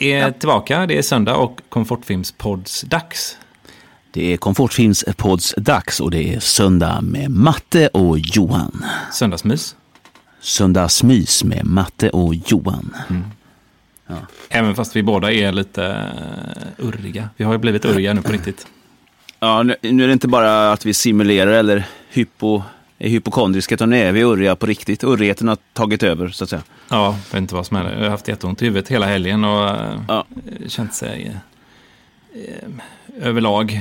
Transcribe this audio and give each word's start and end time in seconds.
Vi 0.00 0.12
är 0.12 0.30
tillbaka, 0.30 0.86
det 0.86 0.98
är 0.98 1.02
söndag 1.02 1.36
och 1.36 1.60
Komfortfilmspodds 1.68 2.82
dags. 2.82 3.38
Det 4.10 4.32
är 4.32 4.36
Komfortfilmspodds 4.36 5.54
dags 5.56 6.00
och 6.00 6.10
det 6.10 6.34
är 6.34 6.40
söndag 6.40 7.00
med 7.00 7.30
Matte 7.30 7.88
och 7.88 8.18
Johan. 8.18 8.84
Söndagsmys. 9.12 9.76
Söndagsmys 10.40 11.44
med 11.44 11.66
Matte 11.66 12.10
och 12.10 12.34
Johan. 12.34 12.96
Även 14.48 14.74
fast 14.74 14.96
vi 14.96 15.02
båda 15.02 15.32
är 15.32 15.52
lite 15.52 16.10
uh, 16.78 16.86
urriga. 16.86 17.30
Vi 17.36 17.44
har 17.44 17.52
ju 17.52 17.58
blivit 17.58 17.84
urriga 17.84 18.14
nu 18.14 18.22
på 18.22 18.32
riktigt. 18.32 18.66
Ja, 19.40 19.62
nu, 19.62 19.76
nu 19.80 20.02
är 20.02 20.06
det 20.06 20.12
inte 20.12 20.28
bara 20.28 20.72
att 20.72 20.86
vi 20.86 20.94
simulerar 20.94 21.52
eller 21.52 21.86
hypo, 22.10 22.62
är 22.98 23.08
hypokondriska, 23.08 23.74
utan 23.74 23.90
nu 23.90 23.96
är 23.98 24.12
vi 24.12 24.22
urriga 24.24 24.56
på 24.56 24.66
riktigt. 24.66 25.04
Urrigheten 25.04 25.48
har 25.48 25.58
tagit 25.72 26.02
över, 26.02 26.28
så 26.28 26.44
att 26.44 26.50
säga. 26.50 26.62
Ja, 26.88 27.04
jag 27.06 27.12
vet 27.32 27.42
inte 27.42 27.54
vad 27.54 27.66
som 27.66 27.76
är 27.76 27.84
det. 27.84 27.94
Jag 27.94 28.02
har 28.02 28.10
haft 28.10 28.28
jätteont 28.28 28.62
i 28.62 28.64
huvudet 28.64 28.88
hela 28.88 29.06
helgen 29.06 29.44
och 29.44 29.76
Ja. 30.08 30.24
känt 30.66 30.94
sig 30.94 31.36
uh, 32.36 33.22
överlag 33.22 33.80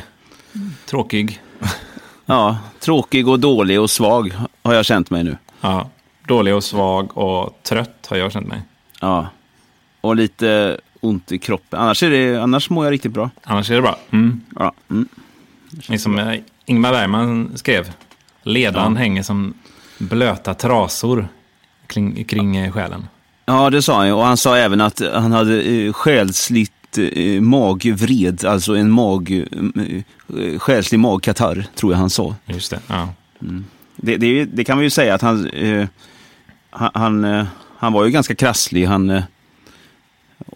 tråkig. 0.85 1.41
Ja, 2.29 2.57
tråkig 2.79 3.27
och 3.27 3.39
dålig 3.39 3.81
och 3.81 3.89
svag 3.89 4.33
har 4.63 4.73
jag 4.73 4.85
känt 4.85 5.09
mig 5.09 5.23
nu. 5.23 5.37
Ja, 5.61 5.89
dålig 6.27 6.55
och 6.55 6.63
svag 6.63 7.17
och 7.17 7.59
trött 7.63 8.07
har 8.09 8.17
jag 8.17 8.31
känt 8.31 8.47
mig. 8.47 8.61
Ja, 9.01 9.27
och 10.01 10.15
lite 10.15 10.79
ont 10.99 11.31
i 11.31 11.37
kroppen. 11.37 11.79
Annars, 11.79 12.03
är 12.03 12.09
det, 12.09 12.43
annars 12.43 12.69
mår 12.69 12.85
jag 12.85 12.91
riktigt 12.91 13.11
bra. 13.11 13.29
Annars 13.43 13.71
är 13.71 13.75
det 13.75 13.81
bra. 13.81 13.97
Mm. 14.11 14.41
Ja, 14.55 14.73
mm. 14.89 15.07
Det 15.87 15.97
som 15.99 16.19
eh, 16.19 16.39
Ingmar 16.65 16.91
Bergman 16.91 17.51
skrev. 17.55 17.91
Ledan 18.47 18.93
Ja. 18.93 18.99
hänger 18.99 19.23
som 19.23 19.53
blöta 19.97 20.53
trasor 20.53 21.27
kring, 21.87 22.23
kring 22.23 22.57
eh, 22.57 22.71
själen. 22.71 23.07
ja 23.45 23.69
det 23.69 23.81
sa 23.81 23.99
han. 23.99 24.11
Och 24.13 24.23
han 24.25 24.37
sa 24.37 24.57
även 24.57 24.81
att 24.81 25.01
han 25.13 25.31
hade 25.31 25.61
eh, 25.61 25.93
själsligt 25.93 26.97
eh, 26.97 27.41
magvred, 27.41 28.45
alltså 28.45 28.75
en 28.75 28.91
mag, 28.91 29.43
själslig 30.57 30.99
magkatarr, 30.99 31.65
tror 31.75 31.91
jag 31.93 31.99
han 31.99 32.09
sa. 32.09 32.35
Just 32.45 32.71
det. 32.71 32.79
Ja. 32.87 33.09
Det, 33.95 34.17
det, 34.17 34.45
det 34.45 34.63
kan 34.63 34.77
vi 34.77 34.83
ju 34.83 34.89
säga 34.89 35.13
att 35.15 35.21
han, 35.21 35.49
eh, 35.49 35.87
han, 36.69 36.91
han, 36.93 37.23
eh, 37.25 37.45
han 37.77 37.93
var 37.93 38.05
ju 38.05 38.11
ganska 38.11 38.35
krasslig. 38.35 38.85
Han, 38.85 39.09
eh, 39.09 39.23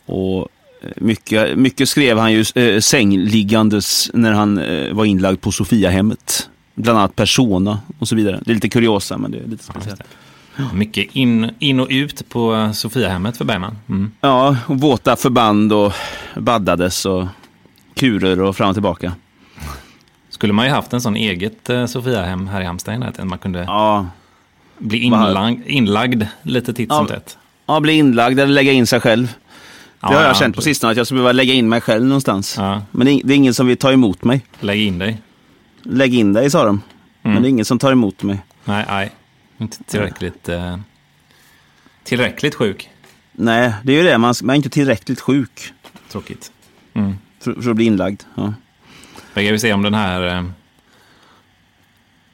och 0.05 0.47
mycket, 0.95 1.57
mycket 1.59 1.89
skrev 1.89 2.17
han 2.17 2.33
ju 2.33 2.43
sängliggandes 2.81 4.11
när 4.13 4.31
han 4.31 4.55
var 4.95 5.05
inlagd 5.05 5.41
på 5.41 5.51
Sofiahemmet. 5.51 6.49
Bland 6.75 6.99
annat 6.99 7.15
Persona 7.15 7.79
och 7.99 8.07
så 8.07 8.15
vidare. 8.15 8.41
Det 8.45 8.51
är 8.51 8.55
lite 8.55 8.69
kuriosa, 8.69 9.17
men 9.17 9.31
det 9.31 9.37
är 9.37 9.47
lite 9.47 9.63
Ja, 9.67 9.71
speciellt. 9.73 9.99
det. 9.99 10.63
Mycket 10.73 11.15
in, 11.15 11.51
in 11.59 11.79
och 11.79 11.87
ut 11.89 12.29
på 12.29 12.71
Sofiahemmet 12.73 13.37
för 13.37 13.45
Bergman. 13.45 13.77
Mm. 13.89 14.11
Ja, 14.21 14.57
och 14.67 14.79
våta 14.79 15.15
förband 15.15 15.73
och 15.73 15.93
baddades 16.37 17.05
och 17.05 17.25
kurer 17.93 18.41
och 18.41 18.55
fram 18.57 18.69
och 18.69 18.75
tillbaka. 18.75 19.13
Skulle 20.29 20.53
man 20.53 20.65
ju 20.65 20.71
haft 20.71 20.93
en 20.93 21.01
sån 21.01 21.15
eget 21.15 21.69
eh, 21.69 21.85
Sofiahem 21.85 22.47
här 22.47 22.61
i 22.61 22.65
i 22.95 22.97
närheten. 22.97 23.27
Man 23.27 23.39
kunde 23.39 23.63
Ja, 23.63 24.07
bli 24.77 25.09
Vad- 25.09 25.59
inlagd, 25.65 26.23
lite 26.41 26.73
titt 26.73 26.89
Ja. 26.89 26.95
som 26.97 27.07
tätt. 27.07 27.37
ja 27.65 27.79
bli 27.79 27.93
inlagd 27.93 28.39
eller 28.39 28.53
lägga 28.53 28.71
in 28.71 28.87
sig 28.87 28.99
själv. 28.99 29.25
Det 29.27 29.33
Ja, 30.01 30.07
har 30.07 30.21
jag 30.21 30.29
ja, 30.29 30.33
känt 30.33 30.55
på 30.55 30.61
sistone, 30.61 30.91
att 30.91 30.97
jag 30.97 31.05
skulle 31.07 31.17
behöva 31.17 31.31
lägga 31.31 31.53
in 31.53 31.69
mig 31.69 31.81
själv 31.81 32.05
någonstans. 32.05 32.55
Ja, 32.57 32.81
Men 32.91 33.05
det 33.05 33.11
är, 33.13 33.21
det 33.23 33.33
är 33.33 33.37
ingen 33.37 33.53
som 33.53 33.67
vill 33.67 33.77
ta 33.77 33.91
emot 33.91 34.23
mig. 34.23 34.45
lägg 34.59 34.81
in 34.81 34.99
dig. 34.99 35.21
Lägg 35.83 36.13
in 36.13 36.33
dig, 36.33 36.49
sa 36.49 36.65
de. 36.65 36.81
Men 37.21 37.41
det 37.41 37.47
är 37.47 37.49
ingen 37.49 37.65
som 37.65 37.79
tar 37.79 37.91
emot 37.91 38.23
mig. 38.23 38.39
Nej, 38.65 38.85
nej. 38.87 39.11
Inte 39.57 39.83
tillräckligt, 39.83 40.49
eh, 40.49 40.77
tillräckligt 42.03 42.55
sjuk. 42.55 42.89
Nej, 43.31 43.73
det 43.83 43.93
är 43.93 43.97
ju 43.97 44.03
det. 44.03 44.17
Man, 44.17 44.33
man 44.43 44.53
är 44.53 44.57
inte 44.57 44.69
tillräckligt 44.69 45.21
sjuk 45.21 45.73
Tråkigt. 46.11 46.51
Mm. 46.93 47.15
för, 47.39 47.53
för 47.61 47.69
att 47.69 47.75
bli 47.75 47.85
inlagd. 47.85 48.23
Ja. 48.35 48.53
Vad 49.33 49.43
ska 49.43 49.51
vi 49.51 49.59
se 49.59 49.73
om 49.73 49.83
den 49.83 49.93
här 49.93 50.37
eh, 50.37 50.43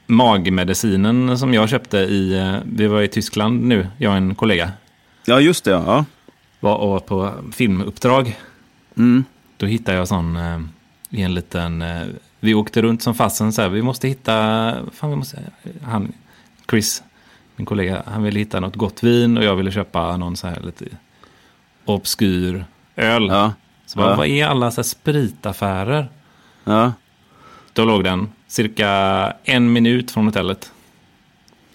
magmedicinen 0.07 1.37
som 1.37 1.53
jag 1.53 1.69
köpte 1.69 1.97
i, 1.97 2.37
eh, 2.37 2.57
vi 2.65 2.87
var 2.87 3.01
i 3.01 3.07
Tyskland 3.07 3.63
nu, 3.63 3.87
jag 3.97 4.11
och 4.11 4.17
en 4.17 4.35
kollega, 4.35 4.71
ja, 5.25 5.39
just 5.39 5.63
det. 5.63 5.71
Ja. 5.71 6.05
var 6.59 6.99
på 6.99 7.33
filmuppdrag. 7.51 8.37
Mm. 8.97 9.23
Då 9.57 9.65
hittade 9.65 9.97
jag 9.97 10.07
sån 10.07 10.35
eh, 10.35 10.59
i 11.09 11.21
en 11.21 11.33
liten, 11.33 11.81
eh, 11.81 12.07
vi 12.39 12.53
åkte 12.53 12.81
runt 12.81 13.03
som 13.03 13.15
fasen 13.15 13.53
så 13.53 13.61
här, 13.61 13.69
vi 13.69 13.81
måste 13.81 14.07
hitta, 14.07 14.31
fan 14.93 15.09
vi 15.09 15.15
måste, 15.15 15.39
han, 15.83 16.11
Chris, 16.69 17.03
min 17.55 17.65
kollega, 17.65 18.03
han 18.05 18.23
ville 18.23 18.39
hitta 18.39 18.59
något 18.59 18.75
gott 18.75 19.03
vin 19.03 19.37
och 19.37 19.43
jag 19.43 19.55
ville 19.55 19.71
köpa 19.71 20.17
någon 20.17 20.37
så 20.37 20.47
här 20.47 20.59
lite 20.61 20.85
obskyr 21.85 22.65
öl. 22.95 23.27
Ja. 23.27 23.53
Så 23.85 23.99
bara, 23.99 24.09
Ja. 24.09 24.15
vad 24.15 24.27
är 24.27 24.45
alla 24.47 24.71
så 24.71 24.75
här 24.81 24.83
spritaffärer? 24.83 26.09
Ja. 26.63 26.93
Då 27.73 27.85
låg 27.85 28.03
den 28.03 28.29
cirka 28.47 28.89
en 29.43 29.73
minut 29.73 30.11
från 30.11 30.25
hotellet. 30.25 30.71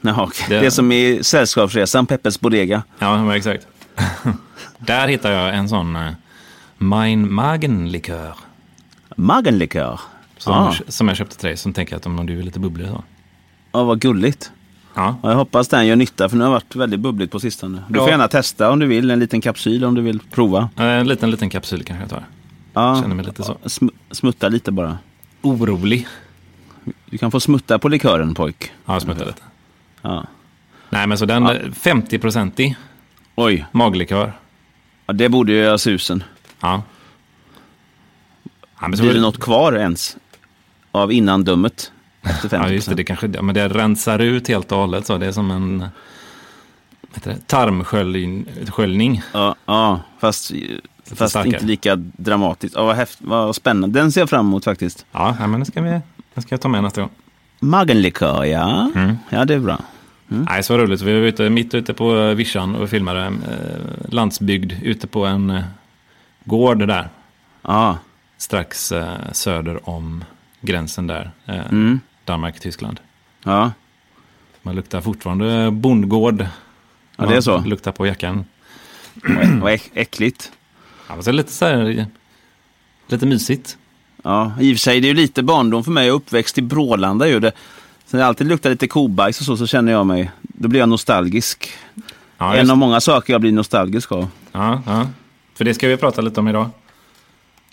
Jaha, 0.00 0.23
okej. 0.25 0.47
Det- 0.49 0.61
Det 0.61 0.67
är 0.67 0.71
som 0.71 0.93
i 0.93 1.19
Sällskapsresan, 1.25 2.06
Peppes 2.06 2.41
Bodega. 2.41 2.83
Ja, 2.99 3.37
exakt. 3.37 3.67
Där 4.79 5.09
hittade 5.09 5.34
jag 5.34 5.55
en 5.55 5.69
sån 5.69 5.97
uh, 5.97 6.11
Mein 6.79 7.33
Magen-likör. 7.33 8.34
Magenlikör. 9.17 10.00
Som, 10.42 10.53
Ja. 10.53 10.75
som 10.88 11.08
jag 11.08 11.16
köpte 11.16 11.36
till 11.36 11.47
dig, 11.47 11.56
som 11.56 11.72
tänker 11.72 11.97
att 11.97 12.06
om 12.06 12.26
du 12.26 12.38
är 12.38 12.42
lite 12.42 12.60
bubblig 12.60 12.88
så. 12.88 13.04
ja, 13.72 13.84
vad 13.84 14.00
gulligt. 14.00 14.53
Ja, 14.94 15.16
Ja, 15.22 15.30
jag 15.30 15.36
hoppas 15.36 15.69
den 15.69 15.86
gör 15.86 15.97
nytta, 15.97 16.28
för 16.28 16.36
nu 16.36 16.44
har 16.44 16.50
det 16.50 16.54
varit 16.54 16.76
väldigt 16.76 17.00
bubbligt 17.00 17.32
på 17.32 17.41
sistone. 17.41 17.82
Du 17.88 17.98
Ja. 17.98 18.03
får 18.04 18.10
gärna 18.10 18.28
testa 18.28 18.70
om 18.70 18.78
du 18.78 18.86
vill, 18.86 19.10
en 19.10 19.19
liten 19.20 19.41
kapsyl 19.41 19.84
om 19.84 19.94
du 19.94 20.02
vill 20.02 20.20
prova. 20.20 20.70
en 20.76 21.06
liten, 21.08 21.31
liten 21.31 21.50
kapsyl 21.50 21.84
kanske 21.84 22.02
jag 22.02 22.10
tar. 22.10 22.25
Ja. 22.72 23.00
Känner 23.02 23.14
mig 23.14 23.25
lite 23.26 23.42
så. 23.42 23.58
Sm 23.66 23.86
smutta 24.10 24.48
lite 24.48 24.72
bara. 24.72 24.98
Orolig. 25.42 26.06
Du 27.06 27.19
kan 27.19 27.31
få 27.31 27.41
smutta 27.41 27.78
på 27.78 27.88
likören, 27.88 28.34
pojk. 28.34 28.72
Ja, 28.86 28.92
jag 28.92 29.02
smuttar 29.02 29.26
lite. 29.26 29.42
Ja. 30.02 30.25
Nej, 30.91 31.06
men 31.06 31.19
så 31.19 31.26
den 31.26 31.42
Ja. 31.42 31.54
eh, 31.54 31.60
50-procentig 31.72 32.75
Oj, 33.34 33.66
maglikör. 33.72 34.32
ja, 35.06 35.12
det 35.12 35.28
borde 35.28 35.52
ju 35.52 35.58
göra 35.58 35.78
susen. 35.78 36.25
Ja. 36.60 36.82
ja 38.81 38.88
men 38.88 38.97
så 38.97 39.02
Blir 39.02 39.14
det 39.14 39.20
något 39.20 39.41
kvar 39.41 39.72
ens? 39.72 40.16
Av 40.92 41.12
innandömet? 41.12 41.92
Efter 42.22 42.48
50%. 42.48 42.62
Ja, 42.62 42.69
just 42.69 42.88
det. 42.88 42.94
Det, 42.94 43.04
kanske, 43.04 43.26
ja, 43.26 43.42
men 43.42 43.54
det 43.54 43.69
rensar 43.69 44.19
ut 44.19 44.48
helt 44.48 44.72
och 44.72 44.78
hållet. 44.78 45.06
Så 45.06 45.19
det 45.19 45.26
är 45.26 45.32
som 45.32 45.50
en 45.50 45.84
tarmsköljning. 47.47 49.22
Ja, 49.32 49.54
ja 49.66 50.00
fast, 50.19 50.52
fast 51.04 51.31
starkare. 51.31 51.54
inte 51.54 51.66
lika 51.66 51.97
dramatiskt. 51.97 52.75
Ja, 52.76 52.84
vad, 52.84 52.97
häft, 52.97 53.19
vad 53.22 53.56
spännande. 53.56 54.00
Den 54.00 54.12
ser 54.12 54.20
jag 54.20 54.31
fram 54.31 54.47
emot 54.47 54.64
faktiskt. 54.64 55.06
Ja, 55.12 55.36
men 55.38 55.60
det 55.60 55.66
ska, 55.66 55.82
vi, 55.82 56.00
det 56.34 56.42
ska 56.42 56.52
jag 56.52 56.60
ta 56.60 56.69
med 56.69 56.82
nästa 56.82 57.00
gång. 57.00 57.10
Magenlikör, 57.60 58.44
ja. 58.44 58.91
Mm. 58.94 59.16
Ja, 59.28 59.44
det 59.44 59.54
är 59.54 59.58
bra. 59.58 59.78
Nej, 60.26 60.62
så 60.62 60.78
roligt. 60.78 61.02
Vi 61.02 61.12
var 61.12 61.20
ute, 61.20 61.50
mitt 61.50 61.75
ute 61.75 61.94
på 61.94 62.16
eh, 62.16 62.34
vischan 62.34 62.76
och 62.76 62.91
filmade 62.91 63.26
eh, 63.26 63.32
landsbygd 64.08 64.72
ute 64.82 65.06
på 65.06 65.26
en 65.26 65.50
eh, 65.50 65.62
gård 66.44 66.88
där. 66.88 67.08
Ja, 67.62 67.98
Strax 68.38 68.92
eh, 68.92 69.32
söder 69.32 69.88
om 69.88 70.25
gränsen 70.62 71.06
där. 71.06 71.31
Eh, 71.47 71.67
mm. 71.67 72.00
Danmark-Tyskland. 72.25 73.00
ja. 73.45 73.73
Man 74.65 74.75
luktar 74.75 75.00
fortfarande 75.00 75.71
bondgård. 75.71 76.47
Ja, 77.17 77.27
det 77.27 77.37
är 77.37 77.41
så. 77.41 77.61
Luktar 77.61 77.93
på 77.93 78.06
jackan. 78.06 78.44
Vad 79.61 79.73
äck, 79.73 79.91
äckligt. 79.94 80.53
Ja, 81.09 81.14
men 81.14 81.25
så 81.25 81.32
lite 81.32 81.53
så 81.53 81.64
här, 81.64 82.06
lite 83.06 83.26
mysigt. 83.26 83.79
Ja, 84.23 84.53
i 84.61 84.73
och 84.73 84.76
för 84.76 84.81
sig, 84.81 85.00
det 85.00 85.06
är 85.06 85.09
ju 85.09 85.14
lite 85.14 85.43
barndom 85.43 85.85
för 85.85 85.91
mig. 85.91 86.06
Jag 86.06 86.12
är 86.12 86.17
uppväxt 86.17 86.59
i 86.59 86.62
Brålanda 86.62 87.29
ju. 87.29 87.41
Det, 87.41 87.53
så 88.06 88.17
det 88.17 88.26
alltid 88.26 88.47
luktar 88.47 88.70
lite 88.70 88.88
kobajs 88.88 89.41
och 89.41 89.47
så, 89.47 89.56
så 89.56 89.67
känner 89.67 89.93
jag 89.93 90.06
mig, 90.06 90.31
då 90.43 90.69
blir 90.69 90.81
jag 90.81 90.88
nostalgisk. 90.88 91.73
Ja, 92.38 92.55
en 92.55 92.70
av 92.70 92.79
många 92.79 93.00
saker 93.00 93.32
jag 93.32 93.41
blir 93.41 93.53
nostalgisk 93.53 94.12
av. 94.12 94.29
ja, 94.53 94.82
ja. 94.87 95.06
För 95.55 95.65
det 95.65 95.75
ska 95.75 95.88
vi 95.88 95.97
prata 95.97 96.20
lite 96.20 96.41
om 96.41 96.49
idag. 96.49 96.70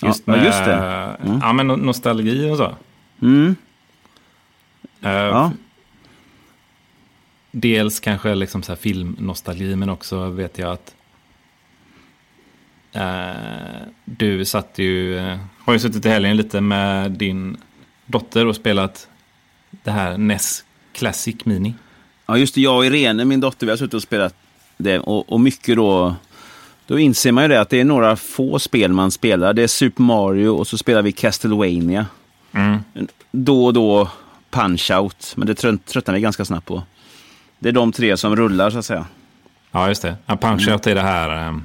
Just, 0.01 0.23
Ja, 0.25 0.31
med, 0.35 0.45
just 0.45 0.65
det. 0.65 0.73
Mm. 1.23 1.39
Ja, 1.41 1.53
men 1.53 1.71
no- 1.71 1.75
nostalgi 1.85 2.49
och 2.51 2.57
så. 2.57 2.75
Mm. 3.21 3.55
Eh, 5.01 5.11
Ja. 5.11 5.51
Dels 7.51 7.99
kanske 7.99 8.35
liksom 8.35 8.63
så 8.63 8.71
här 8.71 8.77
filmnostalgi, 8.77 9.75
men 9.75 9.89
också 9.89 10.29
vet 10.29 10.57
jag 10.57 10.71
att 10.71 10.95
eh, 12.91 13.87
du 14.05 14.45
satt 14.45 14.79
ju, 14.79 15.17
eh, 15.17 15.37
har 15.65 15.73
ju 15.73 15.79
suttit 15.79 16.05
i 16.05 16.09
helgen 16.09 16.37
lite 16.37 16.61
med 16.61 17.11
din 17.11 17.57
dotter 18.05 18.45
och 18.45 18.55
spelat 18.55 19.07
det 19.83 19.91
här 19.91 20.17
NES 20.17 20.63
Classic 20.93 21.45
Mini. 21.45 21.73
Ja, 22.25 22.37
just 22.37 22.55
det. 22.55 22.61
Jag 22.61 22.77
och 22.77 22.85
Irene, 22.85 23.25
min 23.25 23.39
dotter, 23.39 23.65
vi 23.65 23.69
har 23.71 23.77
suttit 23.77 23.93
och 23.93 24.01
spelat 24.01 24.35
det. 24.77 24.99
Och, 24.99 25.31
och 25.33 25.39
mycket 25.39 25.75
då, 25.75 26.15
då 26.89 26.99
inser 26.99 27.31
man 27.31 27.43
ju 27.43 27.47
det 27.47 27.61
att 27.61 27.69
det 27.69 27.79
är 27.79 27.85
några 27.85 28.15
få 28.15 28.59
spel 28.59 28.93
man 28.93 29.11
spelar. 29.11 29.53
Det 29.53 29.63
är 29.63 29.67
Super 29.67 30.03
Mario 30.03 30.49
och 30.49 30.67
så 30.67 30.77
spelar 30.77 31.01
vi 31.01 31.11
Castlevania. 31.11 32.05
Mm. 32.51 32.79
Då 33.31 33.65
och 33.65 33.73
då 33.73 34.09
Punch-Out, 34.51 35.33
men 35.35 35.47
det 35.47 35.55
trött, 35.55 35.85
tröttnar 35.85 36.13
vi 36.13 36.21
ganska 36.21 36.45
snabbt 36.45 36.67
på. 36.67 36.83
Det 37.59 37.69
är 37.69 37.73
de 37.73 37.91
tre 37.91 38.17
som 38.17 38.35
rullar, 38.35 38.69
så 38.69 38.77
att 38.77 38.85
säga. 38.85 39.05
Ja, 39.71 39.87
just 39.87 40.01
det. 40.01 40.15
Ja, 40.25 40.37
Punch 40.37 40.67
Out 40.69 40.87
är 40.87 40.95
det 40.95 41.01
här, 41.01 41.47
eh, 41.47 41.57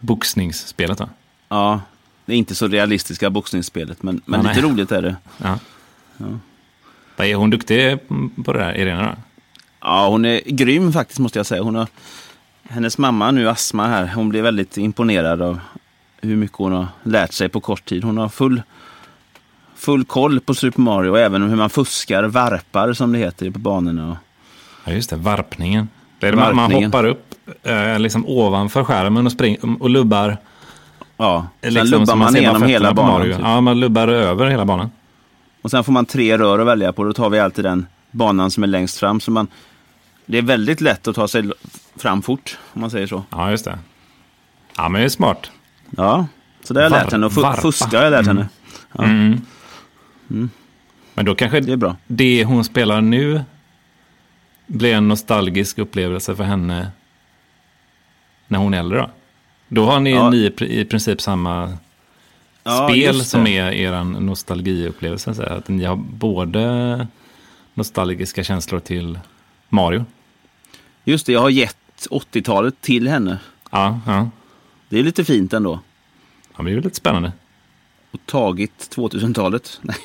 boxningsspelet 0.00 1.00
va? 1.00 1.08
Ja, 1.48 1.80
det 2.26 2.32
är 2.32 2.36
inte 2.36 2.54
så 2.54 2.68
realistiska 2.68 3.30
boxningsspelet, 3.30 4.02
men, 4.02 4.20
men 4.24 4.40
Ja, 4.40 4.48
lite 4.50 4.62
nej. 4.62 4.72
roligt 4.72 4.92
är 4.92 5.02
det. 5.02 5.16
Ja. 5.38 5.58
Vad 7.16 7.26
Är 7.26 7.34
hon 7.34 7.50
duktig 7.50 7.98
på 8.44 8.52
det 8.52 8.58
där, 8.58 8.76
Irena? 8.76 9.02
Då? 9.02 9.12
Ja, 9.80 10.08
hon 10.08 10.24
är 10.24 10.40
grym 10.46 10.92
faktiskt 10.92 11.18
måste 11.18 11.38
jag 11.38 11.46
säga. 11.46 11.62
Hon 11.62 11.74
har, 11.74 11.86
hennes 12.68 12.98
mamma 12.98 13.30
nu, 13.30 13.48
Asma 13.48 13.86
här, 13.86 14.12
hon 14.14 14.28
blev 14.28 14.44
väldigt 14.44 14.76
imponerad 14.78 15.42
av 15.42 15.60
hur 16.20 16.36
mycket 16.36 16.58
hon 16.58 16.72
har 16.72 16.86
lärt 17.02 17.32
sig 17.32 17.48
på 17.48 17.60
kort 17.60 17.84
tid. 17.84 18.04
Hon 18.04 18.18
har 18.18 18.28
full, 18.28 18.62
full 19.76 20.04
koll 20.04 20.40
på 20.40 20.54
Super 20.54 20.80
Mario 20.80 21.10
och 21.10 21.18
även 21.18 21.42
hur 21.48 21.56
man 21.56 21.70
fuskar, 21.70 22.24
varpar 22.24 22.92
som 22.92 23.12
det 23.12 23.18
heter 23.18 23.50
på 23.50 23.58
banorna. 23.58 24.18
Ja, 24.84 24.92
just 24.92 25.10
det. 25.10 25.16
Varpningen. 25.16 25.88
Det 26.18 26.26
är 26.28 26.32
det 26.32 26.38
man, 26.38 26.56
man 26.56 26.62
Varpningen. 26.64 26.92
hoppar 26.92 27.04
upp 27.04 27.34
eh, 27.62 27.98
liksom 27.98 28.26
ovanför 28.26 28.84
skärmen 28.84 29.26
och, 29.26 29.32
spring, 29.32 29.76
och 29.80 29.90
lubbar. 29.90 30.36
ja, 31.16 31.46
sen 31.62 31.74
Liksom, 31.74 31.90
lubbar 32.00 32.16
man 32.16 32.32
bara 32.32 32.38
igenom 32.38 32.62
hela 32.62 32.94
banan. 32.94 33.22
Typ. 33.22 33.36
Ja, 33.42 33.60
man 33.60 33.80
lubbar 33.80 34.08
över 34.08 34.46
hela 34.46 34.64
banan. 34.64 34.90
Och 35.62 35.70
sen 35.70 35.84
får 35.84 35.92
man 35.92 36.06
tre 36.06 36.38
rör 36.38 36.58
att 36.58 36.66
välja 36.66 36.92
på. 36.92 37.04
Då 37.04 37.12
tar 37.12 37.30
vi 37.30 37.38
alltid 37.38 37.64
den 37.64 37.86
banan 38.10 38.50
som 38.50 38.62
är 38.62 38.66
längst 38.66 38.98
fram. 38.98 39.20
Så 39.20 39.30
man, 39.30 39.46
det 40.26 40.38
är 40.38 40.42
väldigt 40.42 40.80
lätt 40.80 41.08
att 41.08 41.14
ta 41.14 41.28
sig 41.28 41.50
fram 41.96 42.22
fort, 42.22 42.58
om 42.72 42.80
man 42.80 42.90
säger 42.90 43.06
så. 43.06 43.24
Ja, 43.30 43.50
just 43.50 43.64
det. 43.64 43.78
Ja, 44.76 44.88
men 44.88 45.00
det 45.00 45.04
är 45.04 45.08
smart. 45.08 45.50
Ja, 45.90 46.26
så 46.62 46.74
det 46.74 46.80
har 46.80 46.84
jag 46.84 46.92
lärt 46.92 47.12
henne. 47.12 47.26
Och 47.26 47.32
fu- 47.32 47.42
varpa. 47.42 47.60
fuska 47.62 47.96
har 47.96 48.04
jag 48.04 48.10
lärt 48.10 48.26
henne. 48.26 48.48
Ja. 48.92 49.04
Mm. 49.04 49.40
Men 51.14 51.24
då 51.24 51.34
kanske 51.34 51.60
Det 51.60 51.72
är 51.72 51.76
bra. 51.76 51.96
det 52.06 52.44
hon 52.44 52.64
spelar 52.64 53.00
nu 53.00 53.40
blir 54.66 54.94
en 54.94 55.08
nostalgisk 55.08 55.78
upplevelse 55.78 56.36
för 56.36 56.44
henne 56.44 56.90
när 58.48 58.58
hon 58.58 58.74
är 58.74 58.78
äldre. 58.78 58.98
Då, 58.98 59.10
då 59.68 59.86
har 59.90 60.00
ni, 60.00 60.10
Ja. 60.10 60.30
ni 60.30 60.36
i 60.36 60.50
pri- 60.50 60.66
i 60.68 60.84
princip 60.84 61.20
samma 61.20 61.76
Ja, 62.64 62.88
spel 62.90 63.24
som 63.24 63.46
är 63.46 63.72
er 63.72 64.04
nostalgiupplevelse. 64.04 65.34
Så 65.34 65.42
att 65.42 65.68
ni 65.68 65.84
har 65.84 65.96
både 65.96 67.06
nostalgiska 67.74 68.44
känslor 68.44 68.80
till 68.80 69.18
Mario. 69.68 70.04
Just 71.08 71.26
det, 71.26 71.32
jag 71.32 71.40
har 71.40 71.50
gett 71.50 71.76
80-talet 72.10 72.80
till 72.80 73.08
henne. 73.08 73.38
Ja, 73.70 74.00
ja. 74.06 74.30
Det 74.88 74.98
är 74.98 75.02
lite 75.02 75.24
fint 75.24 75.52
ändå. 75.52 75.80
ja 76.50 76.54
men 76.56 76.64
det 76.64 76.70
är 76.70 76.74
ju 76.74 76.80
lite 76.80 76.96
spännande. 76.96 77.32
Och 78.10 78.20
tagit 78.26 78.90
2000-talet. 78.96 79.78
Nej, 79.82 79.96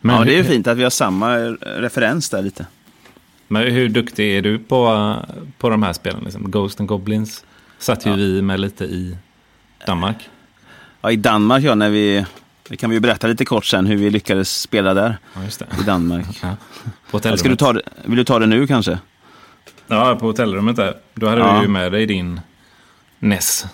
Men, 0.00 0.16
ja, 0.16 0.24
det 0.24 0.38
är 0.38 0.44
fint 0.44 0.66
att 0.66 0.76
vi 0.78 0.82
har 0.82 0.90
samma 0.90 1.36
referens 1.60 2.30
där 2.30 2.42
lite. 2.42 2.66
men 3.48 3.62
hur 3.72 3.88
duktig 3.88 4.36
är 4.36 4.42
du 4.42 4.58
på, 4.58 5.14
på 5.58 5.68
de 5.70 5.82
här 5.82 5.92
spelen? 5.92 6.24
Liksom? 6.24 6.50
Ghost 6.50 6.80
and 6.80 6.88
Goblins 6.88 7.44
satt 7.78 8.06
ju 8.06 8.10
Ja. 8.10 8.16
vi 8.16 8.42
med 8.42 8.60
lite 8.60 8.84
i 8.84 9.16
Danmark. 9.86 10.28
Ja, 11.00 11.10
I 11.10 11.16
Danmark, 11.16 11.64
ja, 11.64 11.74
när 11.74 11.90
vi... 11.90 12.24
Det 12.68 12.76
kan 12.76 12.90
vi 12.90 12.96
ju 12.96 13.00
berätta 13.00 13.26
lite 13.26 13.44
kort 13.44 13.64
sen 13.64 13.86
hur 13.86 13.96
vi 13.96 14.10
lyckades 14.10 14.60
spela 14.60 14.94
där 14.94 15.18
Ja, 15.34 15.42
just 15.44 15.58
det. 15.58 15.66
i 15.80 15.84
Danmark. 15.84 16.26
Ja. 16.42 16.56
På 17.10 17.18
Eller. 17.18 17.36
Ska 17.36 17.48
du 17.48 17.56
ta 17.56 17.72
vill 18.04 18.16
du 18.16 18.24
ta 18.24 18.38
det 18.38 18.46
nu 18.46 18.66
kanske? 18.66 18.98
Ja, 19.86 20.16
på 20.20 20.26
hotellrummet 20.26 20.76
där. 20.76 20.94
Då 21.14 21.28
hade 21.28 21.40
Ja. 21.40 21.56
du 21.56 21.62
ju 21.62 21.68
med 21.68 21.92
dig 21.92 22.06
din 22.06 22.40
NES 23.18 23.66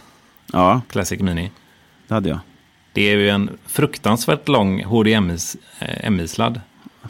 Ja, 0.52 0.80
Classic 0.88 1.20
Mini. 1.20 1.50
det 2.08 2.14
hade 2.14 2.28
jag. 2.28 2.38
Det 2.92 3.02
är 3.12 3.16
ju 3.16 3.28
en 3.28 3.50
fruktansvärt 3.66 4.48
lång 4.48 4.84
HDMI-sladd. 4.84 6.60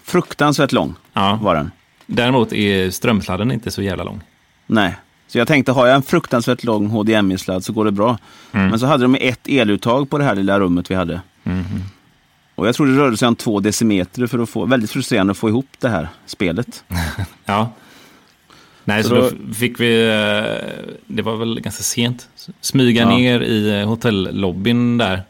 Fruktansvärt 0.05 0.73
lång 0.73 0.95
Ja. 1.13 1.39
var 1.43 1.55
den. 1.55 1.71
Däremot 2.07 2.53
är 2.53 2.91
strömsladden 2.91 3.53
inte 3.53 3.71
så 3.71 3.83
jävla 3.83 4.05
lång. 4.05 4.21
Nej. 4.67 4.97
Så 5.27 5.39
jag 5.39 5.49
tänkte, 5.49 5.73
har 5.73 5.87
jag 5.87 5.97
en 5.97 6.03
fruktansvärt 6.03 6.65
lång 6.65 6.87
HDMI-sladd 6.91 7.65
så 7.65 7.73
går 7.73 7.85
det 7.85 7.93
bra. 7.93 8.19
Mm. 8.53 8.69
Men 8.69 8.79
så 8.79 8.87
hade 8.87 9.05
de 9.05 9.15
ett 9.21 9.49
eluttag 9.49 10.11
på 10.11 10.19
det 10.19 10.25
här 10.25 10.35
lilla 10.35 10.61
rummet 10.61 10.91
vi 10.91 10.95
hade. 10.95 11.21
Mhm. 11.43 11.83
Och 12.55 12.69
jag 12.69 12.75
tror 12.75 12.87
det 12.87 12.97
rörde 12.97 13.17
sig 13.17 13.29
om 13.29 13.37
två 13.37 13.61
decimeter 13.61 14.27
för 14.27 14.39
att 14.39 14.51
få, 14.51 14.65
väldigt 14.67 14.91
frustrerande 14.91 15.31
att 15.31 15.37
få 15.39 15.49
ihop 15.49 15.67
det 15.79 15.89
här 15.89 16.09
spelet. 16.27 16.85
Ja. 17.45 17.71
Nej, 18.85 19.03
så, 19.03 19.09
Så 19.09 19.15
då, 19.15 19.31
då- 19.31 19.55
fick 19.55 19.81
vi, 19.81 20.03
eh, 20.09 20.93
det 21.07 21.23
var 21.23 21.37
väl 21.37 21.61
ganska 21.61 21.83
sent, 21.83 22.29
smyga 22.61 23.03
Ja. 23.03 23.09
ner 23.17 23.41
i 23.41 23.81
eh, 23.81 23.89
hotellobbyn 23.89 24.99
där. 24.99 25.23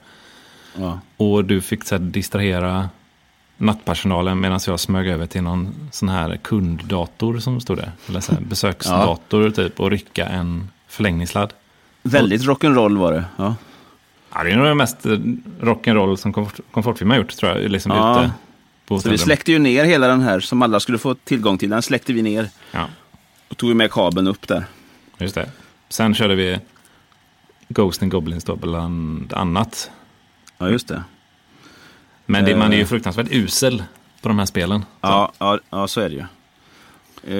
Ja. 0.77 1.01
Och 1.17 1.45
du 1.45 1.61
fick 1.61 1.85
så 1.85 1.95
här, 1.95 2.03
distrahera 2.03 2.89
nattpersonalen 3.57 4.41
medan 4.41 4.61
jag 4.67 4.81
smög 4.81 5.07
över 5.09 5.27
till 5.27 5.43
någon 5.43 5.75
sån 5.91 6.09
här 6.09 6.37
kunddator 6.37 7.39
som 7.39 7.61
stod 7.61 7.77
där. 7.77 7.93
Eller 8.09 8.21
så 8.21 8.33
här, 8.33 8.41
besöksdator 8.49 9.51
typ 9.51 9.81
och 9.81 9.91
rycka 9.91 10.27
en 10.27 10.69
förlängningssladd. 10.89 11.53
Väldigt 12.03 12.43
rock'n'roll 12.43 12.99
var 12.99 13.13
det. 13.13 13.25
Ja. 13.37 13.55
Ja, 14.35 14.43
det 14.45 14.51
är 14.51 14.57
nog 14.57 14.67
det 14.67 14.75
mest 14.75 15.07
eh, 15.07 15.11
rock'n'roll 15.61 16.17
som 16.17 16.33
komfort, 16.33 16.61
komfortfilm 16.73 17.11
har 17.11 17.17
gjort 17.17 17.37
tror 17.37 17.53
jag. 17.59 17.71
Liksom 17.71 17.93
Ja. 17.93 18.31
ute 18.91 19.03
Så 19.03 19.11
vi 19.11 19.19
släckte 19.19 19.53
ju 19.53 19.59
ner 19.59 19.85
hela 19.85 20.07
den 20.07 20.21
här 20.21 20.41
som 20.41 20.63
alla 20.63 20.81
skulle 20.81 20.99
få 20.99 21.15
tillgång 21.15 21.59
till. 21.59 21.71
Den 21.71 21.83
släckte 21.83 22.13
vi 22.13 22.23
ner 22.23 22.49
Ja, 22.73 22.87
och 23.53 23.59
tog 23.59 23.77
med 23.77 23.91
kabeln 23.93 24.27
upp 24.27 24.49
där. 24.49 24.65
just 25.19 25.35
det. 25.35 25.51
Sen 25.89 26.15
körde 26.15 26.35
vi 26.35 26.59
Ghost 27.69 28.03
and 28.03 28.11
Goblins 28.13 28.45
då 28.45 28.57
bland 28.57 29.33
annat. 29.33 29.91
Ja, 30.59 30.71
just 30.71 30.89
det. 30.89 31.03
Men 32.27 32.45
det, 32.45 32.51
Eh. 32.51 32.59
man 32.59 32.73
är 32.73 32.77
ju 32.77 32.87
fruktansvärt 32.87 33.27
usel 33.31 33.83
på 34.23 34.29
de 34.29 34.39
här 34.39 34.47
spelen. 34.47 34.85
Ja, 35.01 35.33
ja, 35.39 35.59
ja 35.71 35.89
så 35.89 36.01
är 36.01 36.09
det 36.11 36.15
ju. 36.15 36.25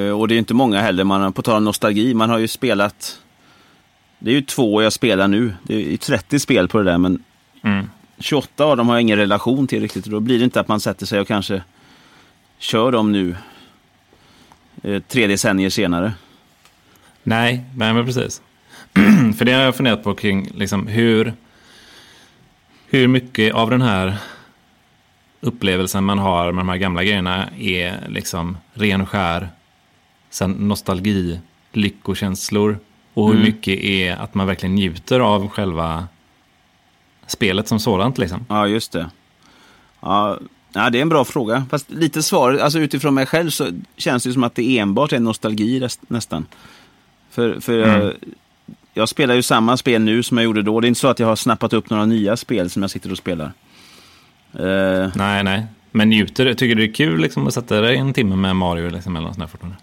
Eh, 0.09 0.19
och 0.21 0.29
det 0.29 0.35
är 0.35 0.39
inte 0.39 0.55
många 0.55 0.81
heller. 0.81 1.05
Man, 1.05 1.33
på 1.33 1.43
tal 1.43 1.57
om 1.57 1.65
nostalgi, 1.65 2.15
man 2.15 2.31
har 2.31 2.39
ju 2.39 2.49
spelat... 2.49 3.19
Det 4.19 4.31
är 4.31 4.35
ju 4.35 4.43
två 4.43 4.83
jag 4.83 4.93
spelar 4.93 5.29
nu. 5.29 5.55
Det 5.63 5.75
är 5.75 5.79
ju 5.91 5.97
30 5.97 6.39
spel 6.39 6.69
på 6.69 6.79
det 6.79 6.85
där, 6.85 6.99
men 6.99 7.25
Mm. 7.65 7.91
28 8.19 8.65
av 8.65 8.77
dem 8.77 8.89
har 8.89 8.95
jag 8.95 9.03
ingen 9.03 9.19
relation 9.19 9.67
till 9.67 9.81
riktigt. 9.83 10.05
Och 10.05 10.11
då 10.13 10.21
blir 10.21 10.39
det 10.39 10.45
inte 10.45 10.61
att 10.61 10.69
man 10.69 10.81
sätter 10.81 11.07
sig 11.07 11.21
och 11.21 11.27
kanske 11.29 11.63
kör 12.59 12.93
dem 12.93 13.13
nu 13.13 13.31
eh, 13.31 13.37
tre 15.09 15.27
decennier 15.27 15.71
senare. 15.71 16.13
Nej, 17.23 17.65
nej 17.77 17.93
men 17.95 18.07
precis. 18.07 18.43
För 19.39 19.45
det 19.45 19.53
har 19.53 19.63
jag 19.63 19.77
funderat 19.77 20.05
på 20.05 20.15
kring 20.15 20.51
liksom, 20.55 20.87
hur, 20.87 21.33
hur 22.91 23.09
mycket 23.09 23.55
av 23.55 23.71
den 23.71 23.83
här 23.83 24.17
upplevelsen 25.41 26.05
man 26.05 26.19
har 26.19 26.53
med 26.53 26.61
de 26.65 26.69
här 26.69 26.77
gamla 26.77 27.05
grejerna 27.05 27.49
är 27.59 28.09
liksom 28.09 28.57
ren 28.75 29.01
och 29.01 29.09
skär 29.09 29.49
nostalgi, 30.47 31.41
lyckokänslor 31.73 32.79
och 33.15 33.27
hur 33.27 33.35
Mm. 33.35 33.45
mycket 33.47 33.81
är 33.81 34.17
att 34.17 34.35
man 34.35 34.47
verkligen 34.47 34.75
njuter 34.75 35.21
av 35.21 35.49
själva 35.49 36.09
spelet 37.27 37.69
som 37.69 37.81
sådant. 37.81 38.19
Liksom. 38.19 38.47
Ja, 38.49 38.67
just 38.67 38.93
det. 38.93 39.11
Ja, 40.01 40.39
ja, 40.73 40.91
det 40.91 40.99
är 40.99 41.03
en 41.03 41.09
bra 41.09 41.25
fråga. 41.25 41.65
Fast 41.71 41.91
lite 41.91 42.23
svar, 42.23 42.55
alltså 42.55 42.79
utifrån 42.79 43.15
mig 43.15 43.27
själv 43.27 43.51
så 43.51 43.69
känns 43.97 44.25
det 44.25 44.33
som 44.33 44.45
att 44.45 44.55
det 44.55 44.79
enbart 44.79 45.13
är 45.13 45.21
nostalgi 45.21 45.89
nästan. 46.09 46.47
För, 47.31 47.61
för 47.61 47.79
jag, 47.79 47.89
Mm. 48.03 48.15
jag 48.95 49.09
spelar 49.09 49.35
ju 49.35 49.43
samma 49.43 49.77
spel 49.77 50.03
nu 50.03 50.23
som 50.23 50.37
jag 50.39 50.45
gjorde 50.45 50.63
då. 50.63 50.81
Det 50.81 50.87
är 50.87 50.89
inte 50.89 51.01
så 51.01 51.09
att 51.09 51.19
jag 51.19 51.27
har 51.27 51.37
snappat 51.37 51.73
upp 51.73 51.91
några 51.91 52.07
nya 52.07 52.37
spel 52.37 52.71
som 52.71 52.83
jag 52.83 52.91
sitter 52.91 53.11
och 53.13 53.19
spelar. 53.19 53.53
Eh, 54.53 55.11
Nej, 55.15 55.45
nej. 55.45 55.67
Men 55.91 56.09
njuter, 56.09 56.55
tycker 56.55 56.75
du 56.75 56.87
det 56.87 56.93
är 56.93 56.95
kul 56.95 57.21
liksom, 57.21 57.47
att 57.47 57.55
sätta 57.55 57.81
dig 57.81 57.97
en 57.97 58.13
timme 58.13 58.37
med 58.37 58.57
Mario 58.57 58.91
liksom, 58.91 59.17
eller 59.17 59.27
något 59.27 59.37
sånt 59.37 59.61
där 59.61 59.77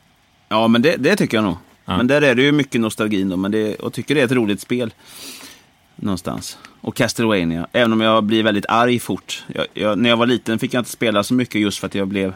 ja, 0.49 0.67
men 0.67 0.81
det, 0.81 0.95
det 0.95 1.15
tycker 1.15 1.37
jag 1.37 1.43
nog. 1.43 1.57
Ja. 1.85 1.97
Men 1.97 2.07
där 2.07 2.21
är 2.21 2.35
det 2.35 2.41
ju 2.41 2.51
mycket 2.51 2.81
nostalgi 2.81 3.23
då, 3.23 3.37
men 3.37 3.51
det, 3.51 3.75
och 3.75 3.93
tycker 3.93 4.15
det 4.15 4.21
är 4.21 4.25
ett 4.25 4.31
roligt 4.31 4.61
spel. 4.61 4.93
Någonstans. 5.95 6.57
Och 6.81 6.95
Castlevania, 6.95 7.67
även 7.71 7.93
om 7.93 8.01
jag 8.01 8.23
blir 8.23 8.43
väldigt 8.43 8.65
arg 8.69 8.99
fort. 8.99 9.43
Jag, 9.47 9.65
jag, 9.73 9.97
när 9.97 10.09
jag 10.09 10.17
var 10.17 10.25
liten 10.25 10.59
fick 10.59 10.73
jag 10.73 10.81
inte 10.81 10.91
spela 10.91 11.23
så 11.23 11.33
mycket 11.33 11.61
just 11.61 11.79
för 11.79 11.87
att 11.87 11.95
jag 11.95 12.07
blev... 12.07 12.33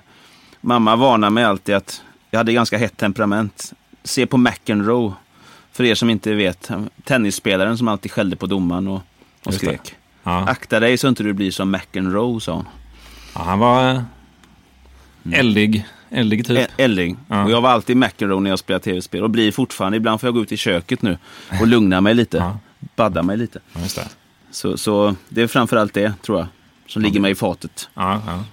Mamma 0.62 0.95
varnade 0.95 1.31
mig 1.31 1.43
alltid 1.43 1.75
att 1.75 2.01
jag 2.31 2.38
hade 2.39 2.53
ganska 2.53 2.77
hett 2.77 2.97
temperament. 2.97 3.73
Se 4.03 4.25
på 4.25 4.38
McEnroe, 4.38 5.13
för 5.71 5.83
er 5.83 5.95
som 5.95 6.09
inte 6.09 6.33
vet. 6.33 6.69
Tennisspelaren 7.03 7.77
som 7.77 7.88
alltid 7.88 8.12
skällde 8.12 8.35
på 8.35 8.45
domaren 8.45 8.88
och, 8.88 9.01
och 9.45 9.53
skrek. 9.53 9.95
Ja. 10.23 10.47
Akta 10.47 10.79
dig 10.79 10.97
så 10.97 11.07
inte 11.07 11.23
du 11.23 11.33
blir 11.33 11.51
som 11.51 11.71
McEnroe, 11.71 12.41
sa 12.41 12.53
hon. 12.53 12.67
Ja, 13.35 13.41
han 13.43 13.59
var 13.59 13.91
eh, 13.91 14.01
eldig, 15.39 15.85
eldig 16.09 16.45
typ. 16.47 16.57
Ä- 16.57 16.67
Elling. 16.77 17.17
Ja. 17.27 17.43
Och 17.43 17.51
jag 17.51 17.62
var 17.62 17.69
alltid 17.69 17.97
McEnroe 17.97 18.39
när 18.41 18.50
jag 18.50 18.59
spelade 18.59 18.83
tv-spel 18.83 19.23
och 19.23 19.29
blir 19.29 19.51
fortfarande. 19.51 19.97
Ibland 19.97 20.21
får 20.21 20.27
jag 20.27 20.33
gå 20.33 20.41
ut 20.41 20.51
i 20.51 20.57
köket 20.57 21.01
nu 21.01 21.17
och 21.62 21.67
lugna 21.67 22.01
mig 22.01 22.13
lite. 22.13 22.38
Ja. 22.38 22.59
Badda 22.95 23.23
mig 23.23 23.38
lite. 23.38 23.59
Ja, 23.73 23.81
just 23.81 23.95
det. 23.95 24.07
Så, 24.53 24.77
så 24.77 25.15
det 25.29 25.41
är 25.41 25.48
framförallt 25.48 25.93
det, 25.93 26.13
tror 26.22 26.38
jag, 26.39 26.48
som 26.88 27.01
ligger 27.01 27.19
mig 27.19 27.31
i 27.31 27.36
fatet. 27.36 27.89
Ja, 27.93 28.22
ja. 28.27 28.43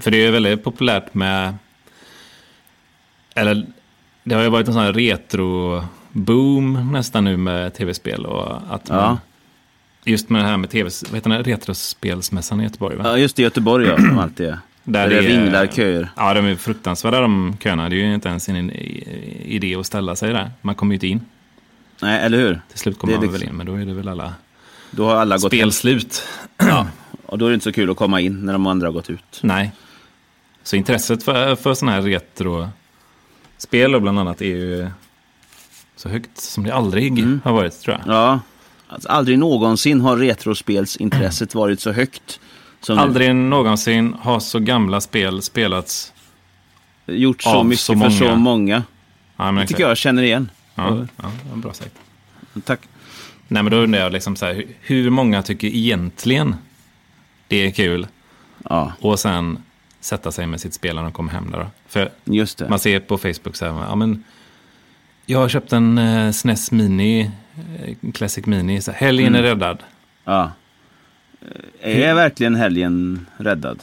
För 0.00 0.10
det 0.10 0.26
är 0.26 0.30
väldigt 0.30 0.64
populärt 0.64 1.14
med... 1.14 1.54
Eller 3.34 3.66
det 4.24 4.34
har 4.34 4.42
ju 4.42 4.48
varit 4.48 4.66
en 4.68 4.72
sån 4.74 4.82
här 4.82 4.92
retro-boom 4.92 6.92
nästan 6.92 7.24
nu 7.24 7.36
med 7.36 7.74
tv-spel. 7.74 8.26
Och 8.26 8.56
att 8.74 8.88
man, 8.88 8.98
Ja. 8.98 9.18
Just 10.04 10.30
med 10.30 10.42
det 10.42 10.46
här 10.48 10.56
med 10.56 10.70
tv... 10.70 10.90
Vad 11.08 11.14
heter 11.14 11.30
den? 11.30 11.44
Retrospelsmässan 11.44 12.60
i 12.60 12.64
Göteborg 12.64 12.96
va? 12.96 13.02
Ja, 13.06 13.18
just 13.18 13.36
det, 13.36 13.42
Göteborg 13.42 13.86
ja, 13.86 13.96
som 13.96 14.18
alltid 14.18 14.46
är. 14.46 14.58
Där 14.84 15.08
det 15.08 15.18
är- 15.18 15.22
ringlar 15.22 15.66
köer. 15.66 16.08
Ja, 16.16 16.34
de 16.34 16.46
är 16.46 16.56
fruktansvärda 16.56 17.20
de 17.20 17.56
köerna. 17.62 17.88
Det 17.88 17.96
är 17.96 18.06
ju 18.06 18.14
inte 18.14 18.28
ens 18.28 18.48
en 18.48 18.70
i- 18.70 19.42
idé 19.46 19.74
att 19.74 19.86
ställa 19.86 20.16
sig 20.16 20.32
där. 20.32 20.50
Man 20.62 20.74
kommer 20.74 20.92
ju 20.92 20.96
inte 20.96 21.06
in. 21.06 21.20
Nej, 22.02 22.20
eller 22.20 22.38
hur? 22.38 22.60
Till 22.68 22.78
slut 22.78 22.98
kommer 22.98 23.12
Det 23.12 23.18
man 23.18 23.22
liksom- 23.26 23.40
väl 23.40 23.48
in, 23.50 23.56
men 23.56 23.66
då 23.66 23.74
är 23.74 23.86
det 23.86 23.94
väl 23.94 24.08
alla 24.08 24.34
Då 24.90 25.04
har 25.04 25.14
alla 25.16 25.36
gått 25.38 25.46
spel 25.52 25.72
slut. 25.72 26.22
Ja. 26.56 26.86
Och 27.26 27.38
då 27.38 27.46
är 27.46 27.50
det 27.50 27.54
inte 27.54 27.64
så 27.64 27.72
kul 27.72 27.90
att 27.90 27.96
komma 27.96 28.20
in 28.20 28.46
när 28.46 28.52
de 28.52 28.66
andra 28.66 28.86
har 28.86 28.92
gått 28.92 29.10
ut. 29.10 29.40
Nej. 29.42 29.72
Så 30.62 30.76
intresset 30.76 31.22
för, 31.22 31.56
för 31.56 31.74
sådana 31.74 31.92
här 31.96 32.02
retro-spel 32.02 33.94
och 33.94 34.02
bland 34.02 34.18
annat 34.18 34.40
är 34.40 34.46
ju 34.46 34.90
så 35.96 36.08
högt 36.08 36.38
som 36.40 36.64
det 36.64 36.74
aldrig 36.74 37.18
Mm. 37.18 37.40
har 37.44 37.52
varit, 37.52 37.80
tror 37.80 37.96
jag. 38.06 38.14
Ja. 38.14 38.40
Alltså, 38.88 39.08
aldrig 39.08 39.38
någonsin 39.38 40.00
har 40.00 40.16
retrospelsintresset 40.16 41.54
varit 41.54 41.80
så 41.80 41.92
högt. 41.92 42.40
Som 42.80 42.96
nu. 42.96 43.02
Aldrig 43.02 43.34
någonsin 43.34 44.14
har 44.20 44.40
så 44.40 44.58
gamla 44.58 45.00
spel 45.00 45.42
spelats. 45.42 46.12
Gjort 47.06 47.42
så 47.42 47.62
mycket 47.62 47.80
så 47.80 47.96
för 47.96 48.10
så 48.10 48.36
många. 48.36 48.82
Ja, 49.36 49.52
Det 49.52 49.66
tycker 49.66 49.82
jag 49.88 49.96
känner 49.96 50.22
igen. 50.22 50.50
Ja, 50.74 51.06
ja, 51.16 51.30
bra 51.54 51.72
sagt. 51.72 51.94
Tack. 52.64 52.80
Nej, 53.52 53.62
men 53.62 53.70
då 53.70 53.76
undrar 53.76 54.00
jag 54.00 54.12
liksom 54.12 54.36
så 54.36 54.46
här, 54.46 54.54
hur- 54.54 54.66
hur 54.80 55.10
många 55.10 55.42
tycker 55.42 55.68
egentligen 55.68 56.54
det 57.48 57.66
är 57.66 57.70
kul 57.70 58.06
Ja, 58.68 58.92
och 59.00 59.18
sen 59.20 59.62
sätta 60.00 60.32
sig 60.32 60.46
med 60.46 60.60
sitt 60.60 60.74
spel 60.74 60.96
när 60.96 61.02
de 61.02 61.12
kommer 61.12 61.32
hem 61.32 61.50
där 61.50 61.58
då? 61.58 61.66
För 61.88 62.10
man 62.68 62.78
ser 62.78 63.00
på 63.00 63.18
Facebook 63.18 63.56
så 63.56 63.64
här, 63.66 63.72
ja 63.88 63.94
men 63.94 64.24
jag 65.26 65.38
har 65.38 65.48
köpt 65.48 65.72
en 65.72 65.98
eh, 65.98 66.30
SNES 66.32 66.70
Mini, 66.72 67.30
eh, 67.84 68.10
Classic 68.12 68.46
Mini, 68.46 68.80
så 68.80 68.90
här, 68.92 68.98
helgen 68.98 69.28
Mm. 69.28 69.38
är 69.40 69.42
räddad. 69.48 69.78
Ja. 70.24 70.52
Eh, 71.80 71.98
Är 72.08 72.14
verkligen 72.14 72.54
helgen 72.54 73.26
räddad? 73.36 73.82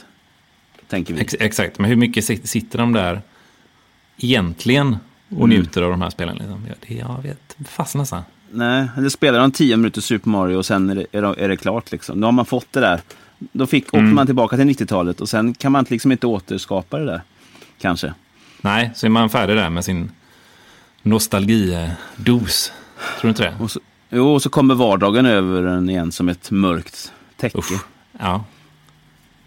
Tänker 0.88 1.14
vi. 1.14 1.20
Ex 1.20 1.34
exakt, 1.40 1.78
men 1.78 1.88
hur 1.90 1.96
mycket 1.96 2.24
sit- 2.24 2.46
sitter 2.46 2.78
de 2.78 2.92
där 2.92 3.22
egentligen 4.18 4.96
och 5.28 5.36
Mm. 5.44 5.50
njuter 5.50 5.82
av 5.82 5.90
de 5.90 6.02
här 6.02 6.10
spelen? 6.10 6.36
Liksom? 6.36 6.66
Ja, 6.68 6.74
det, 6.88 6.94
jag 6.94 7.22
vet 7.22 7.56
fast 7.68 7.94
nästan. 7.94 8.22
Nej, 8.50 8.88
eller 8.96 9.08
spelar 9.08 9.38
de 9.38 9.52
10 9.52 9.76
minuter 9.76 10.00
Super 10.00 10.28
Mario 10.30 10.56
och 10.56 10.66
sen 10.66 10.90
är 10.90 10.94
det, 10.94 11.06
är 11.12 11.22
det, 11.22 11.34
är 11.38 11.48
det 11.48 11.56
klart. 11.56 11.92
Liksom. 11.92 12.20
Då 12.20 12.26
har 12.26 12.32
man 12.32 12.44
fått 12.46 12.72
det 12.72 12.80
där. 12.80 13.00
Då 13.38 13.66
fick, 13.66 13.86
åker 13.88 13.98
Mm. 13.98 14.14
man 14.14 14.26
tillbaka 14.26 14.56
till 14.56 14.64
90-talet 14.68 15.20
och 15.20 15.28
sen 15.28 15.54
kan 15.54 15.72
man 15.72 15.86
liksom 15.88 16.12
inte 16.12 16.26
återskapa 16.26 16.98
det 16.98 17.04
där. 17.04 17.22
Kanske. 17.80 18.14
Nej, 18.60 18.90
så 18.94 19.06
är 19.06 19.10
man 19.10 19.30
färdig 19.30 19.56
där 19.56 19.70
med 19.70 19.84
sin 19.84 20.10
nostalgidos. 21.02 22.72
Tror 23.20 23.22
du 23.22 23.28
inte 23.28 23.42
det? 23.42 23.54
Och 23.60 23.70
så, 23.70 23.80
jo, 24.10 24.34
och 24.34 24.42
så 24.42 24.50
kommer 24.50 24.74
vardagen 24.74 25.26
över 25.26 25.62
en 25.62 25.90
igen 25.90 26.12
som 26.12 26.28
ett 26.28 26.50
mörkt 26.50 27.12
täcke. 27.36 27.58
Usch. 27.58 27.72
Ja. 28.18 28.44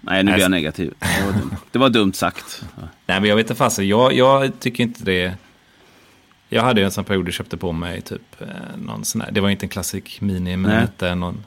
Nej, 0.01 0.24
nu 0.24 0.31
blir 0.31 0.41
jag 0.41 0.51
negativ. 0.51 0.93
Det 1.00 1.25
var 1.25 1.34
dumt, 1.41 1.55
det 1.72 1.79
var 1.79 1.89
dumt 1.89 2.13
sagt. 2.13 2.63
Nej, 3.05 3.20
men 3.20 3.29
jag 3.29 3.36
vet 3.36 3.43
inte 3.46 3.55
fasen. 3.55 3.88
Jag, 3.88 4.13
jag 4.13 4.60
tycker 4.60 4.84
inte 4.84 5.03
det. 5.03 5.34
Jag 6.53 6.63
hade 6.63 6.81
ju 6.81 6.86
en 6.86 6.91
sån 6.91 7.03
period 7.03 7.27
jag 7.27 7.34
köpte 7.34 7.58
på 7.58 7.72
mig 7.72 8.01
typ 8.01 8.41
eh, 8.41 8.48
någon 8.77 9.05
sån 9.05 9.22
här. 9.22 9.31
Det 9.31 9.41
var 9.41 9.50
inte 9.50 9.65
en 9.65 9.70
klassisk 9.70 10.22
mini, 10.22 10.58
men 10.58 10.72
hette 10.72 11.15
någon. 11.15 11.43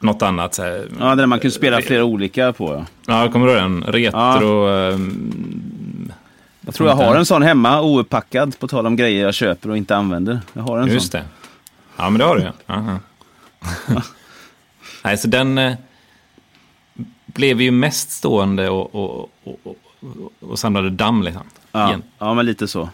Något 0.00 0.22
annat. 0.22 0.54
Så 0.54 0.62
här, 0.62 0.88
Ja, 1.00 1.14
där 1.14 1.26
man 1.26 1.40
kunde 1.40 1.54
spela 1.54 1.80
flera 1.82 2.04
olika 2.04 2.52
på. 2.52 2.84
Ja. 3.06 3.24
Ja, 3.24 3.32
kommer 3.32 3.46
du 3.46 3.52
ihåg 3.52 3.62
den? 3.62 3.82
Retro... 3.84 4.68
ehm, 4.68 6.12
Jag 6.60 6.74
tror 6.74 6.88
jag 6.88 6.96
har 6.96 7.16
en 7.16 7.26
sån 7.26 7.42
hemma, 7.42 7.80
ouppackad, 7.82 8.58
på 8.58 8.68
tal 8.68 8.86
om 8.86 8.96
grejer 8.96 9.24
jag 9.24 9.34
köper 9.34 9.70
och 9.70 9.76
inte 9.76 9.96
använder. 9.96 10.40
Jag 10.52 10.62
har 10.62 10.78
en 10.78 10.88
Just 10.88 11.12
sån. 11.12 11.20
det. 11.20 11.26
Ja, 11.96 12.10
men 12.10 12.18
det 12.18 12.24
har 12.24 12.36
du 12.36 12.42
ju. 12.42 12.50
Aha. 12.66 12.98
Nej, 15.04 15.18
så 15.18 15.28
den 15.28 15.58
eh, 15.58 15.72
blev 17.26 17.60
ju 17.62 17.70
mest 17.70 18.10
stående 18.10 18.68
och, 18.68 18.94
och, 18.94 19.30
och, 19.44 19.66
och, 19.66 20.32
och 20.50 20.58
samlade 20.58 20.90
damm 20.90 21.22
liksom. 21.22 21.42
Ja, 21.72 21.96
ja, 22.18 22.34
men 22.34 22.46
lite 22.46 22.68
så. 22.68 22.88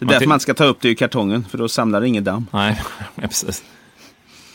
Det 0.00 0.04
är 0.04 0.06
Man 0.06 0.12
därför 0.12 0.26
man 0.26 0.40
ska 0.40 0.54
ta 0.54 0.64
upp 0.64 0.80
det 0.80 0.88
ur 0.88 0.94
kartongen, 0.94 1.44
för 1.50 1.58
då 1.58 1.68
samlar 1.68 2.00
det 2.00 2.08
inget 2.08 2.24
damm. 2.24 2.46
Nej, 2.52 2.82
precis. 3.16 3.64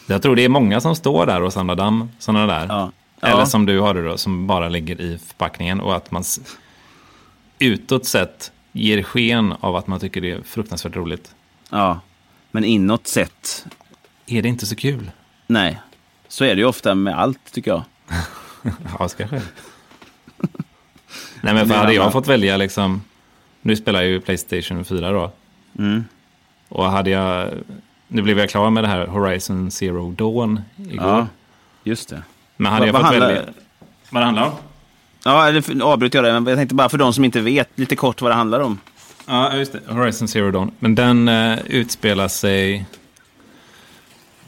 Jag 0.07 0.21
tror 0.21 0.35
det 0.35 0.45
är 0.45 0.49
många 0.49 0.81
som 0.81 0.95
står 0.95 1.25
där 1.25 1.41
och 1.41 1.53
samlar 1.53 1.75
damm, 1.75 2.09
sådana 2.19 2.45
där. 2.47 2.65
Ja. 2.69 2.91
Eller 3.21 3.39
Ja. 3.39 3.45
som 3.45 3.65
du 3.65 3.79
har 3.79 3.93
det 3.93 4.03
då, 4.07 4.17
som 4.17 4.47
bara 4.47 4.69
ligger 4.69 5.01
i 5.01 5.17
förpackningen 5.17 5.79
och 5.81 5.95
att 5.95 6.11
man 6.11 6.23
utåt 7.59 8.05
sett 8.05 8.51
ger 8.71 9.03
sken 9.03 9.53
av 9.59 9.75
att 9.75 9.87
man 9.87 9.99
tycker 9.99 10.21
det 10.21 10.31
är 10.31 10.41
fruktansvärt 10.41 10.95
roligt. 10.95 11.35
Ja, 11.69 11.99
men 12.51 12.63
inåt 12.63 13.07
sett, 13.07 13.65
Är 14.25 14.41
det 14.41 14.49
inte 14.49 14.65
så 14.65 14.75
kul? 14.75 15.11
nej. 15.47 15.79
Så 16.27 16.43
är 16.45 16.55
det 16.55 16.61
ju 16.61 16.65
ofta 16.67 16.95
med 16.95 17.19
allt, 17.19 17.51
tycker 17.51 17.71
jag. 17.71 17.83
Ja, 18.99 19.07
själv. 19.09 19.49
Nej, 21.41 21.53
men 21.53 21.67
för 21.67 21.75
hade 21.75 21.93
jag 21.93 22.11
fått 22.11 22.27
välja 22.27 22.57
liksom, 22.57 23.01
nu 23.65 23.75
spelar 23.75 24.01
jag 24.01 24.09
ju 24.09 24.21
Playstation 24.21 24.85
4 24.85 25.11
då. 25.11 25.31
Mm. 25.79 26.03
Och 26.69 26.85
hade 26.85 27.09
jag, 27.09 27.49
nu 28.07 28.21
blev 28.21 28.39
jag 28.39 28.49
klar 28.49 28.69
med 28.69 28.83
det 28.83 28.87
här 28.87 29.07
Horizon 29.07 29.71
Zero 29.71 30.11
Dawn 30.11 30.61
igår. 30.77 31.05
Ja, 31.07 31.27
just 31.83 32.09
det. 32.09 32.21
Men 32.57 32.71
hade 32.71 32.79
Vad- 32.79 32.87
jag 32.87 32.95
fått 32.95 33.03
handlar- 33.05 33.27
välja... 33.27 33.43
Vad 34.09 34.21
det 34.21 34.25
handlar 34.25 34.45
om? 34.45 34.51
Ja, 35.23 35.47
eller 35.47 35.61
för- 35.61 35.81
avbryt 35.83 36.13
jag 36.13 36.23
det, 36.23 36.33
men 36.33 36.45
jag 36.47 36.57
tänkte 36.57 36.75
bara 36.75 36.89
för 36.89 36.97
de 36.97 37.13
som 37.13 37.25
inte 37.25 37.41
vet 37.41 37.69
lite 37.75 37.95
kort 37.95 38.21
vad 38.21 38.31
det 38.31 38.35
handlar 38.35 38.59
om. 38.59 38.79
Ja, 39.25 39.55
just 39.55 39.71
det. 39.73 39.79
Horizon 39.93 40.27
Zero 40.27 40.51
Dawn. 40.51 40.71
Men 40.79 40.95
den 40.95 41.27
eh, 41.27 41.59
utspelar 41.65 42.27
sig 42.27 42.85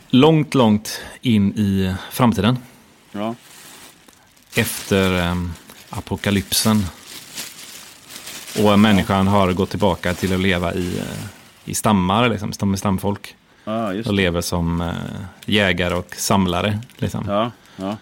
långt, 0.10 0.54
långt 0.54 1.02
in 1.22 1.54
i 1.54 1.94
framtiden. 2.12 2.58
Ja. 3.12 3.36
Efter 4.56 5.20
eh, 5.20 5.36
apokalypsen. 5.90 6.86
Och 8.64 8.80
människan 8.80 9.28
har 9.28 9.52
gått 9.54 9.70
tillbaka 9.70 10.14
till 10.14 10.34
att 10.34 10.40
leva 10.40 10.74
i, 10.74 10.98
eh, 11.00 11.26
i 11.66 11.74
stammar, 11.74 12.30
liksom, 12.30 12.70
med 12.70 12.80
stamfolk. 12.80 13.36
Just 13.94 14.08
Och 14.10 14.14
lever 14.14 14.42
som 14.42 14.82
eh, 14.82 14.94
jägare 15.46 15.94
och 15.96 16.16
samlare. 16.16 16.80
Liksom. 16.98 17.26
Ja, 17.28 17.52
ja. 17.76 17.98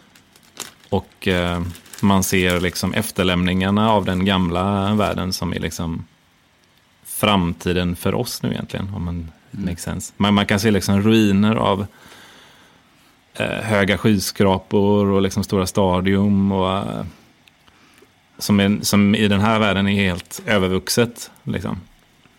Och 0.89 1.27
eh, 1.27 1.61
man 2.01 2.23
ser 2.23 2.59
liksom 2.59 2.93
efterlämningarna 2.93 3.91
av 3.91 4.05
den 4.05 4.25
gamla 4.25 4.93
världen 4.93 5.33
som 5.33 5.53
är 5.53 5.59
liksom 5.59 6.05
framtiden 7.05 7.95
för 7.95 8.15
oss 8.15 8.43
nu 8.43 8.51
egentligen. 8.51 8.91
Om 8.95 9.05
man 9.05 9.31
Mm. 9.53 9.65
makes 9.65 9.83
sense. 9.83 10.13
Man, 10.17 10.33
man 10.33 10.45
kan 10.45 10.59
se 10.59 10.71
liksom 10.71 11.01
ruiner 11.01 11.55
av 11.55 11.85
eh, 13.33 13.47
höga 13.47 13.97
skyskrapor 13.97 15.07
och 15.07 15.21
liksom 15.21 15.43
stora 15.43 15.67
stadium. 15.67 16.51
Och, 16.51 16.77
eh, 16.77 17.05
som, 18.37 18.59
är, 18.59 18.77
som 18.81 19.15
i 19.15 19.27
den 19.27 19.41
här 19.41 19.59
världen 19.59 19.87
är 19.87 20.03
helt 20.03 20.41
övervuxet. 20.45 21.31
Liksom. 21.43 21.79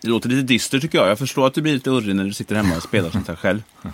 Det 0.01 0.07
låter 0.07 0.29
lite 0.29 0.41
dystert 0.41 0.81
tycker 0.81 0.97
jag. 0.97 1.09
Jag 1.09 1.19
förstår 1.19 1.47
att 1.47 1.53
du 1.53 1.61
blir 1.61 1.73
lite 1.73 1.89
urrig 1.89 2.15
när 2.15 2.23
du 2.23 2.33
sitter 2.33 2.55
hemma 2.55 2.75
och 2.75 2.83
spelar 2.83 3.09
sånt 3.09 3.27
här 3.27 3.35
själv. 3.35 3.63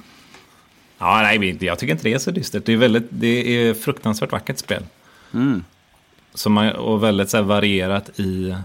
Ja, 0.98 1.22
nej, 1.22 1.58
jag 1.66 1.80
tycker 1.80 1.94
inte 1.94 2.04
det 2.04 2.14
är 2.14 2.18
så 2.18 2.32
dystert. 2.32 2.66
Det 2.66 2.74
är, 2.74 2.78
väldigt, 2.78 3.08
det 3.10 3.68
är 3.68 3.74
fruktansvärt 3.74 4.32
vackert 4.32 4.58
spel. 4.58 4.84
Mm. 5.34 5.64
Som 6.34 6.54
man, 6.54 6.70
och 6.72 7.04
väldigt 7.04 7.30
så 7.30 7.38
här, 7.38 7.44
varierat 7.44 8.20
i, 8.20 8.56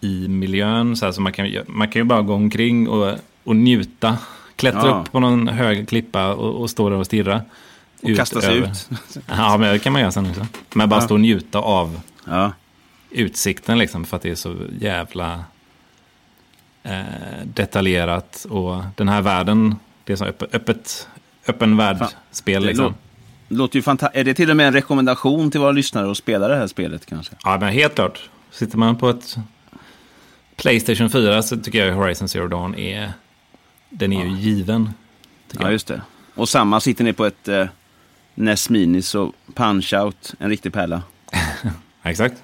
i 0.00 0.28
miljön. 0.28 0.96
Så, 0.96 1.04
här, 1.04 1.12
så 1.12 1.20
man, 1.20 1.32
kan, 1.32 1.48
man 1.66 1.88
kan 1.88 2.00
ju 2.00 2.04
bara 2.04 2.22
gå 2.22 2.34
omkring 2.34 2.88
och, 2.88 3.14
och 3.44 3.56
njuta. 3.56 4.18
Klättra 4.56 4.86
Ja. 4.86 5.00
upp 5.00 5.12
på 5.12 5.20
någon 5.20 5.48
hög 5.48 5.88
klippa 5.88 6.34
och, 6.34 6.60
och 6.60 6.70
stå 6.70 6.90
där 6.90 6.96
och 6.96 7.06
stirra. 7.06 7.42
Och 8.10 8.16
kasta 8.16 8.40
sig 8.40 8.56
över- 8.58 8.70
ut. 8.70 8.88
Ja, 9.26 9.56
men 9.56 9.72
det 9.72 9.78
kan 9.78 9.92
man 9.92 10.00
göra 10.02 10.12
sen 10.12 10.30
också. 10.30 10.46
Men 10.74 10.88
bara 10.88 11.00
Ja. 11.00 11.04
stå 11.04 11.14
och 11.14 11.20
njuta 11.20 11.58
av 11.58 12.00
Ja, 12.24 12.52
utsikten 13.10 13.78
liksom. 13.78 14.04
För 14.04 14.16
att 14.16 14.22
det 14.22 14.30
är 14.30 14.34
så 14.34 14.56
jävla 14.80 15.44
eh, 16.82 17.00
detaljerat. 17.44 18.46
Och 18.50 18.82
den 18.96 19.08
här 19.08 19.22
världen, 19.22 19.76
det 20.04 20.12
är 20.12 20.16
så 20.16 20.24
öppet, 20.24 20.54
öppet 20.54 21.08
öppen 21.48 21.76
värld-spel 21.76 22.62
det 22.62 22.68
liksom. 22.68 22.94
det 23.48 23.54
låter 23.54 23.76
ju 23.76 23.82
fantastiskt. 23.82 24.20
Är 24.20 24.24
det 24.24 24.34
till 24.34 24.50
och 24.50 24.56
med 24.56 24.66
en 24.66 24.72
rekommendation 24.72 25.50
till 25.50 25.60
våra 25.60 25.72
lyssnare 25.72 26.10
att 26.10 26.16
spela 26.16 26.48
det 26.48 26.56
här 26.56 26.66
spelet 26.66 27.06
kanske? 27.06 27.34
Ja, 27.44 27.58
men 27.60 27.72
helt 27.72 27.94
klart. 27.94 28.30
Sitter 28.50 28.78
man 28.78 28.96
på 28.96 29.08
ett 29.10 29.36
Playstation 30.56 31.10
4 31.10 31.42
så 31.42 31.56
tycker 31.56 31.86
jag 31.86 31.94
Horizon 31.94 32.28
Zero 32.28 32.48
Dawn 32.48 32.74
är... 32.74 33.12
Den 33.90 34.12
är 34.12 34.24
ju 34.26 34.36
given. 34.36 34.90
Ja, 35.60 35.70
just 35.70 35.86
det. 35.86 36.00
Och 36.34 36.48
samma 36.48 36.80
sitter 36.80 37.04
ni 37.04 37.12
på 37.12 37.24
ett 37.24 37.48
eh, 37.48 37.66
NES 38.38 38.70
Mini 38.70 39.02
så 39.02 39.32
Punch-Out, 39.54 40.34
en 40.38 40.48
riktig 40.50 40.72
pärla. 40.72 41.02
Ja, 42.02 42.10
exakt. 42.10 42.42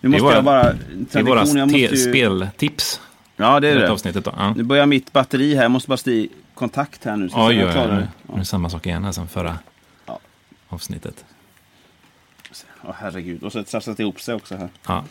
Nu 0.00 0.08
måste 0.08 0.22
våra- 0.24 0.34
jag 0.34 0.44
bara... 0.44 0.72
Det 1.12 1.14
är 1.18 1.22
våra 1.22 1.44
ju- 1.78 1.96
speltips. 1.96 3.00
Ja, 3.36 3.60
det 3.60 3.68
är 3.68 3.74
det 3.74 3.80
det. 3.80 3.90
avsnittet. 3.92 4.24
Då. 4.24 4.34
Ja. 4.36 4.54
Nu 4.54 4.62
börjar 4.62 4.86
mitt 4.86 5.12
batteri 5.12 5.54
här. 5.54 5.62
Jag 5.62 5.70
måste 5.70 5.88
bara 5.88 5.96
stå 5.96 6.10
i 6.10 6.28
kontakt 6.54 7.04
här 7.04 7.16
nu. 7.16 7.28
Så 7.28 7.46
Oj, 7.48 7.56
jag 7.56 7.72
klarar 7.72 7.96
det. 8.00 8.08
Nu 8.26 8.34
är 8.34 8.38
det 8.38 8.44
samma 8.44 8.70
sak 8.70 8.86
igen 8.86 9.04
här 9.04 9.12
som 9.12 9.28
förra 9.28 9.58
Ja. 10.06 10.18
avsnittet. 10.68 11.24
Ja, 12.84 12.94
herregud. 12.98 13.42
Och 13.42 13.52
så 13.52 13.58
det 13.58 13.64
trasslat 13.64 14.00
ihop 14.00 14.20
sig 14.20 14.34
också 14.34 14.56
här. 14.56 14.68
Ja. 14.86 15.04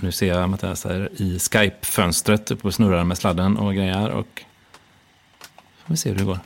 Nu 0.00 0.12
ser 0.12 0.26
jag 0.28 0.50
Mattias 0.50 0.84
här 0.84 1.08
i 1.16 1.38
Skype-fönstret 1.38 2.50
uppe 2.50 2.66
och 2.68 2.74
snurrar 2.74 3.04
med 3.04 3.18
sladden 3.18 3.56
och 3.56 3.74
grejer. 3.74 4.10
Och 4.10 4.42
får 5.84 5.94
vi 5.94 5.96
se 5.96 6.08
hur 6.10 6.16
det 6.18 6.24
går. 6.24 6.38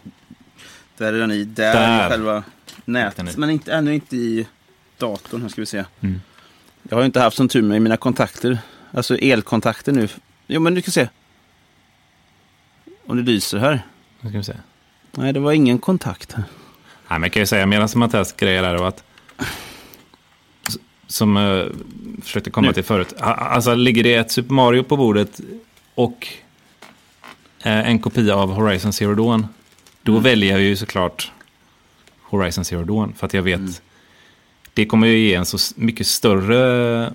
Där 0.96 1.12
är 1.12 1.18
den 1.18 1.30
i. 1.32 1.44
Där, 1.44 1.74
Där. 1.74 2.04
är 2.04 2.08
själva 2.08 2.42
nätet. 2.84 3.36
Men 3.36 3.50
inte, 3.50 3.72
ännu 3.72 3.94
inte 3.94 4.16
i 4.16 4.46
datorn. 4.98 5.42
Här 5.42 5.48
ska 5.48 5.62
vi 5.62 5.66
se. 5.66 5.84
Mm. 6.00 6.20
Jag 6.82 6.96
har 6.96 7.02
ju 7.02 7.06
inte 7.06 7.20
haft 7.20 7.36
sån 7.36 7.48
tur 7.48 7.62
med 7.62 7.82
mina 7.82 7.96
kontakter. 7.96 8.58
Alltså 8.92 9.16
elkontakter 9.16 9.92
nu. 9.92 10.08
Jo, 10.46 10.60
men 10.60 10.74
du 10.74 10.82
kan 10.82 10.92
se. 10.92 11.08
om 13.06 13.16
det 13.16 13.22
lyser 13.22 13.58
här. 13.58 13.82
Nu 14.20 14.28
ska 14.28 14.38
vi 14.38 14.44
se. 14.44 14.54
Nej, 15.12 15.32
det 15.32 15.40
var 15.40 15.52
ingen 15.52 15.78
kontakt 15.78 16.32
här. 16.32 16.44
Nej, 17.08 17.18
men 17.18 17.22
jag 17.22 17.32
kan 17.32 17.42
ju 17.42 17.46
säga 17.46 17.66
medan 17.66 17.88
Mattias 17.94 18.32
grejer 18.32 18.62
där 18.62 18.80
och 18.80 18.88
att 18.88 19.04
som 21.06 21.36
uh, 21.36 21.66
försökte 22.22 22.50
komma 22.50 22.66
Nu. 22.66 22.72
till 22.72 22.84
förut. 22.84 23.14
Alltså 23.20 23.74
ligger 23.74 24.02
det 24.02 24.14
ett 24.14 24.30
Super 24.30 24.54
Mario 24.54 24.82
på 24.82 24.96
bordet 24.96 25.40
och 25.94 26.28
eh, 27.62 27.88
en 27.88 27.98
kopia 27.98 28.34
av 28.34 28.52
Horizon 28.52 28.92
Zero 28.92 29.14
Dawn. 29.14 29.46
Då 30.06 30.12
Mm. 30.12 30.22
väljer 30.22 30.52
jag 30.52 30.60
ju 30.60 30.76
såklart 30.76 31.32
Horizon 32.22 32.64
Zero 32.64 32.84
Dawn. 32.84 33.12
För 33.14 33.26
att 33.26 33.34
jag 33.34 33.42
vet 33.42 33.58
Mm. 33.60 33.72
det 34.74 34.86
kommer 34.86 35.06
ju 35.06 35.18
ge 35.18 35.34
en 35.34 35.46
så 35.46 35.58
mycket 35.76 36.06
större 36.06 37.12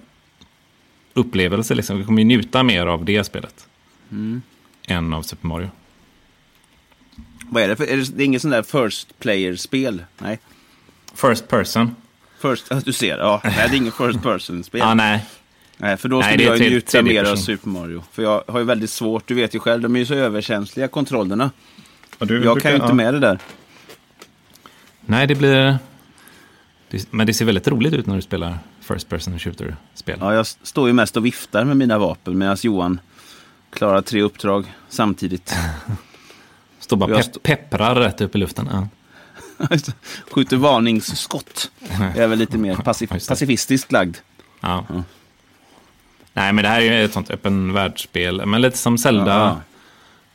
upplevelse. 1.14 1.76
Liksom. 1.76 1.98
Vi 1.98 2.04
kommer 2.06 2.22
ju 2.22 2.26
njuta 2.26 2.64
mer 2.64 2.86
av 2.86 3.06
det 3.06 3.24
spelet 3.24 3.68
Mm. 4.12 4.42
än 4.88 5.14
av 5.14 5.22
Super 5.22 5.48
Mario. 5.48 5.70
Vad 7.50 7.64
är 7.64 7.68
det 7.68 7.76
för? 7.76 7.84
Är 7.84 7.98
det, 7.98 8.16
det 8.18 8.24
är 8.24 8.26
inget 8.26 8.42
sånt 8.42 8.52
där 8.52 8.64
first 8.84 9.20
player-spel? 9.20 10.04
Nej. 10.18 10.40
First 11.16 11.48
person. 11.48 11.96
First, 12.42 12.86
du 12.86 12.94
ser. 12.94 13.18
Ja, 13.18 13.42
nej, 13.44 13.54
det 13.70 13.76
är 13.76 13.78
ingen 13.78 13.92
first 13.92 14.22
person-spel. 14.24 14.80
Ja, 14.82 14.94
nej. 15.06 15.26
Nej, 15.78 15.98
för 15.98 16.10
då 16.10 16.20
Nej, 16.20 16.34
skulle 16.34 16.44
är 16.44 16.52
jag 16.52 16.60
njuta 16.72 17.02
mer 17.02 17.24
av. 17.24 17.36
Super 17.36 17.70
Mario. 17.70 18.04
För 18.12 18.24
jag 18.24 18.44
har 18.48 18.60
ju 18.60 18.66
väldigt 18.66 18.90
svårt, 18.90 19.28
du 19.28 19.34
vet 19.34 19.56
ju 19.56 19.60
själv, 19.60 19.82
de 19.82 19.96
är 19.96 20.00
ju 20.00 20.06
så 20.06 20.14
överkänsliga 20.14 20.88
kontrollerna. 20.88 21.52
Du 22.22 22.44
Jag 22.44 22.62
kan 22.62 22.72
ju 22.72 22.78
inte 22.78 22.94
med 22.94 23.14
det 23.14 23.20
där. 23.20 23.40
Nej, 25.02 25.28
det 25.28 25.36
blir... 25.36 25.78
Det, 26.90 27.12
men 27.12 27.28
det 27.28 27.34
ser 27.34 27.46
väldigt 27.46 27.68
roligt 27.68 27.94
ut 27.94 28.06
när 28.06 28.16
du 28.16 28.22
spelar 28.22 28.60
First 28.82 29.10
Person 29.10 29.40
Shooter-spel. 29.40 30.18
Ja, 30.22 30.34
jag 30.34 30.46
står 30.48 30.88
ju 30.88 30.94
mest 30.94 31.18
och 31.18 31.26
viftar 31.26 31.64
med 31.66 31.78
mina 31.78 31.98
vapen 31.98 32.38
medan 32.38 32.58
Johan 32.62 33.00
klarar 33.70 34.02
tre 34.02 34.22
uppdrag 34.22 34.74
samtidigt. 34.90 35.56
Står 36.80 36.98
bara 36.98 37.24
stå- 37.24 37.40
pepprar 37.40 37.96
rätt 37.96 38.22
upp 38.22 38.36
i 38.36 38.38
luften. 38.38 38.70
Ja. 38.72 38.88
Skjuter 40.32 40.58
varningsskott. 40.58 41.72
Jag 42.00 42.18
är 42.18 42.28
väl 42.28 42.40
lite 42.40 42.58
mer 42.58 42.76
pacif- 42.76 43.28
pacifistiskt 43.30 43.92
lagd. 43.92 44.18
Ja. 44.62 44.86
Nej, 46.34 46.54
men 46.54 46.64
det 46.64 46.70
här 46.70 46.82
är 46.82 46.98
ju 47.00 47.06
ett 47.06 47.14
sånt 47.14 47.30
öppen 47.32 47.74
världsspel. 47.74 48.46
Men 48.46 48.62
lite 48.62 48.78
som 48.78 48.98
Zelda. 48.98 49.32
Ja. 49.38 49.62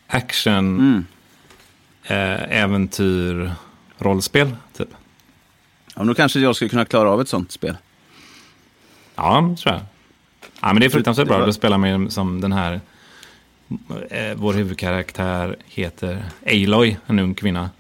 Action, 0.06 0.54
Mm. 0.78 1.06
Eh, 2.06 2.62
äventyr, 2.62 3.52
rollspel. 3.98 4.56
Typ. 4.76 4.88
Ja, 5.86 5.92
men 5.96 6.06
då 6.06 6.14
kanske 6.14 6.40
jag 6.40 6.56
skulle 6.56 6.68
kunna 6.68 6.84
klara 6.84 7.10
av 7.10 7.20
ett 7.20 7.28
sånt 7.28 7.52
spel. 7.52 7.76
Ja, 9.14 9.54
tror 9.62 9.74
jag. 9.74 9.82
Ja, 10.60 10.72
men 10.72 10.80
det 10.80 10.86
är 10.86 10.90
fruktansvärt 10.90 11.28
Det 11.28 11.34
bra. 11.34 11.46
Då 11.46 11.52
spelar 11.52 11.86
ju 11.86 12.10
som 12.10 12.40
den 12.40 12.52
här... 12.52 12.80
Eh, 14.10 14.34
vår 14.36 14.52
huvudkaraktär 14.54 15.56
heter 15.66 16.24
Aloy, 16.46 16.96
en 17.06 17.18
ung 17.18 17.34
kvinna. 17.34 17.70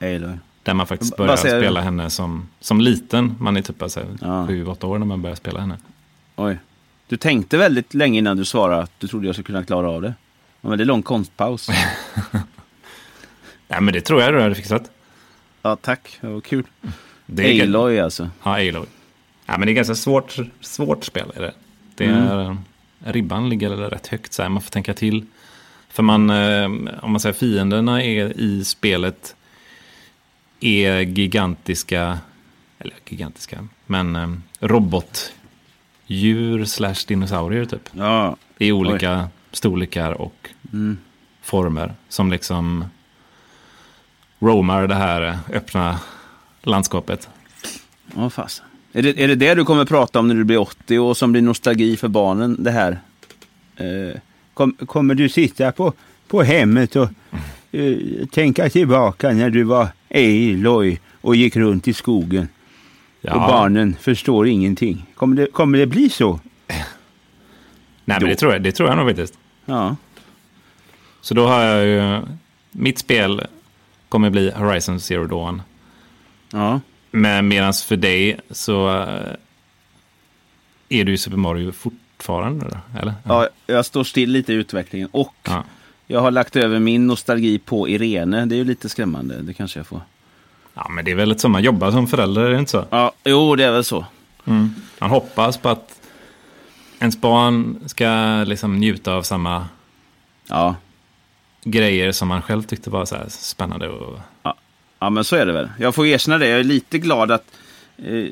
Aloy. 0.00 0.38
Där 0.62 0.74
man 0.74 0.86
faktiskt 0.86 1.16
börjar 1.16 1.36
spela 1.36 1.80
henne 1.80 2.10
som, 2.10 2.48
som 2.60 2.80
liten. 2.80 3.34
Man 3.40 3.56
är 3.56 3.62
typ 3.62 3.82
alltså 3.82 4.00
Ja. 4.20 4.26
7-8 4.26 4.84
år 4.84 4.98
när 4.98 5.06
man 5.06 5.22
börjar 5.22 5.36
spela 5.36 5.60
henne. 5.60 5.78
Oj. 6.36 6.58
Du 7.08 7.16
tänkte 7.16 7.56
väldigt 7.58 7.94
länge 7.94 8.18
innan 8.18 8.36
du 8.36 8.44
svarade 8.44 8.82
att 8.82 8.92
du 8.98 9.08
trodde 9.08 9.26
jag 9.26 9.34
skulle 9.34 9.46
kunna 9.46 9.64
klara 9.64 9.90
av 9.90 10.02
det. 10.02 10.08
Det 10.08 10.14
var 10.60 10.68
en 10.68 10.70
väldigt 10.70 10.86
lång 10.86 11.02
konstpaus. 11.02 11.68
Nej, 13.68 13.80
men 13.80 13.94
det 13.94 14.00
tror 14.00 14.22
jag 14.22 14.34
du 14.34 14.40
hade 14.40 14.54
fixat. 14.54 14.90
ja, 15.62 15.76
tack. 15.76 16.18
Det 16.20 16.26
var 16.26 16.40
kul. 16.40 16.64
Det 17.26 17.58
är, 17.60 17.62
Aloy 17.62 18.00
alltså. 18.00 18.30
Ja, 18.42 18.50
Aloy. 18.54 18.86
Ja, 19.46 19.58
men 19.58 19.66
det 19.66 19.72
är 19.72 19.74
ganska 19.74 19.94
svårt, 19.94 20.36
svårt 20.60 21.04
spel. 21.04 21.32
Är 21.36 21.40
det. 21.40 21.54
Det 21.94 22.04
är, 22.04 22.44
Mm. 22.44 22.58
Ribban 22.98 23.48
ligger 23.48 23.70
rätt 23.70 24.06
högt, 24.06 24.32
så 24.32 24.42
här. 24.42 24.48
man 24.48 24.62
får 24.62 24.70
tänka 24.70 24.94
till. 24.94 25.26
För 25.88 26.02
man, 26.02 26.30
eh, 26.30 26.64
om 27.02 27.12
man 27.12 27.20
säger 27.20 27.32
fienderna 27.32 28.02
är 28.02 28.40
i 28.40 28.64
spelet 28.64 29.36
är 30.60 31.00
gigantiska, 31.00 32.18
eller 32.78 32.94
gigantiska, 33.08 33.68
men 33.86 34.16
eh, 34.16 34.28
robotdjur 34.60 36.64
slash 36.64 36.94
dinosaurier 37.08 37.64
typ. 37.64 37.88
Ja. 37.92 38.36
I 38.58 38.72
olika 38.72 39.28
storlekar 39.52 40.12
och 40.12 40.48
Mm. 40.72 40.98
former 41.42 41.94
som 42.08 42.30
liksom 42.30 42.84
roamar 44.38 44.86
det 44.86 44.94
här 44.94 45.38
öppna 45.52 46.00
landskapet. 46.62 47.28
Ja, 48.16 48.30
fast. 48.30 48.62
Är 48.92 49.02
det, 49.02 49.22
är 49.22 49.28
det 49.28 49.34
det 49.34 49.54
du 49.54 49.64
kommer 49.64 49.84
prata 49.84 50.18
om 50.18 50.28
när 50.28 50.34
du 50.34 50.44
blir 50.44 50.58
80 50.58 50.98
och 50.98 51.16
som 51.16 51.32
blir 51.32 51.42
nostalgi 51.42 51.96
för 51.96 52.08
barnen, 52.08 52.56
det 52.58 52.70
här? 52.70 53.00
Eh, 53.76 54.20
kom, 54.54 54.72
kommer 54.72 55.14
du 55.14 55.28
sitta 55.28 55.72
på, 55.72 55.92
på 56.28 56.42
hemmet 56.42 56.96
och 56.96 57.08
eh, 57.72 57.96
tänka 58.32 58.68
tillbaka 58.70 59.32
när 59.32 59.50
du 59.50 59.62
var 59.62 59.88
Aloy 60.14 60.98
och 61.20 61.36
gick 61.36 61.56
runt 61.56 61.88
i 61.88 61.92
skogen 61.92 62.48
och 63.22 63.40
barnen 63.40 63.96
förstår 64.00 64.46
ingenting? 64.48 65.06
Kommer 65.14 65.36
det, 65.36 65.46
kommer 65.46 65.78
det 65.78 65.86
bli 65.86 66.08
så? 66.08 66.40
Nej, 68.04 68.18
men 68.20 68.28
det 68.28 68.36
tror 68.36 68.52
jag, 68.52 68.62
det 68.62 68.72
tror 68.72 68.88
jag 68.88 68.98
nog 68.98 69.06
faktiskt. 69.06 69.38
Ja. 69.64 69.96
Så 71.20 71.34
då 71.34 71.46
har 71.46 71.62
jag 71.62 71.86
ju, 71.86 72.22
mitt 72.70 72.98
spel 72.98 73.46
kommer 74.08 74.30
bli 74.30 74.50
Horizon 74.50 75.00
Zero 75.00 75.26
Dawn. 75.26 75.62
Ja. 76.52 76.80
Men 77.10 77.48
medan 77.48 77.72
för 77.72 77.96
dig 77.96 78.40
så 78.50 78.88
eh, 78.88 79.32
är 80.88 81.04
du 81.04 81.12
ju 81.12 81.18
Super 81.18 81.36
Mario 81.36 81.72
fortfarande 81.72 82.64
då, 82.70 82.98
eller? 83.00 83.14
ja, 83.24 83.48
jag 83.66 83.86
står 83.86 84.04
still 84.04 84.30
lite 84.30 84.52
i 84.52 84.56
utvecklingen 84.56 85.08
och 85.12 85.34
Ja. 85.42 85.64
jag 86.06 86.20
har 86.20 86.30
lagt 86.30 86.56
över 86.56 86.78
min 86.78 87.06
nostalgi 87.06 87.58
på 87.58 87.88
Irene. 87.88 88.46
Det 88.46 88.54
är 88.54 88.56
ju 88.56 88.64
lite 88.64 88.88
skrämmande, 88.88 89.42
det 89.42 89.54
kanske 89.54 89.78
jag 89.78 89.86
får. 89.86 90.00
ja, 90.74 90.88
men 90.90 91.04
det 91.04 91.10
är 91.10 91.14
väl 91.14 91.28
lite 91.28 91.40
som 91.40 91.52
man 91.52 91.62
jobbar 91.62 91.90
som 91.90 92.06
förälder, 92.06 92.42
är 92.42 92.50
det 92.50 92.58
inte 92.58 92.70
så? 92.70 92.84
Ja, 92.90 93.12
jo, 93.24 93.56
det 93.56 93.64
är 93.64 93.72
väl 93.72 93.84
så. 93.84 94.04
Man 94.98 95.10
hoppas 95.10 95.56
på 95.58 95.68
att 95.68 96.00
ens 97.00 97.20
barn 97.20 97.78
ska 97.86 98.08
liksom 98.46 98.78
njuta 98.80 99.12
av 99.14 99.22
samma 99.22 99.68
Ja. 100.48 100.74
Grejer 101.66 102.12
som 102.12 102.28
man 102.28 102.42
själv 102.42 102.62
tyckte 102.62 102.90
var 102.90 103.04
så 103.04 103.14
här 103.14 103.26
spännande. 103.28 103.88
Och... 103.88 104.18
Ja, 104.98 105.10
men 105.10 105.24
så 105.24 105.36
är 105.36 105.46
det 105.46 105.52
väl. 105.52 105.68
Jag 105.78 105.94
får 105.94 106.06
erkänna 106.06 106.38
det. 106.38 106.48
Jag 106.48 106.60
är 106.60 106.64
lite 106.64 106.98
glad 106.98 107.30
att 107.30 107.44
eh, 107.98 108.28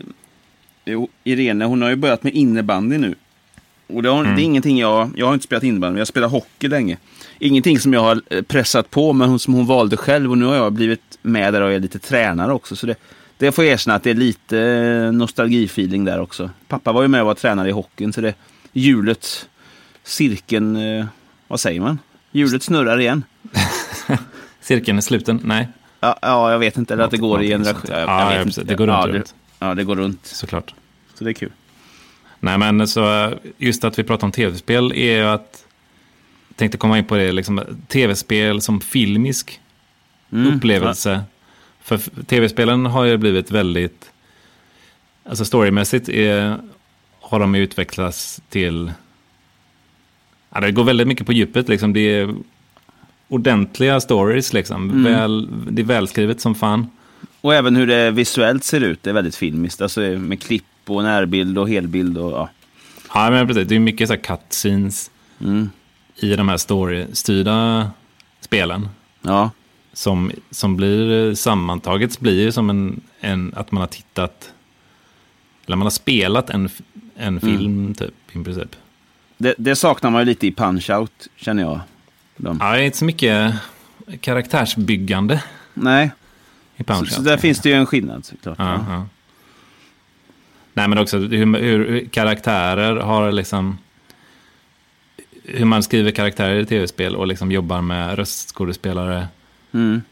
Irene, 1.24 1.64
hon 1.64 1.82
har 1.82 1.90
ju 1.90 1.96
börjat 1.96 2.22
med 2.22 2.34
innebandy 2.34 2.98
nu. 2.98 3.14
Och 3.86 4.02
det, 4.02 4.08
har, 4.08 4.24
det 4.24 4.42
är 4.42 4.44
ingenting 4.44 4.78
jag, 4.78 5.10
jag 5.16 5.26
har 5.26 5.34
inte 5.34 5.44
spelat 5.44 5.64
innebandy, 5.64 5.92
men 5.92 5.98
jag 5.98 6.00
har 6.00 6.06
spelat 6.06 6.30
hockey 6.30 6.68
länge. 6.68 6.98
Ingenting 7.38 7.78
som 7.78 7.92
jag 7.92 8.00
har 8.00 8.22
eh, 8.30 8.42
pressat 8.42 8.90
på, 8.90 9.12
men 9.12 9.28
hon, 9.28 9.38
som 9.38 9.54
hon 9.54 9.66
valde 9.66 9.96
själv. 9.96 10.30
Och 10.30 10.38
nu 10.38 10.44
har 10.44 10.54
jag 10.54 10.72
blivit 10.72 11.18
med 11.22 11.52
där 11.52 11.60
och 11.60 11.72
är 11.72 11.80
lite 11.80 11.98
tränare 11.98 12.52
också. 12.52 12.76
Så 12.76 12.86
det, 12.86 12.96
det 13.38 13.52
får 13.52 13.64
jag 13.64 13.72
erkänna 13.72 13.94
att 13.94 14.02
det 14.02 14.10
är 14.10 14.14
lite 14.14 14.60
eh, 14.60 15.12
nostalgifeeling 15.12 16.04
där 16.04 16.20
också. 16.20 16.50
Pappa 16.68 16.92
var 16.92 17.02
ju 17.02 17.08
med 17.08 17.20
och 17.20 17.26
var 17.26 17.34
tränare 17.34 17.68
i 17.68 17.72
hockeyn, 17.72 18.12
så 18.12 18.20
det 18.20 18.34
hjulet, 18.72 19.48
cirkeln, 20.04 20.76
eh, 20.76 21.06
vad 21.48 21.60
säger 21.60 21.80
man? 21.80 21.98
Hjulet 22.34 22.62
snurrar 22.62 23.00
igen. 23.00 23.24
Cirkeln 24.60 24.98
är 24.98 25.02
sluten? 25.02 25.40
Nej, 25.44 25.68
Ja, 26.00 26.18
ja, 26.22 26.52
jag 26.52 26.58
vet 26.58 26.76
inte. 26.76 26.94
Eller 26.94 27.04
att 27.04 27.10
det 27.10 27.16
går 27.16 27.42
i 27.42 27.48
Någonting 27.48 27.50
generation. 27.50 27.80
sånt. 27.86 27.98
Jag, 27.98 28.08
Ja, 28.08 28.36
ja, 28.36 28.44
precis. 28.44 28.64
Det 28.64 28.74
går 28.74 28.86
runt, 28.86 28.96
ja, 29.00 29.06
det, 29.06 29.12
runt. 29.12 29.34
ja, 29.58 29.74
det 29.74 29.84
går 29.84 29.96
runt. 29.96 30.26
såklart. 30.26 30.74
Så 31.14 31.24
det 31.24 31.30
är 31.30 31.34
kul. 31.34 31.50
Nej, 32.40 32.58
men 32.58 32.88
så 32.88 33.32
just 33.58 33.84
att 33.84 33.98
vi 33.98 34.02
pratar 34.04 34.26
om 34.26 34.32
tv-spel 34.32 34.92
är 34.92 35.16
ju 35.18 35.24
att... 35.26 35.64
Jag 36.48 36.56
tänkte 36.56 36.78
komma 36.78 36.98
in 36.98 37.04
på 37.04 37.16
det, 37.16 37.32
liksom, 37.32 37.60
tv-spel 37.88 38.60
som 38.60 38.80
filmisk 38.80 39.60
Mm. 40.32 40.54
upplevelse. 40.56 41.22
För 41.82 41.94
f- 41.94 42.08
tv-spelen 42.26 42.86
har 42.86 43.04
ju 43.04 43.16
blivit 43.16 43.50
väldigt... 43.50 44.10
Alltså 45.28 45.44
storymässigt 45.44 46.08
är, 46.08 46.58
har 47.20 47.40
de 47.40 47.54
utvecklats 47.54 48.40
till... 48.48 48.92
Ja, 50.54 50.60
det 50.60 50.72
går 50.72 50.84
väldigt 50.84 51.06
mycket 51.08 51.26
på 51.26 51.32
djupet. 51.32 51.68
Liksom. 51.68 51.92
Det 51.92 52.00
är 52.00 52.34
ordentliga 53.28 54.00
stories. 54.00 54.52
Liksom. 54.52 54.90
Mm. 54.90 55.04
Väl, 55.04 55.48
det 55.70 55.82
är 55.82 55.86
välskrivet 55.86 56.40
som 56.40 56.54
fan. 56.54 56.86
Och 57.40 57.54
även 57.54 57.76
hur 57.76 57.86
det 57.86 58.10
visuellt 58.10 58.64
ser 58.64 58.80
ut. 58.80 59.02
Det 59.02 59.10
är 59.10 59.14
väldigt 59.14 59.36
filmiskt. 59.36 59.80
Alltså 59.82 60.00
med 60.00 60.42
klipp 60.42 60.64
och 60.86 61.02
närbild 61.02 61.58
och 61.58 61.68
helbild. 61.68 62.18
Och, 62.18 62.32
ja. 62.32 62.48
Ja, 63.14 63.30
men 63.30 63.46
precis. 63.46 63.68
Det 63.68 63.74
är 63.74 63.80
mycket 63.80 64.08
så 64.08 64.14
här 64.14 64.20
cutscenes 64.22 65.10
Mm. 65.40 65.70
i 66.16 66.36
de 66.36 66.48
här 66.48 66.56
story-styrda 66.56 67.90
spelen. 68.40 68.88
ja. 69.22 69.50
Som, 69.92 70.30
som 70.50 70.76
blir 70.76 71.34
sammantaget 71.34 72.20
blir 72.20 72.50
som 72.50 72.70
en, 72.70 73.00
en, 73.20 73.52
att 73.56 73.72
man 73.72 73.80
har 73.80 73.86
tittat, 73.88 74.52
eller 75.66 75.76
man 75.76 75.86
har 75.86 75.90
spelat 75.90 76.50
en, 76.50 76.68
en 77.16 77.40
film 77.40 77.94
typ 77.94 78.14
i 78.32 78.44
princip. 78.44 78.76
Det, 79.38 79.54
det 79.58 79.76
saknar 79.76 80.10
man 80.10 80.20
ju 80.20 80.26
lite 80.26 80.46
i 80.46 80.50
Punch-Out, 80.50 81.28
känner 81.36 81.62
jag. 81.62 81.80
De. 82.36 82.58
Ja, 82.60 82.72
det 82.72 82.78
är 82.78 82.82
inte 82.82 82.98
så 82.98 83.04
mycket 83.04 83.54
karaktärsbyggande 84.20 85.42
Nej, 85.74 86.10
i 86.76 86.84
så, 86.84 86.84
Punch 86.84 87.12
så 87.12 87.22
där 87.22 87.36
finns 87.36 87.60
det 87.60 87.68
ju 87.68 87.74
en 87.74 87.86
skillnad 87.86 88.24
såklart. 88.24 88.58
Ja, 88.58 88.64
Ja. 88.64 88.84
ja. 88.88 89.06
Nej, 90.76 90.88
men 90.88 90.98
också 90.98 91.18
hur, 91.18 91.58
hur 91.58 92.08
karaktärer 92.08 92.96
har 92.96 93.32
liksom... 93.32 93.78
hur 95.44 95.64
man 95.64 95.82
skriver 95.82 96.10
karaktärer 96.10 96.60
i 96.60 96.66
tv-spel 96.66 97.16
och 97.16 97.26
liksom 97.26 97.52
jobbar 97.52 97.80
med 97.80 98.18
röstskådespelare. 98.18 99.28
Mm. 99.72 100.02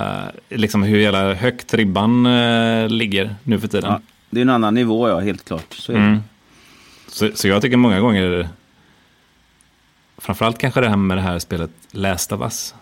Eh, 0.00 0.24
liksom 0.48 0.82
hur 0.82 0.98
jävla 0.98 1.34
högt 1.34 1.74
ribban 1.74 2.26
eh, 2.26 2.88
ligger 2.88 3.34
nu 3.44 3.60
för 3.60 3.68
tiden. 3.68 4.02
Det 4.30 4.40
är 4.40 4.42
en 4.42 4.50
annan 4.50 4.74
nivå, 4.74 5.08
ja, 5.08 5.20
helt 5.20 5.44
klart. 5.44 5.74
Så 5.74 5.92
är 5.92 5.98
det. 5.98 6.20
Så, 7.16 7.30
så 7.34 7.48
jag 7.48 7.62
tycker 7.62 7.76
många 7.76 8.00
gånger, 8.00 8.48
framförallt 10.18 10.58
kanske 10.58 10.80
det 10.80 10.88
här 10.88 10.96
med 10.96 11.16
det 11.16 11.20
här 11.22 11.38
spelet 11.38 11.70
Last 11.90 12.32
of 12.32 12.40
Us. 12.40 12.74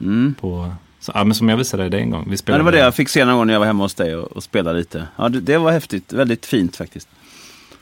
Mm. 0.00 0.34
På, 0.40 0.74
så, 1.00 1.12
ja, 1.14 1.24
men 1.24 1.34
som 1.34 1.48
jag 1.48 1.56
visade 1.56 1.88
dig 1.88 2.00
en 2.00 2.10
gång. 2.10 2.24
Vi 2.26 2.30
Ja, 2.30 2.36
spelade, 2.36 2.60
det 2.60 2.64
var 2.64 2.72
det 2.72 2.78
jag 2.78 2.94
fick 2.94 3.08
se 3.08 3.24
någon 3.24 3.36
gång 3.36 3.46
när 3.46 3.52
jag 3.54 3.60
var 3.60 3.66
hemma 3.66 3.84
hos 3.84 3.94
dig 3.94 4.16
och, 4.16 4.32
och 4.32 4.42
spelade 4.42 4.78
lite. 4.78 5.08
Ja, 5.16 5.28
det, 5.28 5.40
det 5.40 5.58
var 5.58 5.72
häftigt. 5.72 6.12
Väldigt 6.12 6.46
fint 6.46 6.76
faktiskt. 6.76 7.08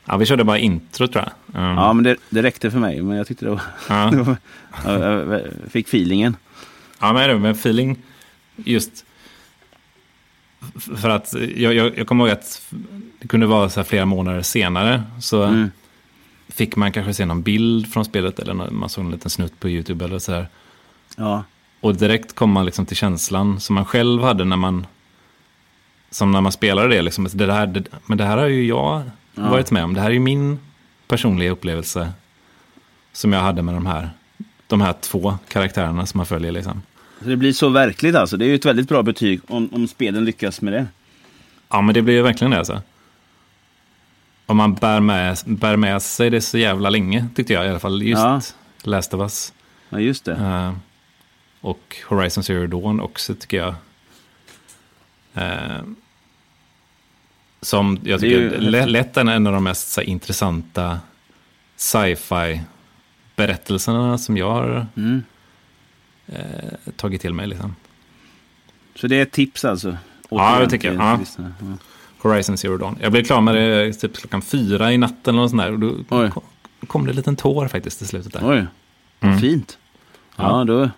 Ja, 0.04 0.16
vi 0.16 0.26
körde 0.26 0.44
bara 0.44 0.58
intro 0.58 1.06
tror 1.08 1.24
jag. 1.24 1.62
Mm. 1.62 1.76
Ja, 1.76 1.92
men 1.92 2.04
det, 2.04 2.16
det 2.30 2.42
räckte 2.42 2.70
för 2.70 2.78
mig. 2.78 3.02
Men 3.02 3.16
jag 3.16 3.26
tyckte 3.26 3.44
det 3.44 3.50
var... 3.50 3.60
Ja. 3.88 4.10
det 4.12 4.22
var 4.22 4.36
jag, 4.84 5.40
fick 5.70 5.88
feelingen. 5.88 6.36
Ja, 7.00 7.12
men, 7.12 7.42
men 7.42 7.52
feeling 7.52 7.96
just... 8.56 9.04
För 10.96 11.10
att 11.10 11.34
jag, 11.56 11.74
jag, 11.74 11.98
jag 11.98 12.06
kommer 12.06 12.24
ihåg 12.24 12.32
att 12.32 12.62
det 13.20 13.28
kunde 13.28 13.46
vara 13.46 13.68
så 13.68 13.80
här 13.80 13.84
flera 13.84 14.04
månader 14.06 14.42
senare. 14.42 15.02
Så 15.20 15.42
Mm. 15.42 15.70
Fick 16.54 16.76
man 16.76 16.92
kanske 16.92 17.14
se 17.14 17.24
någon 17.24 17.42
bild 17.42 17.92
från 17.92 18.04
spelet 18.04 18.38
eller 18.38 18.54
man 18.54 18.88
såg 18.88 19.04
en 19.04 19.10
liten 19.10 19.30
snutt 19.30 19.60
på 19.60 19.68
YouTube 19.68 20.04
eller 20.04 20.18
så 20.18 20.32
här. 20.32 20.48
Ja, 21.16 21.44
Och 21.80 21.96
direkt 21.96 22.34
kom 22.34 22.50
man 22.50 22.66
liksom 22.66 22.86
till 22.86 22.96
känslan 22.96 23.60
som 23.60 23.74
man 23.74 23.84
själv 23.84 24.22
hade 24.22 24.44
när 24.44 24.56
man... 24.56 24.86
Som 26.10 26.32
när 26.32 26.40
man 26.40 26.52
spelade 26.52 26.88
det. 26.88 27.02
Liksom, 27.02 27.28
det 27.32 27.46
där, 27.46 27.66
det, 27.66 27.84
men 28.06 28.18
det 28.18 28.24
här 28.24 28.36
har 28.38 28.46
ju 28.46 28.66
jag 28.66 29.02
Ja. 29.34 29.50
varit 29.50 29.70
med 29.70 29.84
om. 29.84 29.94
Det 29.94 30.00
här 30.00 30.08
är 30.08 30.14
ju 30.14 30.20
min 30.20 30.58
personliga 31.08 31.50
upplevelse. 31.50 32.12
Som 33.12 33.32
jag 33.32 33.40
hade 33.40 33.62
med 33.62 33.74
de 33.74 33.86
här, 33.86 34.10
de 34.66 34.80
här 34.80 34.94
två 35.00 35.38
karaktärerna 35.48 36.06
som 36.06 36.18
man 36.18 36.26
följer. 36.26 36.52
Liksom. 36.52 36.82
så 37.22 37.28
det 37.28 37.36
blir 37.36 37.52
så 37.52 37.68
verkligt 37.68 38.14
alltså. 38.14 38.36
Det 38.36 38.44
är 38.44 38.48
ju 38.48 38.54
ett 38.54 38.64
väldigt 38.64 38.88
bra 38.88 39.02
betyg 39.02 39.40
om, 39.48 39.68
om 39.72 39.88
spelen 39.88 40.24
lyckas 40.24 40.60
med 40.60 40.72
det. 40.72 40.86
Ja, 41.70 41.80
men 41.80 41.94
det 41.94 42.02
blir 42.02 42.14
ju 42.14 42.22
verkligen 42.22 42.50
det 42.50 42.58
alltså. 42.58 42.82
Om 44.46 44.56
man 44.56 44.74
bär 44.74 45.00
med, 45.00 45.38
bär 45.46 45.76
med 45.76 46.02
sig 46.02 46.30
det 46.30 46.40
så 46.40 46.58
jävla 46.58 46.90
länge, 46.90 47.26
tyckte 47.34 47.52
jag 47.52 47.66
i 47.66 47.68
alla 47.68 47.78
fall. 47.80 48.02
Just 48.02 48.22
Ja. 48.22 48.40
Last 48.82 49.14
of 49.14 49.20
Us. 49.20 49.52
Ja, 49.88 49.98
just 50.00 50.24
det. 50.24 50.32
Eh, 50.32 50.74
och 51.60 51.96
Horizon 52.08 52.44
Zero 52.44 52.66
Dawn 52.66 53.00
också, 53.00 53.34
tycker 53.34 53.56
jag. 53.56 53.74
Eh, 55.34 55.82
som 57.60 57.98
jag 58.04 58.20
Det 58.20 58.26
är 58.26 58.50
tycker 58.50 58.62
ju- 58.62 58.86
lätt 58.86 59.16
är 59.16 59.20
en 59.30 59.46
av 59.46 59.52
de 59.52 59.64
mest 59.64 59.88
så 59.92 60.00
här, 60.00 60.08
intressanta 60.08 61.00
sci-fi 61.76 62.60
berättelserna 63.36 64.18
som 64.18 64.36
jag 64.36 64.50
har 64.50 64.86
Mm. 64.96 65.22
eh, 66.26 66.92
tagit 66.96 67.20
till 67.20 67.34
mig. 67.34 67.46
Liksom. 67.46 67.74
Så 68.94 69.06
det 69.06 69.16
är 69.16 69.22
ett 69.22 69.32
tips 69.32 69.64
alltså? 69.64 69.96
Ja, 70.28 70.58
det 70.60 70.70
tycker 70.70 70.92
jag. 70.92 71.02
Ja. 71.02 71.18
Horizon 72.28 72.56
Zero 72.58 72.76
Dawn. 72.76 72.98
Jag 73.00 73.12
blev 73.12 73.24
klar 73.24 73.40
med 73.40 73.54
det 73.54 73.92
typ 73.92 74.16
klockan 74.16 74.42
fyra 74.42 74.92
i 74.92 74.98
natten 74.98 75.38
och 75.38 75.50
sånt 75.50 75.62
där. 75.62 75.72
Och 75.72 75.78
då 75.78 75.94
Oj. 76.08 76.30
kom, 76.30 76.42
kom 76.86 77.04
det 77.04 77.10
en 77.12 77.16
liten 77.16 77.36
tår 77.36 77.68
faktiskt 77.68 78.02
i 78.02 78.06
slutet 78.06 78.32
där. 78.32 78.40
Oj, 78.50 78.66
Mm. 79.20 79.38
fint. 79.38 79.78
Ja, 80.36 80.58
Ja. 80.58 80.64
då, 80.64 80.90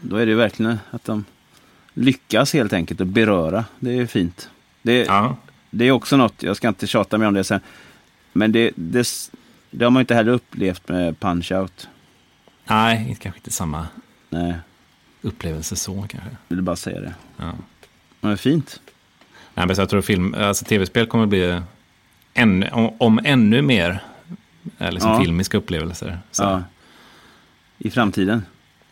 då 0.00 0.16
är 0.16 0.26
det 0.26 0.30
ju 0.30 0.36
verkligen 0.38 0.78
att 0.90 1.04
de 1.04 1.24
lyckas 1.94 2.52
helt 2.52 2.72
enkelt 2.72 3.00
att 3.00 3.06
beröra. 3.06 3.64
Det 3.78 3.98
är 3.98 4.06
fint. 4.06 4.50
Det, 4.82 5.04
Ja, 5.04 5.36
det 5.70 5.84
är 5.84 5.90
också 5.90 6.16
något, 6.16 6.42
jag 6.42 6.56
ska 6.56 6.68
inte 6.68 6.86
tjata 6.86 7.18
mer 7.18 7.26
om 7.26 7.34
det 7.34 7.44
sen, 7.44 7.60
men 8.32 8.52
det, 8.52 8.70
det, 8.76 9.06
det 9.70 9.84
har 9.84 9.90
man 9.90 10.00
inte 10.00 10.14
heller 10.14 10.32
upplevt 10.32 10.88
med 10.88 11.16
Punch-Out. 11.20 11.86
nej, 12.64 13.16
kanske 13.20 13.38
inte 13.38 13.50
samma 13.50 13.86
Nej, 14.30 14.54
upplevelse 15.22 15.76
så 15.76 15.94
kanske. 16.08 16.30
jag 16.48 16.56
vill 16.56 16.62
bara 16.64 16.76
säga 16.76 17.00
det. 17.00 17.14
Ja. 17.36 17.52
Men 18.20 18.38
fint. 18.38 18.80
Nej, 19.56 19.66
men 19.66 19.76
jag 19.76 19.88
tror 19.88 20.00
film, 20.02 20.34
alltså 20.38 20.64
tv-spel 20.64 21.06
kommer 21.06 21.26
bli 21.26 21.60
ännu, 22.34 22.68
om, 22.72 22.90
om 22.98 23.20
ännu 23.24 23.62
mer 23.62 24.02
eh, 24.78 24.92
liksom 24.92 25.10
Ja. 25.10 25.20
filmiska 25.20 25.56
upplevelser. 25.58 26.18
Ja. 26.38 26.50
Ja. 26.50 26.62
I 27.78 27.90
framtiden. 27.90 28.42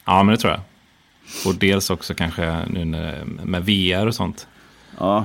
men 0.05 0.27
det 0.27 0.37
tror 0.37 0.53
jag. 0.53 0.61
Och 1.47 1.55
dels 1.55 1.91
också 1.91 2.15
kanske 2.15 2.65
nu 2.67 2.85
med 3.45 3.65
VR 3.65 4.07
och 4.07 4.15
sånt. 4.15 4.47
Ja, 4.99 5.25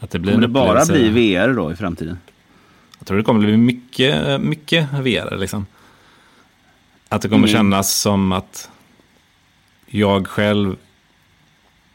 Att 0.00 0.10
det 0.10 0.18
blir 0.18 0.32
kommer 0.32 0.46
det 0.46 0.52
bara 0.52 0.84
bli 0.84 1.08
VR 1.08 1.54
då 1.54 1.72
i 1.72 1.76
framtiden? 1.76 2.18
Jag 2.98 3.06
tror 3.06 3.16
det 3.16 3.22
kommer 3.24 3.40
bli 3.40 3.56
mycket, 3.56 4.40
mycket 4.40 4.88
VR 4.92 5.36
liksom. 5.36 5.66
Att 7.08 7.22
det 7.22 7.28
kommer 7.28 7.48
Mm. 7.48 7.58
kännas 7.58 7.94
som 7.94 8.32
att 8.32 8.70
jag 9.86 10.26
själv 10.26 10.76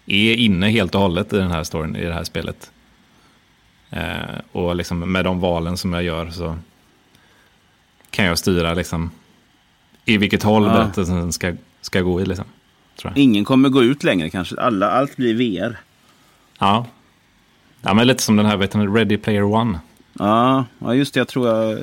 är 0.05 0.35
inne 0.35 0.69
helt 0.69 0.95
och 0.95 1.01
hållet 1.01 1.33
i 1.33 1.37
den 1.37 1.51
här 1.51 1.63
storyn, 1.63 1.95
i 1.95 2.05
det 2.05 2.13
här 2.13 2.23
spelet. 2.23 2.71
Eh, 3.89 4.39
och 4.51 4.75
liksom 4.75 5.11
med 5.11 5.25
de 5.25 5.39
valen 5.39 5.77
som 5.77 5.93
jag 5.93 6.03
gör 6.03 6.29
så 6.29 6.57
kan 8.09 8.25
jag 8.25 8.37
styra 8.37 8.73
liksom 8.73 9.11
i 10.05 10.17
vilket 10.17 10.43
håll 10.43 10.63
Ja. 10.63 10.73
berättelsen 10.73 11.33
ska, 11.33 11.53
ska 11.81 12.01
gå 12.01 12.21
i. 12.21 12.25
Liksom. 12.25 12.45
Ingen 13.15 13.45
kommer 13.45 13.69
gå 13.69 13.83
ut 13.83 14.03
längre 14.03 14.29
kanske. 14.29 14.55
Alla, 14.59 14.89
allt 14.91 15.15
blir 15.17 15.33
VR. 15.35 15.77
Ja. 16.59 16.85
ja, 17.81 17.93
men 17.93 18.07
lite 18.07 18.23
som 18.23 18.35
den 18.35 18.45
här 18.45 18.57
vet 18.57 18.71
du, 18.71 18.87
Ready 18.95 19.17
Player 19.17 19.43
One. 19.43 19.79
Ja, 20.13 20.65
ja 20.79 20.95
just 20.95 21.13
det. 21.13 21.19
Jag 21.19 21.27
tror 21.27 21.47
jag... 21.47 21.79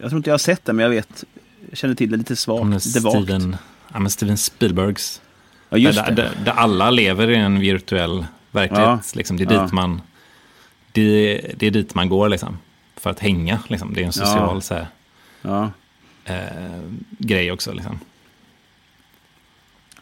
Jag 0.00 0.10
tror 0.10 0.16
inte 0.16 0.30
jag 0.30 0.34
har 0.34 0.38
sett 0.38 0.64
det, 0.64 0.72
men 0.72 0.82
jag 0.82 0.90
vet. 0.90 1.24
Jag 1.68 1.78
känner 1.78 1.94
till 1.94 2.10
det 2.10 2.16
lite 2.16 2.36
svagt. 2.36 2.86
Lite 2.86 3.00
vagt. 3.00 3.22
Steven, 3.24 3.56
ja, 3.92 3.98
men 3.98 4.10
Steven 4.10 4.36
Spielbergs 4.36 5.20
Ja, 5.76 5.78
just 5.88 5.98
där, 6.04 6.10
det. 6.10 6.22
Där, 6.22 6.32
där 6.44 6.52
alla 6.52 6.90
lever 6.90 7.30
i 7.30 7.36
en 7.36 7.60
virtuell 7.60 8.26
verklighet. 8.50 9.14
Liksom, 9.16 9.36
det, 9.36 9.44
är 9.44 9.46
dit 9.48 9.56
Ja. 9.56 9.68
man, 9.72 10.00
det, 10.92 11.40
det 11.56 11.66
är 11.66 11.70
dit 11.70 11.94
man 11.94 12.08
går 12.08 12.28
liksom, 12.28 12.58
för 12.96 13.10
att 13.10 13.20
hänga. 13.20 13.58
Liksom. 13.68 13.94
Det 13.94 14.00
är 14.00 14.04
en 14.06 14.12
social 14.12 14.54
Ja. 14.54 14.60
så 14.60 14.74
här, 14.74 14.86
Ja. 15.42 15.70
eh, 16.24 16.80
grej 17.18 17.52
också. 17.52 17.72
Liksom. 17.72 17.98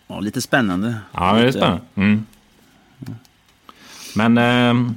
ja, 0.07 0.21
lite 0.21 0.41
spännande. 0.43 0.95
Ja, 1.13 1.33
det 1.35 1.41
är 1.49 1.51
spännande. 1.51 1.81
Mm. 1.95 2.27
Men 4.17 4.39
eh, 4.39 4.93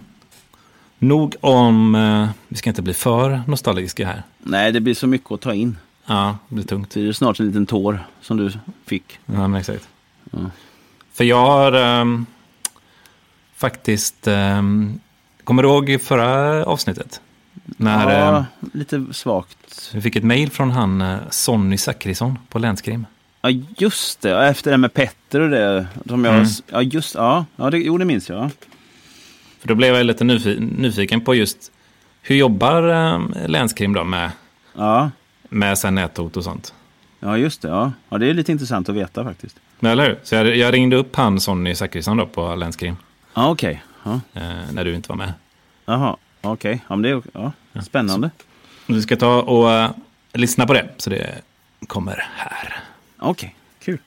nog 0.99 1.35
om, 1.41 1.95
eh, 1.95 2.29
vi 2.47 2.57
ska 2.57 2.69
inte 2.69 2.81
bli 2.81 2.93
för 2.93 3.41
nostalgiska 3.47 4.07
här. 4.07 4.23
Nej, 4.43 4.71
det 4.71 4.79
blir 4.81 4.93
så 4.93 5.07
mycket 5.07 5.31
att 5.31 5.41
ta 5.41 5.53
in. 5.53 5.77
Ja, 6.05 6.37
det 6.49 6.55
blir 6.55 6.65
tungt. 6.65 6.89
Det 6.93 7.07
är 7.07 7.11
snart 7.11 7.39
en 7.39 7.45
liten 7.47 7.65
tår 7.65 7.99
som 8.21 8.37
du 8.37 8.51
fick. 8.85 9.19
Ja, 9.25 9.47
men 9.47 9.55
exakt. 9.55 9.87
För 11.13 11.23
jag 11.23 11.45
har 11.45 11.71
ehm, 11.71 12.25
faktiskt, 13.55 14.27
um, 14.27 14.99
kommer 15.43 15.63
du 15.63 15.69
ihåg 15.69 16.01
förra 16.01 16.63
avsnittet? 16.65 17.21
När 17.65 18.07
ehm, 18.09 18.33
ja, 18.35 18.45
lite 18.73 19.05
svagt. 19.11 19.91
vi 19.93 20.01
fick 20.01 20.15
ett 20.15 20.23
mejl 20.23 20.51
från 20.51 20.71
han 20.71 21.01
eh, 21.01 21.17
Sonny 21.29 21.77
Zackrisson 21.77 22.39
på 22.49 22.59
Länskrim. 22.59 23.05
Ja, 23.41 23.49
just 23.77 24.21
det. 24.21 24.47
Efter 24.47 24.71
det 24.71 24.77
med 24.77 24.93
Petter 24.93 25.39
och 25.39 25.49
det. 25.49 25.87
Som 26.07 26.25
jag, 26.25 26.33
Mm. 26.35 26.47
Ja, 26.71 26.81
just 26.81 27.15
ja. 27.15 27.45
ja 27.55 27.69
det, 27.69 27.77
Jo, 27.77 27.97
det 27.97 28.05
minns 28.05 28.29
jag. 28.29 28.49
För 29.59 29.67
då 29.67 29.75
blev 29.75 29.95
jag 29.95 30.05
lite 30.05 30.23
nyfi- 30.23 30.77
nyfiken 30.77 31.21
på 31.21 31.35
just 31.35 31.71
hur 32.21 32.35
jobbar 32.35 32.83
um, 32.83 33.33
Länskrim 33.47 33.93
då 33.93 34.03
med, 34.03 34.31
Ja, 34.75 35.11
med 35.49 35.77
här 35.83 35.91
näthot 35.91 36.37
och 36.37 36.43
sånt? 36.43 36.73
ja 37.19 37.37
just 37.37 37.61
det. 37.61 37.67
Ja. 37.67 37.91
ja, 38.09 38.17
det 38.17 38.27
är 38.27 38.33
lite 38.33 38.51
intressant 38.51 38.89
att 38.89 38.95
veta 38.95 39.23
faktiskt. 39.23 39.55
Men, 39.79 39.91
eller 39.91 40.07
hur? 40.09 40.19
Så 40.23 40.35
jag, 40.35 40.55
jag 40.55 40.73
ringde 40.73 40.95
upp 40.95 41.15
han 41.15 41.39
Sonny 41.39 41.75
Zackrisson 41.75 42.17
då 42.17 42.25
på 42.25 42.55
Länskrim 42.55 42.95
Ja, 43.33 43.51
okej. 43.51 43.83
Ja. 44.03 44.19
eh, 44.33 44.71
när 44.73 44.85
du 44.85 44.95
inte 44.95 45.09
var 45.09 45.15
med. 45.15 45.33
Jaha, 45.85 46.17
okej. 46.41 46.83
Ja, 46.89 46.95
men 46.95 47.01
det 47.01 47.09
är 47.09 47.21
ja, 47.33 47.81
spännande. 47.81 48.29
Vi 48.87 49.01
ska 49.01 49.15
ta 49.15 49.41
och 49.41 49.71
eh, 49.71 49.91
lyssna 50.33 50.67
på 50.67 50.73
det, 50.73 50.89
så 50.97 51.09
det 51.09 51.41
kommer 51.87 52.27
här. 52.35 52.73
Okej, 53.19 53.55
kul. 53.79 53.99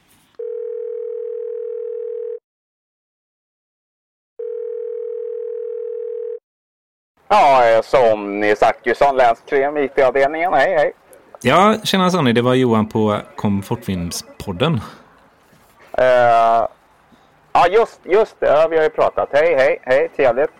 Ja, 7.28 7.82
ni 8.16 8.56
Zachrisson, 8.56 9.16
Länskrim, 9.16 9.76
IT-avdelningen. 9.76 10.52
Hej, 10.52 10.74
hej. 10.76 10.92
Ja, 11.42 11.74
tjena 11.84 12.10
Sonny, 12.10 12.32
det 12.32 12.42
var 12.42 12.54
Johan 12.54 12.88
på 12.88 13.20
Komfortfilmspodden. 13.36 14.80
Eh, 16.00 16.66
ja, 17.52 17.68
just, 17.70 18.00
just 18.04 18.40
det. 18.40 18.46
Ja, 18.46 18.68
vi 18.70 18.76
har 18.76 18.84
ju 18.84 18.90
pratat. 18.90 19.28
Hej, 19.32 19.54
hej, 19.56 19.78
hej. 19.82 20.10
Trevligt. 20.16 20.50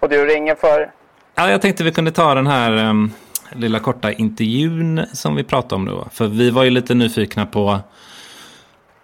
Och 0.00 0.08
du 0.08 0.26
ringer 0.26 0.54
för? 0.54 0.92
Ja, 1.34 1.50
jag 1.50 1.62
tänkte 1.62 1.84
vi 1.84 1.92
kunde 1.92 2.10
ta 2.10 2.34
den 2.34 2.46
här 2.46 2.88
um, 2.90 3.12
lilla 3.52 3.78
korta 3.78 4.12
intervjun 4.12 5.06
som 5.12 5.36
vi 5.36 5.44
pratade 5.44 5.74
om 5.74 5.84
då. 5.84 6.08
För 6.12 6.26
vi 6.26 6.50
var 6.50 6.64
ju 6.64 6.70
lite 6.70 6.94
nyfikna 6.94 7.46
på 7.46 7.80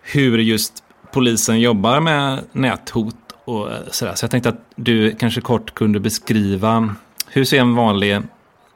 hur 0.03 0.39
just 0.39 0.85
polisen 1.13 1.61
jobbar 1.61 2.01
med 2.01 2.39
näthot 2.53 3.15
och 3.45 3.73
eh, 3.73 3.79
sådär. 3.91 4.15
Så 4.15 4.25
jag 4.25 4.31
tänkte 4.31 4.49
att 4.49 4.65
du 4.77 5.15
kanske 5.15 5.41
kort 5.41 5.75
kunde 5.75 6.01
beskriva 6.01 6.95
hur 7.29 7.45
ser 7.45 7.61
en 7.61 7.75
vanlig 7.75 8.23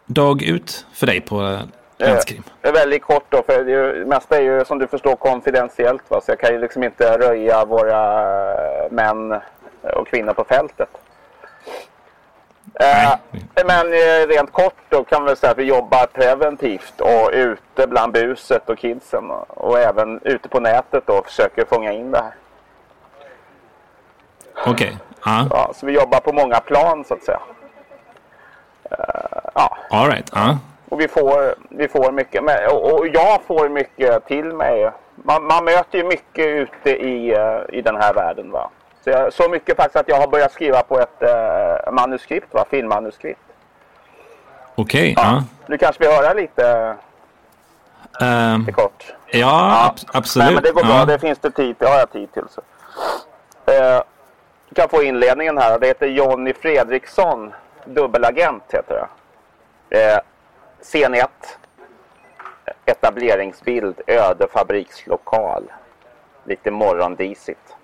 dag 0.06 0.42
ut 0.42 0.86
för 0.92 1.06
dig 1.06 1.20
på 1.20 1.46
eh, 1.46 1.60
Kvällskrim. 1.98 2.42
Det 2.60 2.68
är 2.68 2.72
väldigt 2.72 3.02
kort 3.02 3.24
då, 3.28 3.42
för 3.42 3.64
det, 3.64 3.72
är 3.72 3.76
ju- 3.86 3.98
det 4.00 4.06
mesta 4.06 4.36
är 4.36 4.40
ju 4.42 4.64
som 4.64 4.78
du 4.78 4.86
förstår 4.86 5.16
konfidentiellt. 5.16 6.02
Va? 6.10 6.20
Så 6.20 6.30
jag 6.30 6.38
kan 6.40 6.52
ju 6.52 6.60
liksom 6.60 6.82
inte 6.82 7.18
röja 7.18 7.64
våra 7.64 8.22
eh, 8.54 8.90
män 8.90 9.40
och 9.82 10.06
kvinnor 10.08 10.32
på 10.32 10.44
fältet. 10.44 10.88
Eh, 12.80 13.14
men 13.66 13.86
eh, 13.92 14.26
rent 14.28 14.52
kort 14.52 14.74
då 14.88 15.04
kan 15.04 15.24
väl 15.24 15.36
säga 15.36 15.50
att 15.50 15.58
vi 15.58 15.62
jobbar 15.64 16.06
preventivt 16.06 17.00
och 17.00 17.30
ute 17.32 17.86
bland 17.86 18.12
buset 18.12 18.68
och 18.70 18.78
kidsen 18.78 19.30
och, 19.30 19.58
och 19.58 19.78
även 19.78 20.20
ute 20.24 20.48
på 20.48 20.60
nätet 20.60 21.06
då 21.06 21.22
försöker 21.22 21.64
fånga 21.64 21.92
in 21.92 22.10
det 22.10 22.18
här. 22.22 22.34
Okej. 24.66 24.96
Ja. 25.24 25.46
Ja, 25.50 25.70
så 25.74 25.86
vi 25.86 25.92
jobbar 25.92 26.20
på 26.20 26.32
många 26.32 26.60
plan 26.60 27.04
så 27.04 27.14
att 27.14 27.22
säga. 27.22 27.40
Eh, 28.90 29.38
ja, 29.54 29.76
All 29.90 30.10
right. 30.10 30.30
Ja. 30.34 30.58
Och 30.88 31.00
vi 31.00 31.08
får, 31.08 31.54
vi 31.70 31.88
får 31.88 32.12
mycket. 32.12 32.44
Med, 32.44 32.68
och, 32.68 33.06
jag 33.08 33.42
får 33.42 33.68
mycket 33.68 34.26
till 34.26 34.44
mig. 34.44 34.90
Man, 35.14 35.44
man 35.44 35.64
möter 35.64 35.98
ju 35.98 36.04
mycket 36.04 36.46
ute 36.46 36.90
i, 36.90 37.34
eh, 37.34 37.60
i 37.68 37.82
den 37.82 37.96
här 37.96 38.14
världen. 38.14 38.50
Va? 38.50 38.70
Så, 39.04 39.10
jag, 39.10 39.32
så 39.32 39.48
mycket 39.48 39.76
faktiskt 39.76 39.96
att 39.96 40.08
jag 40.08 40.16
har 40.16 40.28
börjat 40.28 40.52
skriva 40.52 40.82
på 40.82 41.00
ett 41.00 41.22
eh, 41.22 41.92
manuskript, 41.92 42.54
va? 42.54 42.64
filmmanuskript. 42.70 43.40
Okej. 44.74 45.14
Ja. 45.16 45.42
Nu 45.66 45.78
kanske 45.78 46.04
vi 46.08 46.14
höra 46.14 46.32
lite, 46.32 46.96
lite 48.58 48.72
kort. 48.72 49.14
ja, 49.26 49.92
abs- 49.94 50.06
absolut. 50.12 50.46
Nej, 50.46 50.54
men 50.54 50.62
det 50.62 50.72
går 50.72 50.82
bra. 50.84 50.98
Ja. 50.98 51.04
Det 51.04 51.18
finns 51.18 51.38
det 51.38 51.50
tid. 51.50 51.76
Det 51.78 51.86
har 51.86 51.98
jag 51.98 52.12
tid 52.12 52.32
till. 52.32 52.44
Så. 52.50 52.60
Eh, 53.72 54.02
du 54.68 54.74
kan 54.74 54.88
få 54.88 55.02
inledningen 55.02 55.58
här. 55.58 55.78
Det 55.78 55.86
heter 55.86 56.06
Jonny 56.06 56.54
Fredriksson. 56.54 57.52
Dubbelagent 57.84 58.62
heter 58.72 59.06
det. 59.88 60.12
Eh, 60.12 60.18
scen 60.86 61.14
1. 61.14 61.28
Etableringsbild. 62.84 64.00
Öde 64.06 64.48
fabrikslokal. 64.48 65.72
Lite 66.44 66.70
morgondisigt. 66.70 67.76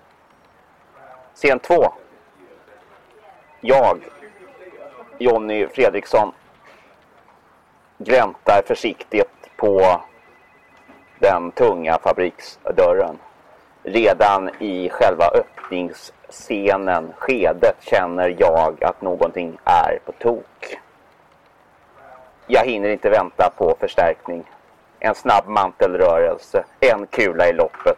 Scen 1.35 1.59
2. 1.59 1.93
Jag. 3.61 3.99
Jonny 5.17 5.67
Fredriksson. 5.67 6.31
Gläntar 7.97 8.61
försiktigt 8.67 9.49
på 9.55 10.01
den 11.19 11.51
tunga 11.51 11.99
fabriksdörren. 12.03 13.17
Redan 13.83 14.49
i 14.59 14.89
själva 14.89 15.25
öppningsscenen, 15.25 17.13
skedet, 17.17 17.77
känner 17.79 18.35
jag 18.39 18.83
att 18.83 19.01
någonting 19.01 19.57
är 19.63 19.99
på 20.05 20.11
tok. 20.11 20.79
Jag 22.47 22.65
hinner 22.65 22.89
inte 22.89 23.09
vänta 23.09 23.49
på 23.57 23.75
förstärkning. 23.79 24.43
En 24.99 25.15
snabb 25.15 25.47
mantelrörelse, 25.47 26.65
en 26.79 27.07
kula 27.07 27.47
i 27.47 27.53
loppet. 27.53 27.97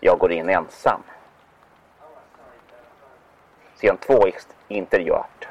Jag 0.00 0.18
går 0.18 0.32
in 0.32 0.48
ensam. 0.48 1.02
Scen 3.74 3.96
2 3.96 4.14
interiört. 4.68 5.48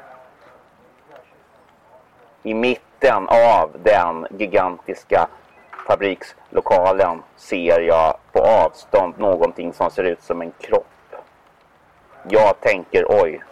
I 2.42 2.54
mitten 2.54 3.28
av 3.28 3.70
den 3.82 4.26
gigantiska 4.30 5.28
fabrikslokalen 5.88 7.22
ser 7.36 7.80
jag 7.80 8.16
på 8.32 8.40
avstånd 8.40 9.18
någonting 9.18 9.72
som 9.72 9.90
ser 9.90 10.04
ut 10.04 10.22
som 10.22 10.42
en 10.42 10.52
kropp. 10.60 10.86
Jag 12.28 12.60
tänker 12.60 13.06
oj, 13.08 13.44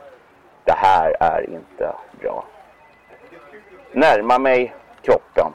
det 0.65 0.73
här 0.77 1.17
är 1.21 1.51
inte 1.51 1.95
bra. 2.21 2.45
Närmar 3.97 4.39
mig 4.39 4.75
kroppen. 5.03 5.53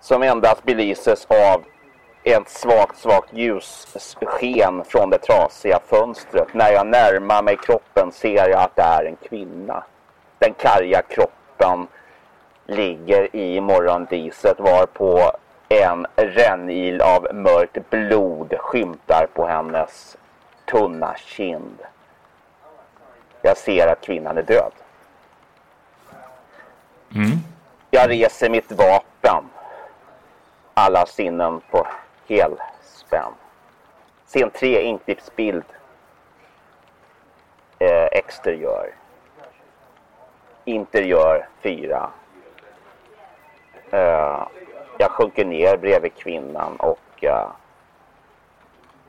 Som 0.00 0.22
endast 0.22 0.64
belyses 0.64 1.26
av 1.26 1.64
ett 2.22 2.48
svagt, 2.48 2.98
svagt 2.98 3.32
ljussken 3.32 4.84
från 4.84 5.10
det 5.10 5.18
trasiga 5.18 5.80
fönstret. 5.86 6.54
När 6.54 6.72
jag 6.72 6.86
närmar 6.86 7.42
mig 7.42 7.56
kroppen 7.56 8.12
ser 8.12 8.48
jag 8.48 8.62
att 8.62 8.76
det 8.76 8.82
är 8.82 9.04
en 9.04 9.16
kvinna. 9.16 9.84
Den 10.38 10.54
karga 10.54 11.02
kroppen 11.02 11.86
ligger 12.66 13.36
i 13.36 13.60
morgondiset 13.60 14.60
varpå 14.60 15.32
en 15.68 16.06
rännil 16.16 17.00
av 17.00 17.26
mörkt 17.34 17.90
blod 17.90 18.54
skymtar 18.58 19.26
på 19.34 19.46
hennes 19.46 20.16
tunna 20.70 21.14
kind. 21.16 21.78
Jag 23.42 23.56
ser 23.56 23.86
att 23.86 24.00
kvinnan 24.00 24.38
är 24.38 24.42
död. 24.42 24.72
Jag 27.90 28.10
reser 28.10 28.50
mitt 28.50 28.72
vapen. 28.72 29.44
Alla 30.74 31.06
sinnen 31.06 31.60
på 31.70 31.86
helspänn. 32.28 33.32
Scen 34.26 34.50
3, 34.50 34.82
inklippsbild. 34.82 35.64
Eh, 37.78 38.04
exteriör. 38.12 38.94
Interiör 40.64 41.48
4. 41.62 42.10
Eh, 43.90 44.46
jag 44.98 45.10
sjunker 45.10 45.44
ner 45.44 45.76
bredvid 45.76 46.14
kvinnan 46.14 46.76
och 46.76 47.24
eh, 47.24 47.48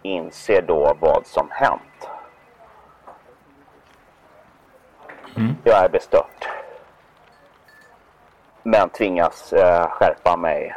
inser 0.01 0.61
då 0.61 0.97
vad 0.99 1.27
som 1.27 1.47
hänt. 1.51 2.09
Jag 5.63 5.85
är 5.85 5.89
bestört. 5.89 6.47
Men 8.63 8.89
tvingas 8.89 9.53
eh, 9.53 9.87
skärpa 9.89 10.37
mig. 10.37 10.75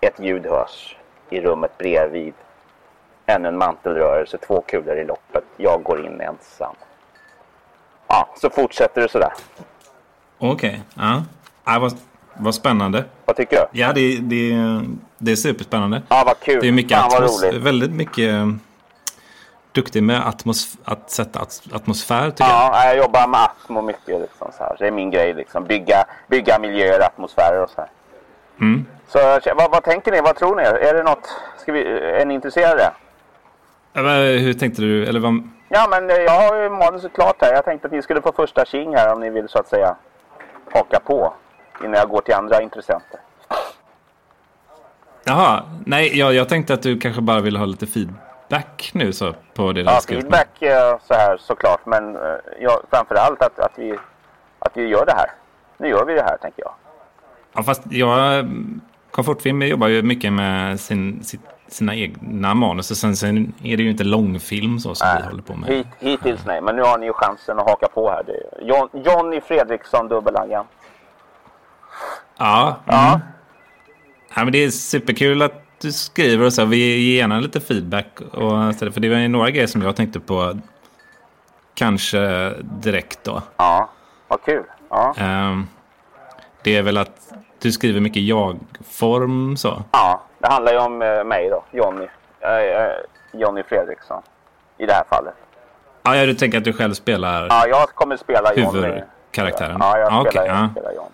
Ett 0.00 0.20
ljud 0.20 0.46
hörs 0.46 0.96
i 1.30 1.40
rummet 1.40 1.78
bredvid. 1.78 2.34
Ännu 3.26 3.48
en 3.48 3.58
mantelrörelse, 3.58 4.38
två 4.38 4.60
kulor 4.60 4.96
i 4.96 5.04
loppet. 5.04 5.44
Jag 5.56 5.82
går 5.82 6.06
in 6.06 6.20
ensam. 6.20 6.74
Ja, 8.06 8.28
så 8.36 8.50
fortsätter 8.50 9.00
det 9.00 9.08
sådär. 9.08 9.32
Okej. 10.38 10.82
Ja. 10.94 11.22
Ja, 11.64 11.78
vad, 11.78 11.92
vad 12.34 12.54
spännande. 12.54 13.04
Vad 13.24 13.36
tycker 13.36 13.56
du? 13.56 13.80
Ja, 13.80 13.92
det, 13.92 14.18
det, 14.20 14.80
det 15.18 15.32
är 15.32 15.36
superspännande. 15.36 16.02
Ja, 16.08 16.22
vad 16.26 16.40
kul. 16.40 16.58
Det 16.60 16.68
är 16.68 16.72
mycket 16.72 16.98
Fan 16.98 17.10
vad 17.10 17.22
roligt. 17.22 17.62
väldigt 17.62 17.92
mycket 17.92 18.34
duktig 19.72 20.02
med 20.02 20.28
atmos 20.28 20.78
att 20.84 21.10
sätta 21.10 21.40
at- 21.40 21.62
atmosfär 21.72 22.30
tycker 22.30 22.44
jag. 22.44 22.52
Ja, 22.52 22.84
jag 22.84 22.96
jobbar 22.96 23.28
med 23.28 23.40
Atmo 23.40 23.82
mycket. 23.82 24.20
Liksom, 24.20 24.52
så 24.58 24.64
här. 24.64 24.76
Det 24.78 24.86
är 24.86 24.90
min 24.90 25.10
grej. 25.10 25.34
Liksom. 25.34 25.64
Bygga, 25.64 26.04
bygga 26.28 26.58
miljöer, 26.58 27.00
atmosfärer 27.00 27.62
och 27.62 27.70
så 27.70 27.80
här. 27.80 27.90
Mm. 28.60 28.86
Så 29.08 29.18
vad, 29.56 29.70
vad 29.70 29.84
tänker 29.84 30.12
ni? 30.12 30.20
Vad 30.20 30.36
tror 30.36 30.56
ni? 30.56 30.62
Är 30.62 30.94
det 30.94 31.02
något? 31.02 31.28
Ska 31.58 31.72
vi, 31.72 31.82
är 32.20 32.26
ni 32.26 32.34
intresserade? 32.34 32.92
Ja, 33.92 34.02
men 34.02 34.38
Hur 34.38 34.52
tänkte 34.54 34.82
du? 34.82 35.06
Eller 35.06 35.20
vad, 35.20 35.48
Ja, 35.68 35.86
men 35.90 36.10
eh, 36.10 36.16
jag 36.16 36.32
har 36.40 36.56
ju 36.56 36.70
manuset 36.70 37.12
klart 37.12 37.36
här. 37.40 37.52
Jag 37.54 37.64
tänkte 37.64 37.86
att 37.86 37.92
ni 37.92 38.02
skulle 38.02 38.22
få 38.22 38.32
första 38.32 38.64
tjing 38.64 38.96
här 38.96 39.12
om 39.12 39.20
ni 39.20 39.30
vill 39.30 39.48
så 39.48 39.58
att 39.58 39.68
säga 39.68 39.96
haka 40.72 41.00
på 41.00 41.32
innan 41.84 41.94
jag 41.94 42.08
går 42.08 42.20
till 42.20 42.34
andra 42.34 42.62
intressenter. 42.62 43.20
Jaha, 45.24 45.62
nej, 45.86 46.18
jag, 46.18 46.34
jag 46.34 46.48
tänkte 46.48 46.74
att 46.74 46.82
du 46.82 46.98
kanske 47.00 47.22
bara 47.22 47.40
ville 47.40 47.58
ha 47.58 47.66
lite 47.66 47.86
feedback 47.86 48.29
nu 48.92 49.12
så 49.12 49.34
på 49.54 49.72
det 49.72 49.80
Ja, 49.80 50.00
feedback 50.08 50.62
eh, 50.62 50.98
så 51.02 51.14
här 51.14 51.36
såklart. 51.36 51.86
Men 51.86 52.16
eh, 52.16 52.22
ja, 52.60 52.80
framförallt 52.90 53.42
att, 53.42 53.58
att, 53.58 53.72
vi, 53.76 53.98
att 54.58 54.76
vi 54.76 54.86
gör 54.86 55.06
det 55.06 55.12
här. 55.12 55.30
Nu 55.78 55.88
gör 55.88 56.04
vi 56.04 56.14
det 56.14 56.22
här, 56.22 56.36
tänker 56.36 56.62
jag. 56.62 56.74
Ja, 57.52 57.62
fast 57.62 57.82
jag, 57.90 58.46
Komfortfilm 59.10 59.62
jobbar 59.62 59.88
ju 59.88 60.02
mycket 60.02 60.32
med 60.32 60.80
sin, 60.80 61.24
sitt, 61.24 61.40
sina 61.68 61.94
egna 61.94 62.54
manus. 62.54 62.90
Och 62.90 62.96
sen, 62.96 63.16
sen 63.16 63.54
är 63.62 63.76
det 63.76 63.82
ju 63.82 63.90
inte 63.90 64.04
långfilm 64.04 64.78
så 64.78 64.94
som 64.94 65.08
vi 65.16 65.22
håller 65.22 65.42
på 65.42 65.54
med. 65.54 65.70
Hit, 65.70 65.86
hittills 65.98 66.46
nej, 66.46 66.60
men 66.60 66.76
nu 66.76 66.82
har 66.82 66.98
ni 66.98 67.06
ju 67.06 67.12
chansen 67.12 67.58
att 67.58 67.68
haka 67.68 67.88
på 67.88 68.10
här. 68.10 68.24
John, 68.60 68.88
Johnny 68.92 69.40
Fredriksson, 69.40 70.08
dubbelagent. 70.08 70.68
Ja, 72.38 72.76
mm. 72.86 72.96
Ja. 72.96 73.20
ja, 74.36 74.44
men 74.44 74.52
det 74.52 74.58
är 74.58 74.70
superkul 74.70 75.42
att 75.42 75.69
du 75.80 75.92
skriver 75.92 76.46
och 76.46 76.52
så. 76.52 76.64
Vi 76.64 76.76
ger 77.10 77.20
gärna 77.20 77.40
lite 77.40 77.60
feedback. 77.60 78.20
Och, 78.20 78.74
för 78.74 79.00
det 79.00 79.08
var 79.08 79.16
ju 79.16 79.28
några 79.28 79.50
grejer 79.50 79.66
som 79.66 79.82
jag 79.82 79.96
tänkte 79.96 80.20
på. 80.20 80.58
Kanske 81.74 82.50
direkt 82.62 83.24
då. 83.24 83.42
Ja, 83.56 83.90
vad 84.28 84.42
kul. 84.42 84.64
Ja, 84.90 85.14
Ehm, 85.18 85.66
det 86.62 86.76
är 86.76 86.82
väl 86.82 86.96
att 86.96 87.32
du 87.62 87.72
skriver 87.72 88.00
mycket 88.00 88.22
jag-form 88.22 89.56
så. 89.56 89.82
ja 89.92 90.22
det 90.38 90.48
handlar 90.52 90.72
ju 90.72 90.78
om 90.78 91.02
eh, 91.02 91.24
mig 91.24 91.48
då, 91.48 91.64
Johnny. 91.70 92.06
Eh, 92.40 93.38
Johnny 93.40 93.62
Fredriksson. 93.62 94.22
I 94.78 94.86
det 94.86 94.92
här 94.92 95.04
fallet. 95.08 95.34
Ja, 96.02 96.16
ja, 96.16 96.26
du 96.26 96.34
tänker 96.34 96.58
att 96.58 96.64
du 96.64 96.72
själv 96.72 96.94
spelar 96.94 97.46
Ja, 97.50 97.66
jag 97.68 97.88
kommer 97.88 98.16
spela 98.16 98.54
Johnny. 98.54 98.80
huvudkaraktären? 98.80 99.76
Ja, 99.80 99.98
jag 99.98 100.12
Ja, 100.12 100.24
spelar, 100.30 100.44
okej, 100.44 100.54
ja. 100.62 100.68
spelar 100.72 100.92
Johnny. 100.92 101.10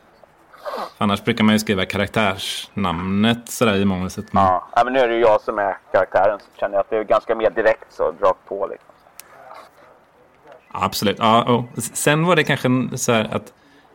Annars 0.99 1.25
brukar 1.25 1.45
man 1.45 1.55
ju 1.55 1.59
skriva 1.59 1.85
karaktärsnamnet 1.85 3.49
sådär 3.49 3.77
i 3.77 3.85
manuset. 3.85 4.33
Men... 4.33 4.45
Ja. 4.45 4.83
men 4.85 4.93
nu 4.93 4.99
är 4.99 5.09
det 5.09 5.15
ju 5.15 5.21
jag 5.21 5.41
som 5.41 5.59
är 5.59 5.79
karaktären. 5.93 6.39
Så 6.39 6.61
känner 6.61 6.75
jag 6.75 6.81
att 6.81 6.91
det 6.91 6.97
är 6.97 7.05
ganska 7.05 7.35
mer 7.35 7.51
direkt 7.51 7.93
så, 7.93 8.13
rakt 8.21 8.49
på 8.49 8.67
liksom. 8.67 8.89
Absolut. 10.71 11.17
Ja, 11.19 11.65
sen 11.77 12.27
var 12.27 12.37
det 12.37 12.45
kanske 12.45 12.69
så 12.95 13.13
här 13.13 13.29
att 13.33 13.53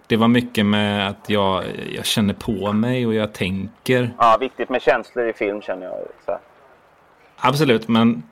Det 0.08 0.18
var 0.18 0.28
mycket 0.28 0.66
med 0.66 1.08
att 1.10 1.30
jag, 1.30 1.64
jag 1.96 2.06
känner 2.06 2.34
på 2.34 2.74
mig 2.74 3.08
och 3.08 3.14
jag 3.14 3.34
tänker. 3.34 4.14
Ja, 4.18 4.38
viktigt 4.40 4.70
med 4.70 4.82
känslor 4.82 5.30
i 5.30 5.34
film 5.34 5.62
känner 5.62 5.86
jag. 5.86 5.96
Så. 6.26 6.38
Absolut, 7.38 7.88
men 7.88 8.24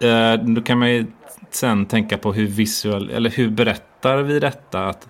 eh, 0.00 0.34
då 0.34 0.62
kan 0.62 0.78
man 0.78 0.90
ju 0.90 1.06
sen 1.50 1.86
tänka 1.86 2.18
på 2.18 2.32
hur 2.32 2.46
visuell, 2.46 3.10
eller 3.10 3.30
hur 3.30 3.50
berättar 3.50 4.16
vi 4.16 4.40
detta? 4.40 4.86
Att, 4.86 5.08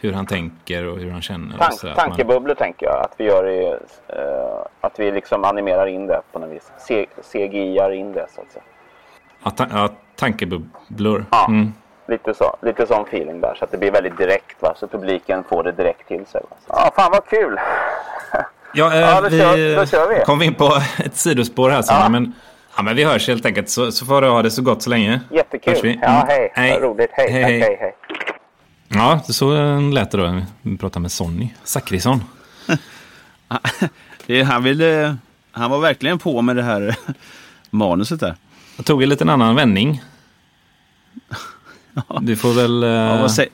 hur 0.00 0.12
han 0.12 0.26
tänker 0.26 0.86
och 0.86 0.98
hur 0.98 1.10
han 1.10 1.22
känner. 1.22 1.58
Tank, 1.58 1.72
så, 1.72 1.88
att 1.88 1.96
man- 1.96 2.06
tankebubblor 2.08 2.54
tänker 2.54 2.86
jag. 2.86 3.00
Att 3.04 3.14
vi 3.16 3.24
gör 3.24 3.44
det, 3.44 3.68
eh, 4.08 4.66
att 4.80 4.98
vi 5.00 5.10
liksom 5.12 5.44
animerar 5.44 5.86
in 5.86 6.06
det 6.06 6.20
på 6.32 6.38
något 6.38 6.50
vis. 6.50 6.72
CGI-ar 7.32 7.90
in 7.90 8.12
det 8.12 8.26
så 8.34 8.40
att 8.40 8.50
säga. 8.52 8.64
Ja, 9.44 9.50
ta, 9.50 9.66
ja 9.72 9.88
tankebubblor. 10.16 11.24
Ja. 11.30 11.46
Mm. 11.48 11.72
Lite, 12.08 12.34
så, 12.34 12.56
lite 12.62 12.86
sån 12.86 13.02
feeling 13.02 13.40
där. 13.40 13.54
Så 13.54 13.64
att 13.64 13.70
det 13.70 13.78
blir 13.78 13.90
väldigt 13.90 14.16
direkt. 14.18 14.62
Va? 14.62 14.74
Så 14.76 14.86
publiken 14.88 15.44
får 15.44 15.62
det 15.62 15.72
direkt 15.72 16.08
till 16.08 16.26
sig. 16.26 16.40
Va? 16.50 16.56
Så, 16.66 16.72
Ja, 16.76 16.90
fan 16.96 17.10
vad 17.12 17.26
kul! 17.26 17.60
Ja, 18.74 18.92
eh, 18.94 19.00
Ja, 19.00 19.20
då 19.20 19.28
vi, 19.28 19.38
kör- 19.40 19.76
då 19.76 19.86
kör 19.86 20.08
vi. 20.08 20.24
kom 20.24 20.42
in 20.42 20.54
på 20.54 20.64
ett 21.04 21.16
sidospår 21.16 21.70
här 21.70 21.82
Sonja, 21.82 22.02
Ja. 22.02 22.08
men, 22.08 22.32
ja, 22.76 22.82
men 22.82 22.96
vi 22.96 23.04
hörs 23.04 23.28
helt 23.28 23.46
enkelt. 23.46 23.68
Så, 23.70 23.92
så 23.92 24.06
får 24.06 24.20
du 24.22 24.28
ha 24.28 24.42
det 24.42 24.50
så 24.50 24.62
gott 24.62 24.82
så 24.82 24.90
länge. 24.90 25.20
Jättekul! 25.30 25.74
Vi? 25.82 25.98
Ja, 26.02 26.08
Mm. 26.08 26.26
hej! 26.28 26.52
Hej. 26.54 26.78
Roligt! 26.80 27.10
Hej, 27.12 27.30
Hej, 27.30 27.42
hej. 27.42 27.60
hej, 27.60 27.76
hej! 27.80 27.94
Ja, 28.88 29.20
så 29.28 29.56
eh, 29.56 29.80
lät 29.92 30.10
det 30.10 30.18
då. 30.18 30.42
Vi 30.62 30.76
pratade 30.76 31.00
med 31.02 31.12
Sonny 31.12 31.48
Zachrisson. 31.64 32.22
Han, 34.46 34.62
ville, 34.62 35.16
han 35.52 35.70
var 35.70 35.80
verkligen 35.80 36.18
på 36.18 36.42
med 36.42 36.56
det 36.56 36.62
här 36.62 36.96
manuset 37.70 38.20
där. 38.20 38.36
Jag 38.76 38.86
tog 38.86 39.02
en 39.02 39.08
liten 39.08 39.28
annan 39.28 39.54
vändning. 39.54 40.02
Du 42.20 42.36
får 42.36 42.52
väl... 42.52 42.82
eh, 42.82 42.88
Ja, 42.90 43.20
vad, 43.20 43.32
sä, 43.32 43.46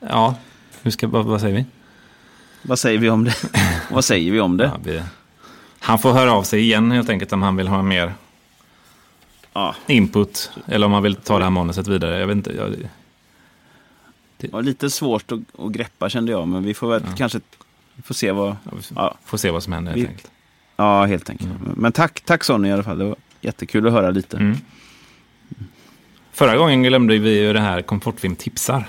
ja, 0.00 0.34
hur 0.82 0.90
ska, 0.90 1.08
vad, 1.08 1.24
vad 1.24 1.40
säger 1.40 1.54
vi? 1.56 1.64
vad 2.62 2.78
säger 2.78 2.98
vi 2.98 3.10
om 3.10 3.24
det? 3.24 3.34
vad 3.90 4.04
säger 4.04 4.32
vi 4.32 4.40
om 4.40 4.56
det? 4.56 4.64
Ja, 4.64 4.76
vi? 4.82 5.02
Han 5.80 5.98
får 5.98 6.12
höra 6.12 6.32
av 6.32 6.42
sig 6.42 6.60
igen 6.60 6.90
helt 6.90 7.08
enkelt 7.08 7.32
om 7.32 7.42
han 7.42 7.56
vill 7.56 7.68
ha 7.68 7.82
mer 7.82 8.14
Ja, 9.52 9.74
input. 9.86 10.50
Eller 10.66 10.86
om 10.86 10.92
han 10.92 11.02
vill 11.02 11.16
ta 11.16 11.38
det 11.38 11.44
här 11.44 11.50
manuset 11.50 11.86
vidare. 11.86 12.18
Jag 12.20 12.26
vet 12.26 12.36
inte. 12.36 12.52
Jag, 12.56 12.74
det 14.38 14.52
var 14.52 14.62
lite 14.62 14.90
svårt 14.90 15.32
att, 15.32 15.40
att 15.58 15.72
greppa 15.72 16.08
kände 16.08 16.32
jag, 16.32 16.48
men 16.48 16.62
vi 16.64 16.74
får 16.74 16.88
väl 16.90 17.02
kanske 17.16 17.40
vi 17.94 18.02
får 18.02 18.14
se 18.14 18.32
vad... 18.32 18.56
Ja, 18.94 19.14
får 19.24 19.38
se 19.38 19.50
vad 19.50 19.62
som 19.62 19.72
händer 19.72 19.92
helt 19.92 20.02
Vi- 20.04 20.08
enkelt. 20.08 20.30
ja 20.76 21.04
helt 21.04 21.30
enkelt. 21.30 21.50
Men 21.76 21.92
tack, 21.92 22.20
tack 22.20 22.44
Sonny 22.44 22.68
i 22.68 22.72
alla 22.72 22.82
fall. 22.82 22.98
Det 22.98 23.04
var 23.04 23.16
jättekul 23.40 23.86
att 23.86 23.92
höra 23.92 24.10
lite. 24.10 24.36
Mm. 24.36 24.56
Förra 26.32 26.56
gången 26.56 26.82
glömde 26.82 27.18
vi 27.18 27.40
ju 27.40 27.52
det 27.52 27.60
här 27.60 27.82
komfortfilm 27.82 28.36
tipsar. 28.36 28.88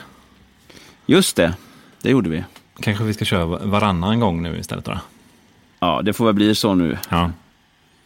Just 1.06 1.36
det, 1.36 1.54
det 2.02 2.10
gjorde 2.10 2.30
vi. 2.30 2.44
Kanske 2.82 3.04
vi 3.04 3.14
ska 3.14 3.26
köra 3.26 3.46
varannan 3.46 4.20
gång 4.20 4.42
nu 4.44 4.58
istället 4.60 4.86
då? 4.86 5.00
Ja, 5.80 6.02
det 6.02 6.14
får 6.14 6.26
väl 6.26 6.34
bli 6.34 6.56
så 6.56 6.76
nu. 6.76 6.98
Ja. 7.10 7.32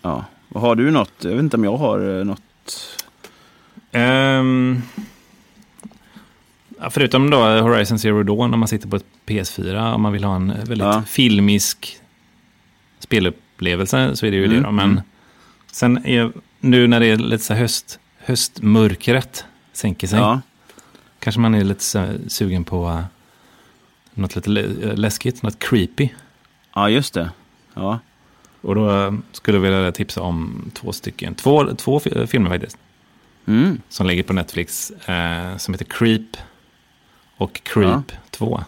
Ja. 0.01 0.25
Har 0.55 0.75
du 0.75 0.91
något? 0.91 1.11
Jag 1.19 1.31
vet 1.31 1.39
inte 1.39 1.57
om 1.57 1.63
jag 1.63 1.77
har 1.77 2.19
eh, 2.19 2.25
något. 2.25 2.41
Ehm, 3.91 4.81
ja, 6.83 6.89
förutom 6.89 7.29
då 7.29 7.37
Horizon 7.37 7.99
Zero 7.99 8.23
Dawn 8.23 8.53
om 8.53 8.59
man 8.59 8.67
sitter 8.67 8.87
på 8.87 8.95
ett 8.95 9.05
PS4 9.25 9.93
om 9.93 10.01
man 10.01 10.13
vill 10.13 10.23
ha 10.23 10.35
en 10.35 10.47
väldigt 10.47 10.77
Ja. 10.79 11.03
filmisk 11.07 11.97
spelupplevelse 12.99 14.15
så 14.15 14.25
är 14.25 14.31
det 14.31 14.37
ju 14.37 14.45
Mm, 14.45 14.57
det 14.57 14.63
då. 14.63 14.71
Men 14.71 14.91
mm. 14.91 15.01
sen 15.71 16.05
är, 16.05 16.31
nu 16.59 16.87
när 16.87 16.99
det 16.99 17.05
är 17.07 17.17
lite 17.17 17.43
så 17.43 17.53
höst, 17.53 17.99
höstmörkret 18.17 19.45
sänker 19.73 20.07
sig. 20.07 20.19
Ja, 20.19 20.41
Kanske 21.19 21.41
man 21.41 21.55
är 21.55 21.63
lite 21.63 21.83
sugen 22.27 22.63
på 22.63 22.87
uh, 22.89 23.01
något 24.13 24.35
lite 24.35 24.49
lä- 24.49 24.93
läskigt, 24.95 25.43
något 25.43 25.59
creepy. 25.59 26.09
ja 26.75 26.89
just 26.89 27.13
det. 27.13 27.29
Ja, 27.73 27.99
Och 28.61 28.75
då 28.75 28.89
eh, 29.05 29.13
skulle 29.31 29.57
jag 29.57 29.61
vilja 29.61 29.91
tipsa 29.91 30.21
om 30.21 30.71
två 30.73 30.91
stycken, 30.91 31.35
två, 31.35 31.75
två 31.75 31.99
fi- 31.99 32.27
filmer 32.27 32.49
faktiskt. 32.49 32.77
mm. 33.45 33.81
Som 33.89 34.07
ligger 34.07 34.23
på 34.23 34.33
Netflix. 34.33 34.91
Eh, 34.91 35.57
som 35.57 35.73
heter 35.73 35.85
Creep 35.85 36.37
och 37.37 37.63
Creep 37.63 38.11
2. 38.31 38.63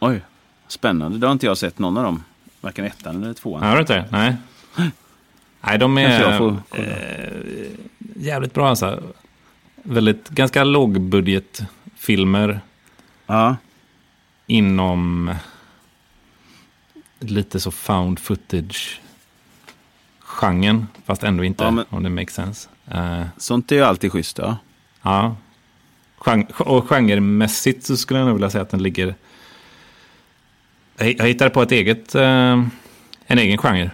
Oj, 0.00 0.20
spännande. 0.68 1.18
Det 1.18 1.26
har 1.26 1.32
inte 1.32 1.46
jag 1.46 1.58
sett 1.58 1.78
någon 1.78 1.96
av 1.96 2.04
dem. 2.04 2.24
Varken 2.60 2.84
ettan 2.84 3.22
eller 3.22 3.34
tvåan. 3.34 3.62
Har 3.62 3.74
du 3.74 3.80
inte? 3.80 4.04
Nej. 4.10 4.36
Nej, 5.60 5.78
de 5.78 5.98
är 5.98 6.10
eh, 6.72 7.66
jävligt 8.16 8.54
bra 8.54 8.68
alltså. 8.68 9.02
Väldigt, 9.82 10.28
ganska 10.28 10.64
lågbudgetfilmer 10.64 12.60
Ja, 13.26 13.56
inom 14.46 15.34
lite 17.20 17.60
så 17.60 17.70
found 17.70 18.18
footage-genren. 18.18 20.86
Fast 21.04 21.22
ändå 21.24 21.44
inte, 21.44 21.64
Ja, 21.64 21.70
men- 21.70 21.84
om 21.88 22.02
det 22.02 22.10
makes 22.10 22.34
sense. 22.34 22.68
Eh, 22.90 23.22
sånt 23.36 23.72
är 23.72 23.76
ju 23.76 23.82
alltid 23.82 24.12
schysst. 24.12 24.38
Ja. 24.38 24.56
Ja. 25.02 25.36
Och 26.58 26.88
genremässigt 26.88 27.86
så 27.86 27.96
skulle 27.96 28.20
jag 28.20 28.26
nog 28.26 28.34
vilja 28.34 28.50
säga 28.50 28.62
att 28.62 28.70
den 28.70 28.82
ligger... 28.82 29.14
Jag 30.96 31.26
hittade 31.26 31.50
på 31.50 31.62
ett 31.62 31.72
eget, 31.72 32.14
eh, 32.14 32.62
en 33.26 33.38
egen 33.38 33.58
genre. 33.58 33.90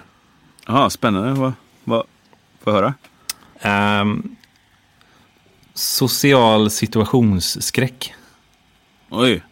Jaha, 0.66 0.90
spännande. 0.90 1.32
Vad, 1.40 1.52
vad, 1.84 2.06
får 2.62 2.72
jag 2.72 2.80
höra? 2.80 2.94
Ehm, 3.60 4.36
social 5.74 6.70
situationsskräck. 6.70 8.14
Oj, 9.08 9.42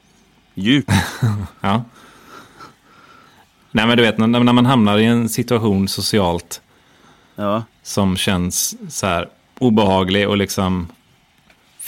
djup. 0.54 0.90
Ja. 1.60 1.84
Nej 3.70 3.86
men 3.86 3.96
du 3.96 4.02
vet, 4.02 4.18
när, 4.18 4.26
när 4.26 4.52
man 4.52 4.66
hamnar 4.66 4.98
i 4.98 5.04
en 5.04 5.28
situation 5.28 5.88
socialt 5.88 6.62
Ja, 7.40 7.62
som 7.82 8.16
känns 8.16 8.76
så 8.88 9.06
här 9.06 9.28
obehaglig 9.58 10.28
och 10.28 10.36
liksom 10.36 10.88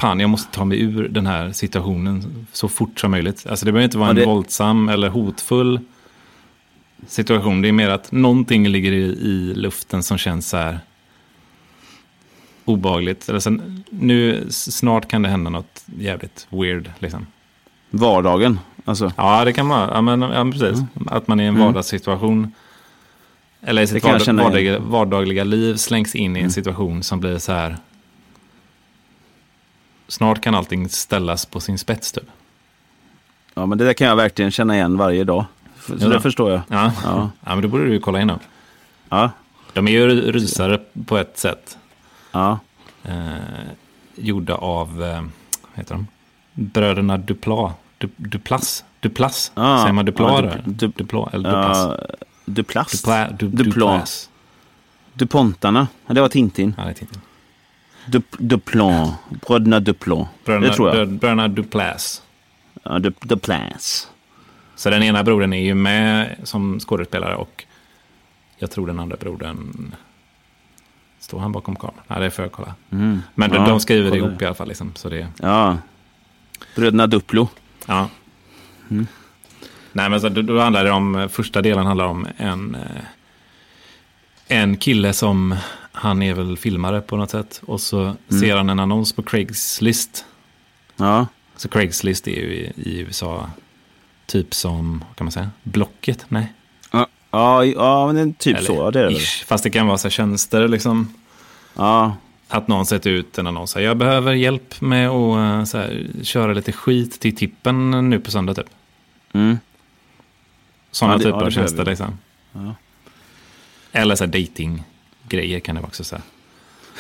fan 0.01 0.21
jag 0.21 0.31
måste 0.31 0.53
ta 0.55 0.65
mig 0.65 0.81
ur 0.81 1.09
den 1.09 1.27
här 1.27 1.53
situationen 1.53 2.47
så 2.53 2.69
fort 2.69 3.01
som 3.01 3.11
möjligt. 3.11 3.47
Alltså 3.47 3.67
det 3.67 3.73
behöver 3.73 3.85
inte 3.85 3.99
vara 3.99 4.07
Ja, 4.09 4.11
en 4.11 4.17
det- 4.17 4.27
våldsam 4.27 4.89
eller 4.89 5.09
hotfull 5.09 5.81
situation. 7.07 7.63
Det 7.63 7.69
är 7.69 7.73
mer 7.73 7.89
att 7.89 8.13
någonting 8.13 8.69
ligger 8.69 8.93
i, 8.93 9.03
i 9.05 9.53
luften 9.55 10.03
som 10.03 10.19
känns 10.19 10.49
så 10.49 10.57
här 10.57 10.81
obehagligt. 12.65 13.29
Eller 13.29 13.39
sen, 13.41 13.85
nu 13.91 14.47
snart 14.51 15.09
kan 15.09 15.23
det 15.23 15.29
hända 15.29 15.51
något 15.51 15.85
jävligt 15.99 16.47
weird 16.51 16.91
liksom. 16.99 17.27
vardagen. 17.91 18.59
Alltså, 18.85 19.13
Ja, 19.17 19.45
det 19.45 19.53
kan 19.53 19.69
vara. 19.69 19.91
Ja, 19.95 20.01
men, 20.01 20.23
ja, 20.23 20.45
precis. 20.53 20.83
Att 21.07 21.29
man 21.29 21.41
i 21.41 21.45
en 21.45 21.55
Mm. 21.55 21.67
vardagssituation 21.67 22.53
eller 23.63 23.83
i 23.83 23.87
sitt 23.87 24.05
vardag, 24.05 24.35
vardagliga, 24.35 24.79
vardagliga 24.79 25.45
liv 25.45 25.77
slängs 25.77 26.15
in 26.15 26.37
i 26.37 26.39
en 26.41 26.45
Mm. 26.45 26.51
situation 26.51 27.03
som 27.03 27.21
blir 27.21 27.39
så 27.39 27.53
här. 27.53 27.77
Snart 30.11 30.41
kan 30.41 30.55
allting 30.55 30.89
ställas 30.89 31.47
på 31.47 31.61
sin 31.61 31.79
spets 31.79 32.13
typ. 32.13 32.25
ja, 33.55 33.67
men 33.67 33.79
det 33.79 33.85
där 33.85 33.93
kan 33.93 34.07
jag 34.07 34.17
verkligen 34.17 34.51
känna 34.51 34.75
igen 34.75 34.97
varje 34.97 35.25
dag. 35.25 35.45
Så 35.87 35.95
Ja. 35.99 36.09
det 36.09 36.21
förstår 36.21 36.51
jag. 36.51 36.61
Ja. 36.69 36.93
Ja. 37.05 37.31
ja, 37.45 37.55
men 37.55 37.63
då 37.63 37.69
borde 37.69 37.85
du 37.85 38.01
kolla 38.01 38.21
in 38.21 38.29
dem. 38.29 38.39
Ja, 39.09 39.31
De 39.73 39.89
är 39.89 39.93
ju 39.93 40.07
ry- 40.09 40.33
rysare 40.33 40.81
på 41.07 41.19
ett 41.19 41.39
sätt. 41.39 41.79
ja. 42.33 42.59
Eh, 43.05 43.15
gjorda 44.15 44.55
av, 44.55 45.03
eh, 45.03 45.21
vad 45.63 45.75
heter 45.75 45.95
de? 45.95 46.07
Bröderna 46.55 47.17
Dupla. 47.19 47.75
Du, 47.99 48.09
Duplas. 48.17 48.85
Duplas. 49.01 49.53
Ja. 49.55 49.79
Säger 49.81 49.93
man 49.93 50.05
Dupla 50.05 50.27
Ja? 50.29 50.41
Dupl- 50.41 50.63
Dup- 50.65 50.99
Dupla 50.99 51.31
eller 51.33 51.51
Duplas? 51.51 51.79
ja 51.79 51.97
Duplast. 52.45 52.93
Dupla, 53.05 53.29
du, 53.31 53.49
Dupla. 53.49 53.65
Duplas. 53.65 54.31
Dupontarna. 55.15 55.89
Ja, 56.07 56.15
det 56.15 56.21
var 56.21 56.29
Tintin. 56.29 56.75
Ja, 56.79 56.83
det 56.85 56.91
är 56.91 57.03
inte. 57.03 57.19
Dup, 58.07 58.25
Duplan. 58.39 59.13
Bröderna 59.47 59.81
Duplan. 59.81 60.27
Bröderna, 60.45 60.67
Det 60.67 60.75
tror 60.75 60.89
jag. 60.89 60.97
brö- 61.09 61.19
Bröderna 61.19 61.49
Duplas. 61.49 62.23
Ja, 62.83 62.99
Dup, 62.99 63.21
Duplas. 63.21 64.09
Så 64.77 64.91
den 64.91 65.03
ena 65.03 65.25
brodern 65.25 65.53
är 65.53 65.63
ju 65.65 65.75
med 65.75 66.37
som 66.43 66.81
skådespelare 66.81 67.35
och 67.35 67.65
jag 68.59 68.71
tror 68.71 68.87
den 68.87 69.01
andra 69.01 69.17
brodern... 69.17 69.95
Står 71.21 71.39
han 71.41 71.53
bakom 71.53 71.77
kameran? 71.77 72.01
Nej, 72.07 72.21
det 72.21 72.27
är 72.27 72.31
för 72.31 72.47
att 72.47 72.53
kolla. 72.53 72.75
Mm. 72.93 73.23
Men 73.35 73.51
de, 73.51 73.57
Ja, 73.57 73.69
de 73.69 73.81
skriver 73.81 74.11
det 74.11 74.17
ihop 74.17 74.43
i 74.43 74.47
alla 74.47 74.55
fall. 74.55 74.69
Liksom, 74.69 74.93
så 74.95 75.09
det, 75.09 75.29
Ja. 75.39 75.79
Bröderna 76.77 77.07
Duplo. 77.07 77.49
ja. 77.87 78.09
Mm. 78.91 79.07
Nej, 79.93 80.11
men 80.11 80.21
så, 80.21 80.29
då, 80.29 80.43
då 80.43 80.61
handlar 80.61 80.85
det 80.85 80.91
om... 80.91 81.29
Första 81.33 81.63
delen 81.63 81.87
handlar 81.87 82.05
om 82.05 82.27
en, 82.37 82.75
eh, 82.75 83.03
en 84.49 84.77
kille 84.77 85.13
som... 85.13 85.57
Han 85.93 86.23
är 86.23 86.35
väl 86.35 86.57
filmare 86.57 87.01
på 87.01 87.17
något 87.17 87.31
sätt. 87.31 87.61
Och 87.67 87.81
så 87.81 88.01
Mm. 88.01 88.17
ser 88.41 88.57
han 88.57 88.71
en 88.71 88.81
annons 88.81 89.13
på 89.13 89.23
Craigslist. 89.23 90.25
Ja. 90.97 91.27
Så 91.57 91.69
Craigslist 91.69 92.29
är 92.29 92.31
ju 92.33 92.55
i, 92.55 92.73
i 92.77 92.99
USA 93.01 93.51
typ 94.27 94.55
som, 94.55 95.05
kan 95.15 95.25
man 95.25 95.33
säga, 95.33 95.51
Blocket? 95.63 96.25
Nej. 96.29 96.53
Ja, 96.91 97.07
ja, 97.31 97.65
ja 97.65 98.07
men 98.07 98.15
det 98.15 98.21
är 98.23 98.33
typ 98.39 98.57
Eller 98.57 98.67
så. 98.67 98.91
Det 98.91 99.01
är 99.01 99.05
det 99.05 99.13
ish. 99.13 99.45
Fast 99.47 99.65
det 99.65 99.71
kan 99.71 99.87
vara 99.87 99.99
så 99.99 100.07
här 100.09 100.11
tjänster 100.11 100.69
liksom. 100.69 101.15
Ja. 101.77 102.17
att 102.49 102.69
någon 102.69 102.87
sätter 102.87 103.11
ut 103.11 103.39
en 103.39 103.47
annons. 103.47 103.77
Jag 103.77 103.97
behöver 103.97 104.33
hjälp 104.33 104.81
med 104.81 105.09
att 105.09 105.37
eh, 105.37 105.65
så 105.65 105.79
här, 105.79 106.07
köra 106.23 106.53
lite 106.53 106.73
skit 106.73 107.21
till 107.21 107.37
tippen 107.37 108.11
nu 108.11 108.21
på 108.21 108.31
söndag 108.31 108.55
typ. 108.55 108.67
Mm. 109.33 109.59
Sådana 110.91 111.15
Ja, 111.15 111.19
det- 111.19 111.25
typer 111.25 111.39
ja, 111.41 111.47
av 111.47 111.51
tjänster 111.51 111.85
liksom. 111.85 112.19
Ja. 112.53 112.75
Eller 113.93 114.15
så 114.15 114.25
här 114.25 114.33
dating-grejer 115.31 115.61
kan 115.61 115.75
det 115.75 115.81
också 115.83 116.05
säga. 116.05 116.23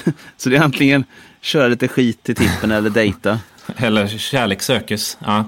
Så 0.37 0.49
det 0.51 0.57
är 0.57 0.63
antingen 0.63 1.05
köra 1.41 1.69
lite 1.69 1.89
skit 1.89 2.23
till 2.23 2.37
tippen 2.37 2.71
eller 2.71 2.91
dejta. 2.91 3.39
Eller 3.77 4.09
kärlek 4.09 4.63
sökes. 4.63 5.19
Ja. 5.25 5.45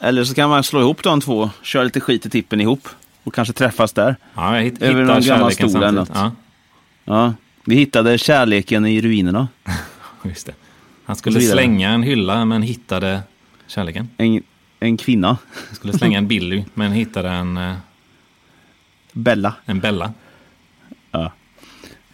Eller 0.00 0.24
så 0.24 0.34
kan 0.34 0.50
man 0.50 0.64
slå 0.64 0.80
ihop 0.80 1.02
de 1.02 1.20
två, 1.20 1.50
köra 1.62 1.84
lite 1.84 2.00
skit 2.00 2.22
till 2.22 2.30
tippen 2.30 2.60
ihop 2.60 2.88
och 3.24 3.34
kanske 3.34 3.54
träffas 3.54 3.92
där. 3.92 4.16
Ja, 4.34 4.54
hitt, 4.54 4.82
Över 4.82 5.04
någon 5.04 5.22
gammal 5.22 5.52
stol 5.52 5.76
eller 5.82 6.04
samtidigt. 6.04 6.14
Ja, 6.14 6.32
Ja, 7.04 7.34
vi 7.64 7.74
hittade 7.76 8.18
kärleken 8.18 8.86
i 8.86 9.00
ruinerna. 9.00 9.48
just 10.24 10.46
det. 10.46 10.54
Han 11.04 11.16
skulle 11.16 11.40
slänga 11.40 11.90
en 11.90 12.02
hylla 12.02 12.44
men 12.44 12.62
hittade 12.62 13.22
kärleken. 13.66 14.08
En, 14.16 14.42
en 14.80 14.96
kvinna, 14.96 15.28
Han 15.68 15.76
skulle 15.76 15.92
slänga 15.92 16.18
en 16.18 16.28
Billy 16.28 16.64
men 16.74 16.92
hittade 16.92 17.28
en, 17.30 17.56
eh, 17.56 17.74
Bella. 19.12 19.54
en 19.66 19.80
Bella. 19.80 20.12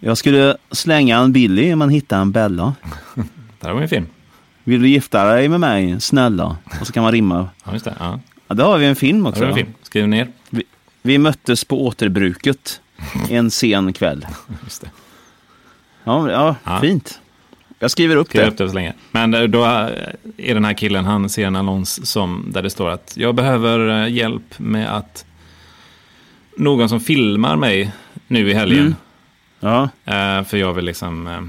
Jag 0.01 0.19
skulle 0.19 0.57
slänga 0.71 1.19
en 1.19 1.33
Billy 1.33 1.73
om 1.73 1.79
man 1.79 1.89
hittar 1.91 2.21
en 2.21 2.33
Bella. 2.33 2.75
Där 3.61 3.69
har 3.69 3.75
vi 3.77 3.83
en 3.83 3.89
film. 3.89 4.07
Vill 4.65 4.83
du 4.83 4.89
gifta 4.89 5.25
dig 5.25 5.49
med 5.49 5.61
mig, 5.61 6.01
snälla? 6.01 6.57
Och 6.81 6.87
så 6.87 6.93
kan 6.93 7.03
man 7.03 7.13
rimma. 7.13 7.49
Ja, 7.65 7.73
just 7.73 7.85
det. 7.85 7.95
Ja. 7.99 8.21
Ja, 8.49 8.55
där 8.55 8.65
har 8.65 8.79
vi 8.79 8.87
en 8.87 8.97
film 8.97 9.23
Där 9.23 9.31
också. 9.31 9.45
har 9.45 9.53
vi 9.53 9.61
en 9.61 9.67
film. 9.67 9.77
Skriv 9.83 10.09
ner. 10.09 10.29
Vi, 10.51 10.63
vi 11.03 11.19
möttes 11.19 11.65
på 11.65 11.87
återbruket 11.87 12.81
en 13.31 13.51
sen 13.51 13.93
kväll. 13.93 14.27
Just 14.65 14.81
det. 14.83 14.91
Ja, 16.05 16.31
ja, 16.31 16.57
Ja. 16.65 16.81
fint. 16.81 17.21
Jag 17.79 17.91
skriver 17.91 18.17
upp 18.17 18.29
Skriv 18.29 18.43
det. 18.43 18.49
upp 18.49 18.59
det 18.59 18.69
så 18.69 18.75
länge. 18.75 18.93
Men 19.11 19.35
eh, 19.35 19.43
då 19.43 19.65
är 19.65 20.55
den 20.55 20.65
här 20.65 20.73
killen, 20.75 21.05
han 21.05 21.29
ser 21.29 21.47
en 21.47 21.57
annons 21.57 22.07
som, 22.07 22.47
där 22.49 22.63
det 22.63 22.71
står 22.71 22.89
att 22.91 23.13
jag 23.17 23.35
behöver 23.35 24.03
eh, 24.05 24.13
hjälp 24.13 24.59
med 24.59 24.97
att 24.97 25.25
någon 26.57 26.89
som 26.89 27.01
filmar 27.01 27.57
mig 27.57 27.93
nu 28.27 28.51
i 28.51 28.55
helgen. 28.55 28.81
Mm. 28.81 28.95
Ja, 29.61 29.89
Eh, 30.05 30.45
för 30.45 30.57
jag 30.57 30.75
vill 30.75 30.85
liksom, 30.85 31.27
eh, 31.27 31.41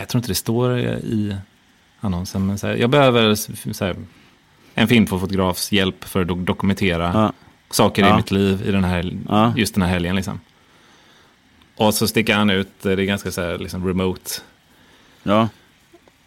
jag 0.00 0.08
tror 0.08 0.18
inte 0.18 0.28
det 0.30 0.34
står 0.34 0.78
i 0.78 1.36
annonsen, 2.00 2.46
men 2.46 2.58
här, 2.62 2.76
jag 2.76 2.90
behöver 2.90 3.34
här, 3.84 3.96
en 4.74 4.88
filmfotografs 4.88 5.72
hjälp 5.72 6.04
för 6.04 6.20
att 6.22 6.28
do- 6.28 6.44
dokumentera 6.44 7.10
ja, 7.14 7.32
saker 7.70 8.02
i 8.04 8.06
Ja. 8.08 8.16
mitt 8.16 8.30
liv 8.30 8.62
i 8.66 8.70
den 8.72 8.84
här, 8.84 9.12
just 9.56 9.74
den 9.74 9.82
här 9.82 9.90
helgen. 9.90 10.16
Liksom. 10.16 10.40
Och 11.76 11.94
så 11.94 12.06
sticker 12.08 12.34
han 12.34 12.50
ut, 12.50 12.86
eh, 12.86 12.92
det 12.96 13.02
är 13.02 13.06
ganska 13.06 13.30
så 13.30 13.40
här, 13.40 13.58
liksom 13.58 13.86
remote, 13.86 14.30
ja. 15.22 15.48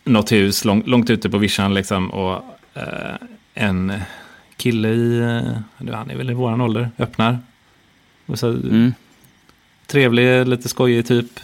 något 0.04 0.32
hus 0.32 0.66
lång, 0.66 0.84
långt 0.86 1.10
ute 1.10 1.30
på 1.30 1.38
vischan 1.38 1.74
liksom. 1.74 2.12
Och 2.12 2.44
eh, 2.74 3.16
en 3.54 3.94
kille 4.58 4.90
i, 4.90 5.22
han 5.92 6.10
är 6.12 6.16
väl 6.16 6.30
i 6.30 6.34
våran 6.34 6.62
ålder, 6.62 6.90
öppnar. 6.98 7.40
Och 8.26 8.40
så, 8.40 8.48
Mm. 8.50 8.94
Trevlig, 9.88 10.48
lite 10.48 10.70
skojig 10.70 11.08
typ. 11.08 11.40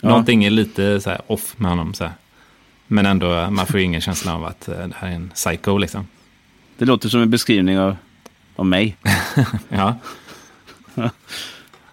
Ja. 0.00 0.08
Någonting 0.08 0.44
är 0.44 0.50
lite 0.50 1.00
så 1.00 1.10
här 1.10 1.20
off 1.26 1.54
med 1.58 1.70
honom. 1.70 1.94
Så 1.94 2.04
här. 2.04 2.12
Men 2.86 3.06
ändå, 3.06 3.50
man 3.50 3.66
får 3.66 3.80
ju 3.80 3.86
ingen 3.86 4.00
känsla 4.00 4.34
av 4.34 4.44
att 4.44 4.68
eh, 4.68 4.74
det 4.88 4.94
här 4.98 5.08
är 5.08 5.12
en 5.12 5.30
psycho 5.34 5.78
liksom. 5.78 6.06
Det 6.78 6.84
låter 6.84 7.08
som 7.08 7.20
en 7.20 7.30
beskrivning 7.30 7.78
av, 7.78 7.96
av 8.56 8.66
mig. 8.66 8.96
Ja. 9.68 9.96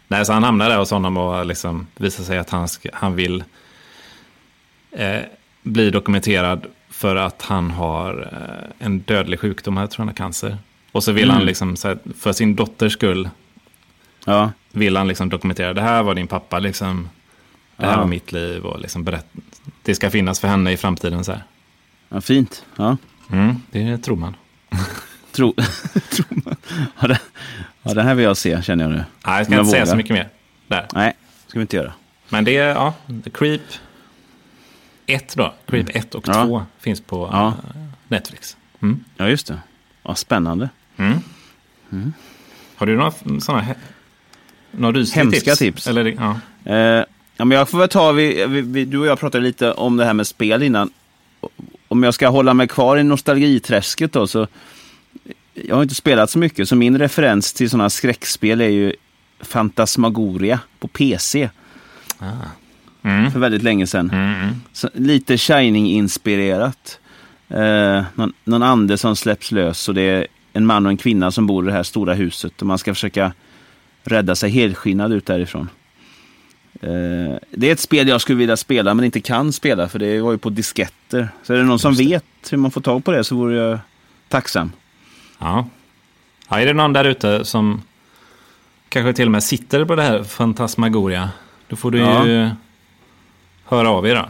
Nej, 0.08 0.26
så 0.26 0.34
han 0.34 0.44
hamnar 0.44 0.70
där 0.70 0.78
hos 0.78 0.92
honom 0.92 1.18
och 1.18 1.46
liksom 1.46 1.88
visar 1.98 2.24
sig 2.24 2.38
att 2.38 2.50
han, 2.50 2.68
han 2.94 3.16
vill 3.16 3.44
eh, 4.92 5.20
bli 5.64 5.90
dokumenterad 5.90 6.66
för 6.90 7.16
att 7.16 7.42
han 7.42 7.72
har 7.72 8.30
eh, 8.32 8.86
en 8.86 9.00
dödlig 9.00 9.40
sjukdom. 9.40 9.78
Jag 9.78 9.92
tror 9.92 10.00
han 10.02 10.08
har 10.08 10.16
cancer. 10.16 10.58
Och 10.92 11.04
så 11.04 11.12
vill 11.12 11.24
Mm. 11.24 11.36
han 11.36 11.46
liksom, 11.46 11.76
här, 11.84 11.98
för 12.20 12.34
sin 12.34 12.56
dotters 12.56 12.94
skull, 12.94 13.30
Ja, 14.28 14.52
vill 14.72 14.98
han 14.98 15.08
liksom 15.08 15.30
dokumentera. 15.30 15.74
Det 15.74 15.82
här 15.82 16.04
var 16.04 16.16
din 16.16 16.28
pappa, 16.28 16.60
liksom. 16.60 17.10
Det 17.78 17.86
här 17.86 17.94
Ja. 17.94 18.00
var 18.00 18.06
mitt 18.08 18.32
liv 18.32 18.66
och 18.66 18.80
liksom 18.80 19.04
berätt, 19.04 19.28
det 19.84 19.96
ska 19.96 20.10
finnas 20.10 20.40
för 20.40 20.48
henne 20.48 20.72
i 20.72 20.78
framtiden. 20.78 21.24
Så 21.24 21.32
här. 21.32 21.44
ja 22.10 22.22
fint. 22.22 22.66
Ja. 22.76 22.98
Mm, 23.32 23.62
det 23.72 23.98
tror 23.98 24.16
man. 24.16 24.36
Tro, 25.32 25.54
tror 26.12 26.26
man. 26.46 26.56
Ja, 27.00 27.08
det, 27.08 27.20
ja, 27.84 27.94
det 27.94 28.04
här 28.04 28.16
vill 28.16 28.26
jag 28.26 28.38
se, 28.38 28.62
känner 28.62 28.84
jag 28.84 28.92
nu. 28.92 28.98
Nej, 29.26 29.38
jag 29.38 29.46
ska 29.46 29.56
Jag 29.56 29.62
inte 29.62 29.72
säga 29.72 29.82
vågar. 29.84 29.92
så 29.92 29.98
mycket 29.98 30.12
mer 30.14 30.30
där. 30.68 30.88
Nej, 30.94 31.14
ska 31.48 31.60
vi 31.60 31.62
inte 31.62 31.76
göra. 31.76 31.94
Men 32.30 32.44
det 32.46 32.58
är, 32.58 32.68
ja, 32.70 32.94
The 33.24 33.30
Creep 33.30 33.62
1 35.06 35.34
då. 35.36 35.54
Creep 35.68 35.90
1 35.96 36.16
och 36.16 36.24
Ja. 36.28 36.46
2 36.46 36.66
finns 36.80 37.02
på 37.02 37.30
Ja. 37.32 37.48
eh, 37.48 37.82
Netflix. 38.08 38.58
Mm. 38.82 39.04
Ja, 39.18 39.28
just 39.30 39.48
det. 39.48 39.60
Ja, 40.04 40.16
spännande. 40.16 40.70
Mm. 40.98 42.14
Har 42.76 42.86
du 42.86 42.96
några 42.98 43.12
sådana 43.42 43.66
några 44.78 45.00
rysliga 45.00 45.24
Hemska 45.24 45.56
tips. 45.56 45.88
Eller, 45.88 46.06
ja. 46.06 46.40
Eh, 46.72 47.06
ja, 47.38 47.46
men 47.46 47.52
jag 47.52 47.70
får 47.70 47.78
väl 47.78 47.90
ta, 47.90 48.12
vi, 48.12 48.46
vi, 48.48 48.62
vi, 48.62 48.86
du 48.86 48.98
och 48.98 49.06
jag 49.06 49.20
pratade 49.20 49.44
lite 49.44 49.72
om 49.72 49.98
det 49.98 50.06
här 50.06 50.14
med 50.14 50.28
spel 50.28 50.64
innan. 50.64 50.90
Om 51.88 52.04
jag 52.04 52.14
ska 52.14 52.28
hålla 52.28 52.54
mig 52.54 52.68
kvar 52.68 52.98
i 52.98 53.04
nostalgiträsket 53.04 54.14
då, 54.14 54.28
så 54.28 54.48
jag 55.54 55.76
har 55.76 55.84
inte 55.84 55.96
spelat 55.96 56.30
så 56.30 56.40
mycket, 56.40 56.70
så 56.70 56.76
min 56.76 56.98
referens 56.98 57.54
till 57.54 57.70
sådana 57.70 57.90
skräckspel 57.90 58.62
är 58.62 58.70
ju 58.70 58.94
Fantasmagoria 59.42 60.60
på 60.80 60.88
PC 60.88 61.50
Ah. 62.20 62.32
Mm. 63.04 63.32
för 63.32 63.40
väldigt 63.40 63.64
länge 63.64 63.88
sedan. 63.88 64.10
Mm, 64.10 64.42
mm. 64.42 64.56
Så, 64.74 64.90
lite 64.94 65.38
Shining-inspirerat. 65.38 67.00
Eh, 67.50 68.04
någon, 68.16 68.34
någon 68.44 68.64
ande 68.64 68.98
som 68.98 69.16
släpps 69.16 69.52
lös 69.52 69.90
och 69.90 69.96
det 69.96 70.02
är 70.02 70.28
en 70.54 70.66
man 70.66 70.86
och 70.86 70.90
en 70.90 70.98
kvinna 70.98 71.32
som 71.32 71.48
bor 71.48 71.64
i 71.64 71.68
det 71.68 71.74
här 71.74 71.84
stora 71.84 72.14
huset 72.14 72.62
och 72.62 72.68
man 72.68 72.78
ska 72.78 72.94
försöka 72.94 73.34
rädda 74.08 74.36
sig 74.36 74.50
helskinnad 74.50 75.14
ut 75.14 75.26
därifrån. 75.26 75.70
Eh, 76.82 77.38
det 77.52 77.68
är 77.70 77.72
ett 77.72 77.80
spel 77.80 78.08
jag 78.08 78.22
skulle 78.22 78.38
vilja 78.38 78.58
spela 78.58 78.94
men 78.94 79.06
inte 79.06 79.22
kan 79.22 79.54
spela 79.54 79.90
för 79.90 80.00
det 80.00 80.22
var 80.22 80.32
ju 80.32 80.38
på 80.38 80.50
disketter. 80.50 81.30
Så 81.44 81.54
är 81.54 81.58
det 81.58 81.64
någon 81.64 81.80
som 81.80 81.92
Just 81.92 82.00
det. 82.04 82.10
vet 82.10 82.54
hur 82.54 82.58
man 82.58 82.72
får 82.72 82.82
tag 82.82 83.06
på 83.06 83.12
det 83.12 83.24
så 83.24 83.36
vore 83.36 83.56
jag 83.56 83.80
tacksam. 84.28 84.72
Ja. 85.40 85.68
ja. 86.50 86.60
Är 86.60 86.66
det 86.66 86.74
någon 86.74 86.94
där 86.94 87.06
ute 87.06 87.46
som 87.46 87.82
kanske 88.90 89.14
till 89.14 89.26
och 89.26 89.32
med 89.32 89.44
sitter 89.44 89.86
på 89.86 89.96
det 89.96 90.04
här 90.04 90.24
Fantasmagoria, 90.24 91.30
då 91.68 91.76
får 91.76 91.92
du 91.92 91.98
Ja. 92.00 92.28
ju 92.28 92.50
höra 93.66 93.90
av 93.90 94.08
er 94.08 94.16
då. 94.16 94.30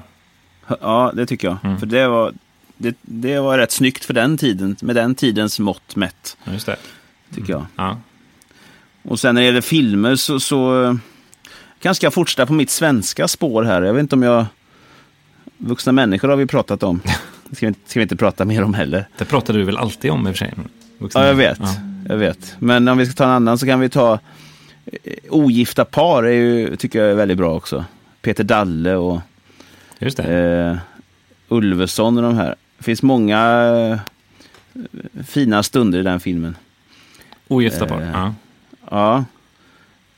Ja, 0.81 1.11
det 1.15 1.25
tycker 1.25 1.47
jag. 1.47 1.57
Mm. 1.63 1.77
För 1.79 1.85
det 1.85 2.07
var, 2.07 2.33
det, 2.77 2.95
det 3.01 3.39
var 3.39 3.57
rätt 3.57 3.71
snyggt 3.71 4.05
för 4.05 4.13
den 4.13 4.37
tiden, 4.37 4.75
med 4.81 4.95
den 4.95 5.15
tidens 5.15 5.59
mått 5.59 5.95
mätt, 5.95 6.37
Just 6.43 6.65
det. 6.65 6.75
tycker 7.35 7.53
jag. 7.53 7.65
Ja. 7.75 7.97
Och 9.07 9.19
sen 9.19 9.35
när 9.35 9.41
det 9.41 9.45
gäller 9.45 9.61
filmer 9.61 10.15
så, 10.15 10.39
så 10.39 10.83
eh, 10.83 10.93
kanske 11.79 12.05
jag 12.05 12.13
fortsätta 12.13 12.45
på 12.45 12.53
mitt 12.53 12.69
svenska 12.69 13.27
spår 13.27 13.63
här. 13.63 13.81
Jag 13.81 13.93
vet 13.93 14.01
inte 14.01 14.15
om 14.15 14.23
jag... 14.23 14.45
Vuxna 15.57 15.91
människor 15.91 16.29
har 16.29 16.35
vi 16.35 16.45
pratat 16.45 16.83
om. 16.83 17.01
Det 17.49 17.55
ska 17.55 17.65
vi, 17.65 17.67
inte- 17.67 17.89
ska 17.89 17.99
vi 17.99 18.03
inte 18.03 18.15
prata 18.15 18.45
mer 18.45 18.63
om 18.63 18.73
heller. 18.73 19.07
Det 19.17 19.25
pratar 19.25 19.53
du 19.53 19.63
väl 19.63 19.77
alltid 19.77 20.11
om 20.11 20.27
i 20.27 20.31
och 20.31 20.35
för 20.35 20.45
sig? 20.45 20.53
Vuxna. 20.97 21.21
Ja, 21.21 21.27
jag 21.27 21.35
vet. 21.35 21.59
Ja. 21.61 21.75
Jag 22.09 22.17
vet. 22.17 22.55
Men 22.59 22.87
om 22.87 22.97
vi 22.97 23.05
ska 23.05 23.13
ta 23.15 23.23
en 23.23 23.29
annan 23.29 23.57
så 23.57 23.65
kan 23.65 23.79
vi 23.79 23.89
ta 23.89 24.19
eh, 24.85 25.13
Ogifta 25.29 25.85
par, 25.85 26.23
är 26.23 26.31
ju, 26.31 26.75
tycker 26.75 26.99
jag 26.99 27.11
är 27.11 27.15
väldigt 27.15 27.37
bra 27.37 27.53
också. 27.55 27.85
Peter 28.21 28.43
Dalle 28.43 28.95
och 28.95 29.21
Just 29.99 30.19
eh, 30.19 30.77
Ulveson 31.47 32.17
och 32.17 32.23
de 32.23 32.35
här. 32.37 32.55
Det 32.77 32.83
finns 32.83 33.01
många 33.03 33.63
eh, 33.65 33.99
fina 35.27 35.63
stunder 35.63 35.99
i 35.99 36.03
den 36.03 36.19
filmen. 36.19 36.55
Ogifta 37.47 37.85
par. 37.85 38.01
eh, 38.01 38.09
Ja. 38.13 38.33
Ja. 38.91 39.25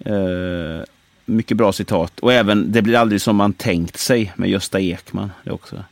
Eh, 0.05 0.83
mycket 1.25 1.57
bra 1.57 1.73
citat. 1.73 2.19
Och 2.19 2.33
även 2.33 2.71
Det 2.71 2.81
blir 2.81 2.97
aldrig 2.97 3.21
som 3.21 3.35
man 3.35 3.53
tänkt 3.53 3.97
sig 3.99 4.33
med 4.35 4.49
Gösta 4.49 4.79
Ekman. 4.79 5.31
Det 5.43 5.51
också. 5.51 5.83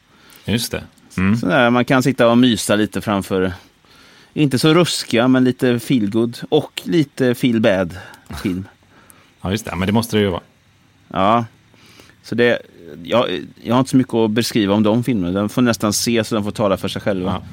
Just 0.46 0.72
det. 0.72 0.84
Mm. 1.18 1.38
Så 1.38 1.46
där, 1.46 1.70
man 1.70 1.86
kan 1.86 2.04
sitta 2.04 2.28
och 2.28 2.38
mysa 2.38 2.76
lite 2.76 3.02
framför, 3.02 3.54
inte 4.34 4.60
så 4.60 4.74
ruskiga, 4.74 5.28
men 5.28 5.44
lite 5.44 5.80
feelgood 5.80 6.40
och 6.50 6.82
lite 6.86 7.36
feel 7.36 7.60
bad 7.62 7.98
film. 8.44 8.68
Ja, 9.42 9.52
just 9.52 9.66
det. 9.66 9.76
Men 9.76 9.86
det 9.88 9.92
måste 9.92 10.18
det 10.18 10.22
ju 10.22 10.30
vara. 10.30 10.42
Ja, 11.08 11.46
så 12.24 12.36
det, 12.36 12.62
jag, 13.04 13.46
jag 13.64 13.76
har 13.76 13.80
inte 13.80 13.92
så 13.92 13.98
mycket 13.98 14.14
att 14.14 14.32
beskriva 14.32 14.74
om 14.74 14.84
de 14.84 15.04
filmerna. 15.04 15.40
De 15.40 15.50
får 15.50 15.62
nästan 15.62 15.94
se 15.94 16.24
så 16.24 16.36
de 16.36 16.44
får 16.44 16.52
tala 16.52 16.78
för 16.78 16.88
sig 16.88 17.02
själva. 17.02 17.42
Ja. 17.42 17.44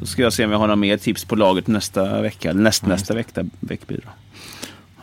Så 0.00 0.06
ska 0.06 0.22
jag 0.22 0.32
se 0.32 0.44
om 0.44 0.50
jag 0.50 0.58
har 0.58 0.66
några 0.66 0.76
mer 0.76 0.96
tips 0.96 1.24
på 1.24 1.36
laget 1.36 1.66
nästa 1.66 2.22
vecka, 2.22 2.50
eller 2.50 2.60
näst, 2.60 2.82
Ja, 2.82 2.88
nästa 2.88 3.14
vecka, 3.14 3.46
veckbyrå. 3.60 4.08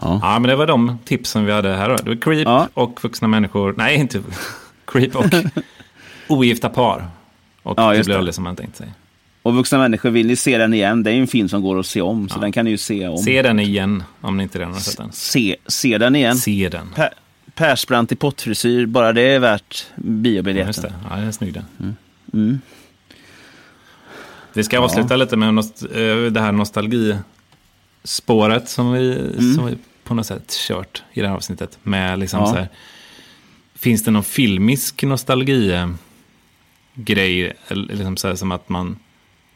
Ja. 0.01 0.19
Ja, 0.21 0.39
men 0.39 0.49
det 0.49 0.55
var 0.55 0.67
de 0.67 0.97
tipsen 1.05 1.45
vi 1.45 1.51
hade 1.51 1.75
här 1.75 1.89
då. 1.89 1.95
Det 1.95 2.09
var 2.09 2.15
Creep 2.15 2.45
Ja. 2.47 2.67
och 2.73 2.99
vuxna 3.03 3.27
människor. 3.27 3.73
Nej, 3.77 3.95
inte 3.95 4.21
Creep 4.85 5.15
och 5.15 5.25
ogifta 6.27 6.69
par. 6.69 7.07
Och 7.63 7.73
Ja, 7.79 7.93
det 7.93 8.05
blir 8.05 8.17
aldrig 8.17 8.35
som 8.35 8.43
man 8.43 8.55
tänkt 8.55 8.75
sig. 8.77 8.87
Och 9.43 9.55
vuxna 9.55 9.77
människor, 9.77 10.09
vill 10.09 10.27
ni 10.27 10.35
se 10.35 10.57
den 10.57 10.73
igen? 10.73 11.03
Det 11.03 11.09
är 11.11 11.13
ju 11.13 11.21
en 11.21 11.27
film 11.27 11.49
som 11.49 11.61
går 11.61 11.79
att 11.79 11.85
se 11.85 12.01
om, 12.01 12.29
så 12.29 12.37
Ja. 12.37 12.41
den 12.41 12.51
kan 12.51 12.65
ni 12.65 12.71
ju 12.71 12.77
se 12.77 13.07
om. 13.07 13.17
Se 13.17 13.41
den 13.41 13.59
igen 13.59 14.03
om 14.21 14.37
ni 14.37 14.43
inte 14.43 14.59
redan 14.59 14.73
har 14.73 14.79
sett 14.79 14.97
den. 14.97 15.11
Se, 15.11 15.55
se 15.67 15.97
den 15.97 16.15
igen. 16.15 16.35
Se 16.37 16.69
den. 16.69 16.89
Per, 16.95 17.09
Persbrandt 17.55 18.11
i 18.11 18.15
pottfrisyr, 18.15 18.85
bara 18.85 19.13
det 19.13 19.21
är 19.21 19.39
värt 19.39 19.85
Ja, 19.95 20.01
biobiljetten. 20.03 20.67
just 20.69 20.81
det. 20.81 20.93
Ja, 21.09 21.15
den 21.15 21.27
är 21.27 21.31
snygg 21.31 21.53
den. 21.53 21.95
Mm. 22.33 22.59
Vi 24.53 24.63
ska 24.63 24.79
avsluta 24.79 25.15
lite 25.15 25.35
med 25.37 25.53
nost- 25.53 25.85
eh, 26.25 26.31
det 26.31 26.41
här 26.41 26.51
nostalgispåret 28.08 28.70
som 28.70 28.91
vi, 28.93 29.14
Mm. 29.20 29.53
som 29.55 29.66
vi 29.66 29.78
på 30.03 30.14
något 30.14 30.26
sätt 30.26 30.51
kört 30.68 31.03
i 31.14 31.22
det 31.22 31.28
här 31.28 31.36
avsnittet. 31.36 31.78
Med 31.84 32.20
liksom 32.20 32.39
Ja. 32.39 32.47
så 32.47 32.55
här, 32.55 32.70
finns 33.76 34.03
det 34.03 34.12
någon 34.12 34.24
filmisk 34.24 35.03
nostalgi 35.03 35.88
grej? 36.93 37.53
Eller 37.68 37.93
liksom 37.95 38.18
så 38.18 38.28
här, 38.28 38.36
som 38.36 38.51
att 38.51 38.70
man, 38.70 38.97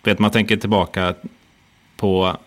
vet 0.04 0.20
man 0.20 0.32
tänker 0.32 0.58
tillbaka 0.58 1.14
på 1.97 2.38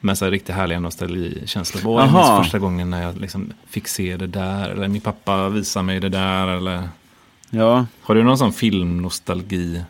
med 0.00 0.18
så 0.18 0.24
här 0.24 0.32
riktigt 0.32 0.54
härliga 0.54 0.80
nostalgikänslor. 0.80 1.82
Vad 1.82 2.02
jag 2.02 2.12
minns 2.12 2.44
första 2.44 2.58
gången 2.58 2.90
när 2.90 3.02
jag 3.02 3.20
liksom 3.20 3.52
fick 3.68 3.88
se 3.88 4.16
det 4.16 4.26
där. 4.26 4.70
Eller 4.70 4.88
min 4.88 5.00
pappa 5.00 5.48
visade 5.48 5.82
mig 5.84 6.00
det 6.00 6.08
där. 6.08 6.48
Eller... 6.48 6.88
Ja, 7.50 7.86
Har 8.02 8.14
du 8.14 8.22
någon 8.22 8.38
sån 8.38 8.52
filmnostalgi? 8.52 9.82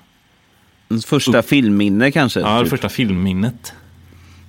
första 1.07 1.43
filmminne 1.43 2.11
kanske. 2.13 2.41
Ja, 2.41 2.61
typ. 2.61 2.71
första 2.71 2.89
filmminnet. 2.89 3.73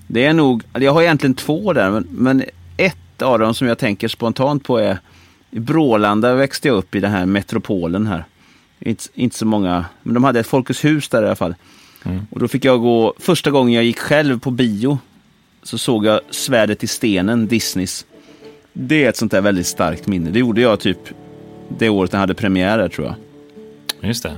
Det 0.07 0.25
är 0.25 0.33
nog, 0.33 0.63
jag 0.73 0.93
har 0.93 1.01
egentligen 1.01 1.33
två 1.33 1.73
där, 1.73 1.91
men, 1.91 2.07
men 2.11 2.43
ett 2.77 3.21
av 3.21 3.39
dem 3.39 3.53
som 3.53 3.67
jag 3.67 3.77
tänker 3.77 4.07
spontant 4.07 4.63
på 4.63 4.77
är 4.77 4.97
i 5.51 5.59
Brålanda 5.59 6.35
växte 6.35 6.67
jag 6.67 6.77
upp 6.77 6.95
i 6.95 6.99
den 6.99 7.11
här 7.11 7.25
metropolen 7.25 8.07
här. 8.07 8.25
Inte, 8.79 9.03
inte 9.13 9.37
så 9.37 9.45
många, 9.45 9.85
men 10.03 10.13
de 10.13 10.23
hade 10.23 10.39
ett 10.39 10.47
Folkets 10.47 10.85
hus 10.85 11.09
där 11.09 11.23
i 11.23 11.25
alla 11.25 11.35
fall. 11.35 11.55
Mm. 12.03 12.27
Och 12.31 12.39
då 12.39 12.47
fick 12.47 12.65
jag 12.65 12.81
gå, 12.81 13.13
första 13.19 13.51
gången 13.51 13.73
jag 13.73 13.83
gick 13.83 13.99
själv 13.99 14.39
på 14.39 14.51
bio, 14.51 14.99
så 15.63 15.77
såg 15.77 16.05
jag 16.05 16.19
Svärdet 16.29 16.83
i 16.83 16.87
stenen, 16.87 17.47
Disneys. 17.47 18.05
Det 18.73 19.05
är 19.05 19.09
ett 19.09 19.17
sånt 19.17 19.31
där 19.31 19.41
väldigt 19.41 19.67
starkt 19.67 20.07
minne. 20.07 20.29
Det 20.29 20.39
gjorde 20.39 20.61
jag 20.61 20.79
typ 20.79 20.99
det 21.69 21.89
året 21.89 22.11
den 22.11 22.19
hade 22.19 22.33
premiär 22.33 22.77
där, 22.77 22.89
tror 22.89 23.07
jag. 23.07 23.15
Just 24.09 24.23
det. 24.23 24.35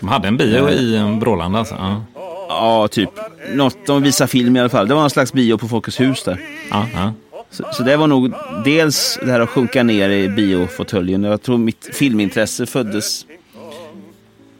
De 0.00 0.08
hade 0.08 0.28
en 0.28 0.36
bio 0.36 0.70
i 0.70 0.96
eh, 0.96 1.18
Brålanda 1.18 1.58
alltså. 1.58 1.74
Ja. 1.74 2.04
Ja, 2.52 2.88
typ. 2.88 3.10
Något, 3.54 3.76
de 3.86 4.02
visade 4.02 4.28
film 4.28 4.56
i 4.56 4.60
alla 4.60 4.68
fall. 4.68 4.88
Det 4.88 4.94
var 4.94 5.00
någon 5.00 5.10
slags 5.10 5.32
bio 5.32 5.58
på 5.58 5.68
Folkets 5.68 6.00
hus 6.00 6.22
där. 6.22 6.40
Ja, 6.70 6.86
ja. 6.94 7.12
Så, 7.50 7.64
så 7.72 7.82
det 7.82 7.96
var 7.96 8.06
nog 8.06 8.32
dels 8.64 9.18
det 9.22 9.30
här 9.30 9.40
att 9.40 9.48
sjunka 9.48 9.82
ner 9.82 10.10
i 10.10 10.28
biofåtöljen. 10.28 11.24
Jag 11.24 11.42
tror 11.42 11.58
mitt 11.58 11.88
filmintresse 11.92 12.66
föddes 12.66 13.26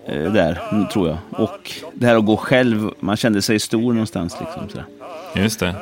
eh, 0.07 0.33
där, 0.33 0.87
tror 0.93 1.09
jag. 1.09 1.19
Och 1.31 1.73
det 1.95 2.07
här 2.07 2.17
att 2.17 2.27
gå 2.27 2.37
själv, 2.37 2.91
man 3.01 3.17
kände 3.17 3.43
sig 3.43 3.59
stor 3.59 3.93
någonstans. 3.93 4.37
Liksom, 4.41 4.69
sådär. 4.69 4.85
Just 5.35 5.61
det. 5.61 5.75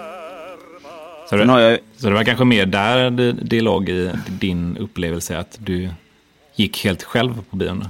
Så 1.31 1.37
det, 1.37 1.45
jag, 1.45 1.79
så 1.97 2.07
det 2.09 2.15
var 2.15 2.25
kanske 2.25 2.45
mer 2.45 2.67
där 2.67 3.11
det, 3.11 3.33
det 3.33 3.61
låg 3.61 3.89
i 3.89 4.11
din 4.27 4.77
upplevelse 4.77 5.39
att 5.39 5.59
du 5.59 5.89
gick 6.55 6.85
helt 6.85 7.03
själv 7.03 7.35
på 7.51 7.57
bion? 7.57 7.85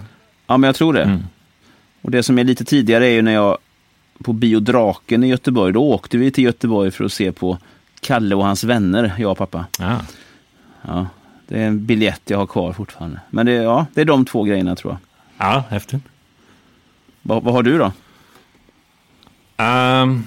ja, 0.47 0.57
men 0.57 0.69
jag 0.69 0.75
tror 0.75 0.93
det. 0.93 1.03
Mm. 1.03 1.23
Och 2.03 2.11
det 2.11 2.23
som 2.23 2.39
är 2.39 2.45
lite 2.45 2.65
tidigare 2.65 3.07
är 3.07 3.11
ju 3.11 3.23
när 3.23 3.33
jag 3.33 3.59
på 4.25 4.33
Bio 4.33 4.61
Draken 4.61 5.25
i 5.25 5.29
Göteborg, 5.29 5.73
då 5.73 5.83
åkte 5.91 6.19
vi 6.19 6.31
till 6.31 6.45
Göteborg 6.45 6.91
för 6.91 7.05
att 7.05 7.13
se 7.13 7.33
på 7.33 7.59
Kalle 8.01 8.35
och 8.35 8.45
hans 8.45 8.65
vänner, 8.65 9.13
jag 9.19 9.31
och 9.31 9.39
pappa. 9.39 9.67
Ja. 9.79 9.97
Ja, 10.83 11.07
det 11.49 11.63
är 11.63 11.67
en 11.67 11.87
biljett 11.87 12.21
jag 12.25 12.39
har 12.39 12.47
kvar 12.47 12.73
fortfarande. 12.73 13.21
Men 13.31 13.47
det, 13.47 13.53
ja, 13.53 13.87
det 13.95 14.01
är 14.01 14.05
de 14.05 14.25
två 14.25 14.43
grejerna 14.45 14.77
tror 14.77 14.93
jag. 14.93 15.01
ja, 15.49 15.65
häftigt. 15.69 16.03
Vad, 17.23 17.43
vad 17.43 17.55
har 17.55 17.63
du 17.63 17.79
då? 17.79 17.93
Ehm, 19.57 20.25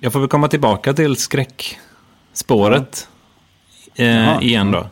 jag 0.00 0.12
får 0.12 0.20
väl 0.20 0.28
komma 0.28 0.48
tillbaka 0.48 0.92
till 0.92 1.16
skräckspåret 1.16 3.08
eh, 3.94 4.06
Jaha. 4.06 4.42
igen 4.42 4.70
då. 4.70 4.86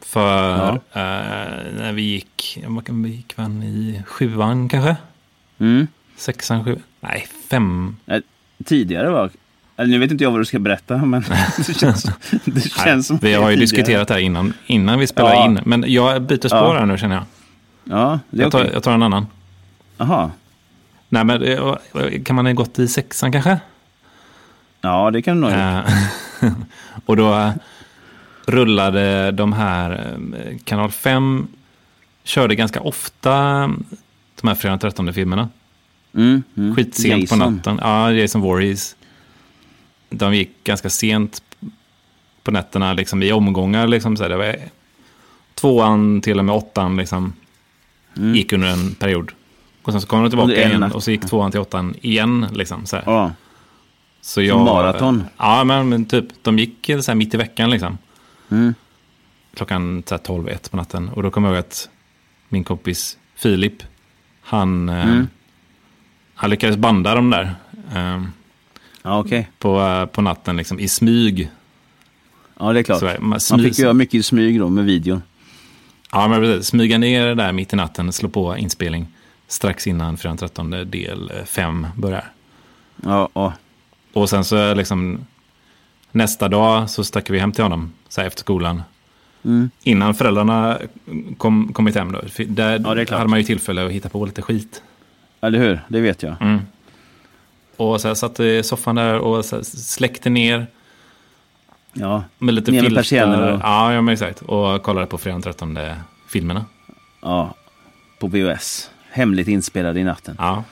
För 0.00 0.50
Ja. 0.58 0.74
eh, 0.74 1.72
när 1.78 1.92
vi 1.92 2.02
gick, 2.02 2.58
ja, 2.62 2.68
vad 2.70 2.86
kan 2.86 3.02
vi 3.02 3.10
gick 3.10 3.36
man 3.36 3.62
i 3.62 4.02
sjuan 4.06 4.68
kanske? 4.68 4.96
Mm. 5.58 5.86
Sexan, 6.20 6.64
sjuan? 6.64 6.82
Nej, 7.00 7.26
fem. 7.50 7.96
Tidigare 8.64 9.10
var... 9.10 9.30
Eller 9.76 9.90
nu 9.90 9.98
vet 9.98 10.10
inte 10.10 10.24
jag 10.24 10.30
vad 10.30 10.40
du 10.40 10.44
ska 10.44 10.58
berätta, 10.58 10.96
men 10.96 11.20
det 11.66 11.74
känns, 11.74 12.02
det 12.44 12.60
känns 12.70 12.86
Nej, 12.86 13.02
som 13.02 13.18
vi 13.22 13.34
har 13.34 13.40
ju 13.50 13.56
tidigare. 13.56 13.60
diskuterat 13.60 14.08
det 14.08 14.14
här 14.14 14.20
innan, 14.20 14.52
innan 14.66 14.98
vi 14.98 15.06
spelar 15.06 15.30
Ja. 15.34 15.44
in. 15.44 15.60
Men 15.64 15.84
jag 15.86 16.22
byter 16.22 16.48
spår 16.48 16.58
Ja. 16.58 16.78
här 16.78 16.86
nu 16.86 16.98
känner 16.98 17.14
jag. 17.14 17.24
Ja, 17.84 18.18
det 18.30 18.38
är 18.38 18.42
Jag 18.42 18.52
tar, 18.52 18.60
okej. 18.60 18.70
jag 18.74 18.82
tar 18.82 18.92
en 18.92 19.02
annan. 19.02 19.26
Jaha. 19.96 20.30
Nej, 21.08 21.24
men 21.24 21.42
eh, 21.42 21.74
kan 22.24 22.36
man 22.36 22.46
ha 22.46 22.52
gått 22.52 22.78
i 22.78 22.88
sexan 22.88 23.32
kanske? 23.32 23.58
Ja, 24.80 25.10
det 25.10 25.22
kan 25.22 25.34
du 25.36 25.40
nog 25.40 25.50
göra. 25.50 25.84
Eh, 26.42 26.52
och 27.06 27.16
då 27.16 27.34
eh, 27.34 27.50
rullade 28.46 29.30
de 29.30 29.52
här, 29.52 30.16
kanal 30.64 30.90
5 30.90 31.46
körde 32.24 32.54
ganska 32.54 32.80
ofta 32.80 33.32
de 34.40 34.48
här 34.48 34.54
fredag 34.54 34.78
13 34.78 35.12
filmerna. 35.12 35.48
Mm, 36.14 36.42
mm. 36.56 36.76
Skitsent 36.76 37.14
på 37.14 37.20
Jason. 37.20 37.38
natten. 37.38 37.78
Ja, 37.82 38.12
Jason 38.12 38.40
Voorhees. 38.40 38.96
De 40.10 40.34
gick 40.34 40.64
ganska 40.64 40.90
sent 40.90 41.42
på 42.42 42.50
nätterna, 42.50 42.92
liksom 42.92 43.22
i 43.22 43.32
omgångar. 43.32 43.86
Liksom, 43.88 44.16
så 44.16 44.22
här, 44.22 44.30
det 44.30 44.36
var 44.36 44.56
tvåan 45.54 46.20
till 46.20 46.38
och 46.38 46.44
med 46.44 46.54
åttan 46.54 46.96
liksom, 46.96 47.32
Mm. 48.16 48.34
gick 48.34 48.52
under 48.52 48.68
en 48.68 48.94
period. 48.94 49.32
Och 49.82 49.92
sen 49.92 50.00
så 50.00 50.06
kom 50.06 50.22
de 50.22 50.30
tillbaka 50.30 50.52
igen 50.66 50.80
natt. 50.80 50.94
och 50.94 51.02
så 51.02 51.10
gick 51.10 51.26
tvåan 51.26 51.50
till 51.50 51.60
åttan 51.60 51.94
igen. 52.00 52.46
Liksom, 52.52 52.86
så 52.86 52.96
här. 52.96 53.02
Ja. 53.06 53.32
Så 54.20 54.42
jag, 54.42 54.60
maraton. 54.60 55.24
Ja, 55.36 55.64
men, 55.64 55.88
men 55.88 56.04
typ, 56.04 56.24
de 56.42 56.58
gick 56.58 56.86
så 56.86 57.10
här 57.10 57.14
mitt 57.14 57.34
i 57.34 57.36
veckan 57.36 57.70
liksom. 57.70 57.98
Mm. 58.50 58.74
Klockan 59.54 60.02
så 60.06 60.14
här 60.14 60.22
12, 60.22 60.48
1 60.48 60.70
på 60.70 60.76
natten. 60.76 61.08
Och 61.08 61.22
då 61.22 61.30
kommer 61.30 61.48
jag 61.48 61.54
ihåg 61.54 61.64
att 61.64 61.88
min 62.48 62.64
kompis 62.64 63.18
Filip, 63.36 63.82
han, 64.42 64.88
eh, 64.88 65.04
Mm. 65.08 65.28
Han 66.40 66.50
lyckades 66.50 66.76
banda 66.76 67.14
dem 67.14 67.30
där. 67.30 67.54
eh, 67.94 68.22
Ja, 69.02 69.18
okej. 69.20 69.50
på, 69.58 69.80
eh, 69.80 70.06
på 70.06 70.22
natten 70.22 70.56
liksom, 70.56 70.80
i 70.80 70.88
smyg. 70.88 71.50
Ja, 72.58 72.72
det 72.72 72.78
är 72.78 72.82
klart. 72.82 72.98
Så, 73.00 73.06
man, 73.06 73.28
Man 73.28 73.40
smyg, 73.40 73.64
fick 73.66 73.78
göra 73.78 73.92
mycket 73.92 74.14
i 74.14 74.22
smyg 74.22 74.58
då 74.60 74.68
med 74.68 74.84
videon. 74.84 75.22
ja, 76.12 76.28
men 76.28 76.40
precis, 76.40 76.66
smyga 76.66 76.98
ner 76.98 77.26
det 77.26 77.34
där 77.34 77.52
mitt 77.52 77.72
i 77.72 77.76
natten, 77.76 78.12
slå 78.12 78.28
på 78.28 78.56
inspelning 78.56 79.06
strax 79.48 79.86
innan 79.86 80.16
fredag 80.16 80.36
13 80.36 80.70
del 80.70 81.32
5 81.46 81.86
börjar. 81.96 82.32
Ja, 83.04 83.28
ja. 83.34 83.52
Och 84.12 84.30
sen 84.30 84.44
så 84.44 84.74
liksom 84.74 85.26
nästa 86.12 86.48
dag 86.48 86.90
så 86.90 87.04
stack 87.04 87.30
vi 87.30 87.38
hem 87.38 87.52
till 87.52 87.62
honom 87.64 87.92
så 88.08 88.20
här 88.20 88.28
efter 88.28 88.40
skolan. 88.40 88.82
Mm. 89.44 89.70
Innan 89.82 90.14
föräldrarna 90.14 90.78
kom, 91.38 91.72
kommit 91.72 91.94
hem 91.94 92.12
då. 92.12 92.20
Där 92.46 92.80
Ja, 93.10 93.16
hade 93.18 93.28
man 93.30 93.38
ju 93.38 93.44
tillfälle 93.44 93.86
att 93.86 93.92
hitta 93.92 94.08
på 94.08 94.26
lite 94.26 94.42
skit. 94.42 94.82
Eller 95.40 95.58
hur? 95.58 95.80
Det 95.88 96.00
vet 96.00 96.22
jag. 96.22 96.36
Mm. 96.42 96.60
Och 97.76 98.00
så 98.00 98.08
här 98.08 98.14
satt 98.14 98.40
i 98.40 98.62
soffan 98.62 98.94
där 98.94 99.18
och 99.18 99.44
släckte 99.64 100.30
ner 100.30 100.66
Ja, 101.92 102.24
med 102.38 102.54
lite 102.54 102.70
Ner 102.70 102.78
med 102.78 102.84
filter. 102.84 103.00
persienner 103.02 103.52
och- 103.52 103.60
Ja, 103.62 103.92
ja, 103.94 104.00
men 104.02 104.12
exakt. 104.12 104.42
Och 104.42 104.82
kollade 104.82 105.06
på 105.06 105.18
fredag 105.18 105.40
13 105.40 105.78
filmerna. 106.28 106.64
ja. 107.22 107.54
På 108.20 108.26
VHS. 108.26 108.90
Hemligt 109.10 109.48
inspelade 109.48 110.00
i 110.00 110.04
natten. 110.04 110.36
Ja. 110.38 110.64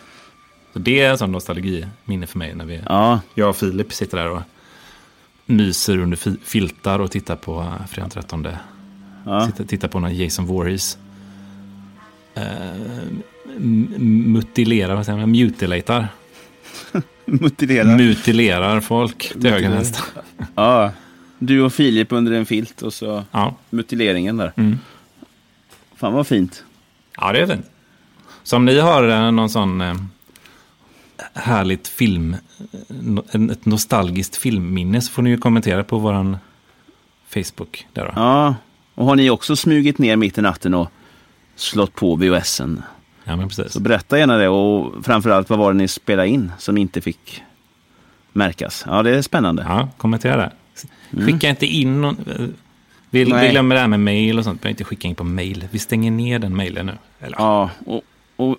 Så 0.72 0.78
det 0.78 1.00
är 1.00 1.10
en 1.10 1.18
sån 1.18 1.32
nostalgiminne 1.32 2.26
för 2.26 2.38
mig 2.38 2.54
när 2.54 2.64
vi, 2.64 2.80
Ja, 2.88 3.20
jag 3.34 3.48
och 3.48 3.56
Filip 3.56 3.92
sitter 3.92 4.16
där 4.16 4.30
och 4.30 4.42
myser 5.46 5.98
under 5.98 6.16
fi- 6.16 6.36
filtar 6.44 6.98
och 6.98 7.10
tittar 7.10 7.36
på 7.36 7.60
eh, 7.60 7.86
fredag 7.86 8.08
13. 8.08 8.48
ja. 9.26 9.46
Tittar, 9.46 9.64
tittar 9.64 9.88
på 9.88 10.00
någon 10.00 10.14
Jason 10.14 10.46
Voorhees. 10.46 10.98
Uh, 12.36 13.07
mutilerar, 13.58 14.94
vad 14.94 15.04
säger 15.06 15.18
man? 15.18 15.30
Mutilatar. 15.30 16.08
Motiverar. 17.24 17.96
Mutilerar 17.96 18.80
folk 18.80 19.32
till 19.32 19.50
höger 19.50 19.70
Mutilerar. 19.70 20.04
Ja. 20.54 20.92
Du 21.38 21.60
och 21.62 21.72
Filip 21.72 22.12
under 22.12 22.32
en 22.32 22.46
filt 22.46 22.82
och 22.82 22.92
så 22.92 23.24
Ja. 23.30 23.54
mutileringen 23.70 24.36
där. 24.36 24.52
Mm. 24.56 24.78
Fan 25.96 26.12
vad 26.12 26.26
fint. 26.26 26.64
ja, 27.16 27.32
det 27.32 27.40
är 27.40 27.46
fint. 27.46 27.66
Så 28.42 28.56
om 28.56 28.64
ni 28.64 28.78
har 28.78 29.08
eh, 29.08 29.30
någon 29.30 29.50
sån 29.50 29.80
eh, 29.80 29.94
härligt 31.34 31.88
film, 31.88 32.36
eh, 33.32 33.42
ett 33.52 33.66
nostalgiskt 33.66 34.36
filmminne 34.36 35.00
så 35.00 35.12
får 35.12 35.22
ni 35.22 35.30
ju 35.30 35.38
kommentera 35.38 35.84
på 35.84 35.98
våran 35.98 36.36
Facebook. 37.28 37.86
Där 37.92 38.04
då. 38.04 38.12
Ja, 38.16 38.54
och 38.94 39.06
har 39.06 39.16
ni 39.16 39.30
också 39.30 39.56
smugit 39.56 39.98
ner 39.98 40.16
mitt 40.16 40.38
i 40.38 40.42
natten 40.42 40.74
och 40.74 40.88
slått 41.56 41.94
på 41.94 42.16
VHSen? 42.16 42.82
Ja, 43.28 43.36
men 43.36 43.48
precis. 43.48 43.72
Så 43.72 43.80
berätta 43.80 44.18
gärna 44.18 44.36
det 44.36 44.48
och 44.48 45.04
framförallt 45.04 45.50
vad 45.50 45.58
var 45.58 45.72
det 45.72 45.78
ni 45.78 45.88
spelade 45.88 46.28
in 46.28 46.52
som 46.58 46.78
inte 46.78 47.00
fick 47.00 47.42
märkas? 48.32 48.84
Ja, 48.86 49.02
det 49.02 49.16
är 49.16 49.22
spännande. 49.22 49.64
Ja, 49.68 49.88
kommentera 49.96 50.36
det. 50.36 50.52
Skicka 51.24 51.48
inte 51.48 51.66
in 51.66 52.00
någon... 52.00 52.16
Vi, 53.10 53.24
vi 53.24 53.48
glömmer 53.50 53.74
det 53.74 53.80
här 53.80 53.88
med 53.88 54.00
mail 54.00 54.38
och 54.38 54.44
sånt. 54.44 54.60
Behöver 54.60 54.70
inte 54.72 54.84
skicka 54.84 55.08
in 55.08 55.14
på 55.14 55.24
mail. 55.24 55.68
Vi 55.70 55.78
stänger 55.78 56.10
ner 56.10 56.38
den 56.38 56.56
mailen 56.56 56.86
nu. 56.86 56.92
Eller, 57.20 57.36
Ja, 57.38 57.70
och, 57.86 58.02
och, 58.36 58.56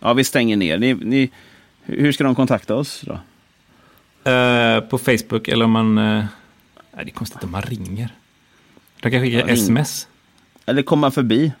ja 0.00 0.12
vi 0.12 0.24
stänger 0.24 0.56
ner. 0.56 0.78
Ni, 0.78 0.94
ni, 0.94 1.30
hur 1.82 2.12
ska 2.12 2.24
de 2.24 2.34
kontakta 2.34 2.74
oss 2.74 3.04
då? 3.06 3.12
Eh, 4.30 4.80
på 4.80 4.98
Facebook 4.98 5.48
eller 5.48 5.64
om 5.64 5.70
man... 5.70 5.98
eh, 5.98 6.04
nej, 6.04 7.04
det 7.04 7.10
är 7.10 7.14
konstigt 7.14 7.44
om 7.44 7.50
man 7.50 7.62
ringer. 7.62 8.08
De 9.02 9.10
kan 9.10 9.20
skicka 9.22 9.38
Ja, 9.38 9.48
sms. 9.48 10.08
Eller 10.66 10.82
komma 10.82 11.10
förbi. 11.10 11.52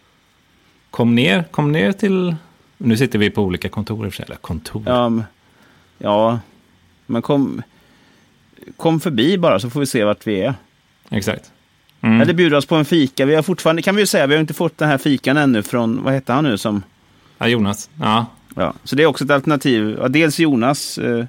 Kom 0.90 1.14
ner, 1.14 1.44
kom 1.50 1.72
ner 1.72 1.92
till... 1.92 2.34
Nu 2.78 2.96
sitter 2.96 3.18
vi 3.18 3.30
på 3.30 3.42
olika 3.42 3.68
kontor 3.68 4.06
i 4.06 4.08
och 4.08 4.12
för 4.12 4.16
sig. 4.16 4.24
Eller 4.26 4.36
kontor. 4.36 4.82
Ja, 4.86 5.08
men- 5.08 5.24
ja, 5.98 6.38
men 7.06 7.22
kom, 7.22 7.62
kom 8.76 9.00
förbi 9.00 9.38
bara 9.38 9.60
så 9.60 9.70
får 9.70 9.80
vi 9.80 9.86
se 9.86 10.04
vart 10.04 10.26
vi 10.26 10.40
är. 10.40 10.54
Exakt. 11.10 11.52
Mm. 12.00 12.20
Eller 12.20 12.34
bjuda 12.34 12.56
oss 12.56 12.66
på 12.66 12.74
en 12.76 12.84
fika. 12.84 13.24
Vi 13.26 13.34
har 13.34 13.42
fortfarande, 13.42 13.82
kan 13.82 13.94
vi 13.96 14.02
ju 14.02 14.06
säga, 14.06 14.26
vi 14.26 14.34
har 14.34 14.40
inte 14.40 14.54
fått 14.54 14.78
den 14.78 14.88
här 14.88 14.98
fikan 14.98 15.36
ännu 15.36 15.62
från, 15.62 16.02
vad 16.02 16.14
heter 16.14 16.34
han 16.34 16.44
nu 16.44 16.58
som... 16.58 16.82
Ja, 17.38 17.48
Jonas. 17.48 17.90
Ja, 18.00 18.26
Ja, 18.56 18.74
så 18.84 18.96
det 18.96 19.02
är 19.02 19.06
också 19.06 19.24
ett 19.24 19.30
alternativ. 19.30 19.96
Ja, 20.00 20.08
dels 20.08 20.38
Jonas, 20.38 20.98
eh, 20.98 21.24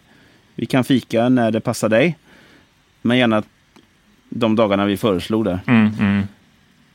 vi 0.55 0.65
kan 0.65 0.83
fika 0.83 1.29
när 1.29 1.51
det 1.51 1.59
passar 1.59 1.89
dig. 1.89 2.17
Men 3.01 3.17
gärna 3.17 3.43
de 4.29 4.55
dagarna 4.55 4.85
vi 4.85 4.97
föreslog 4.97 5.45
där. 5.45 5.59
mm, 5.67 5.91
mm. 5.99 6.27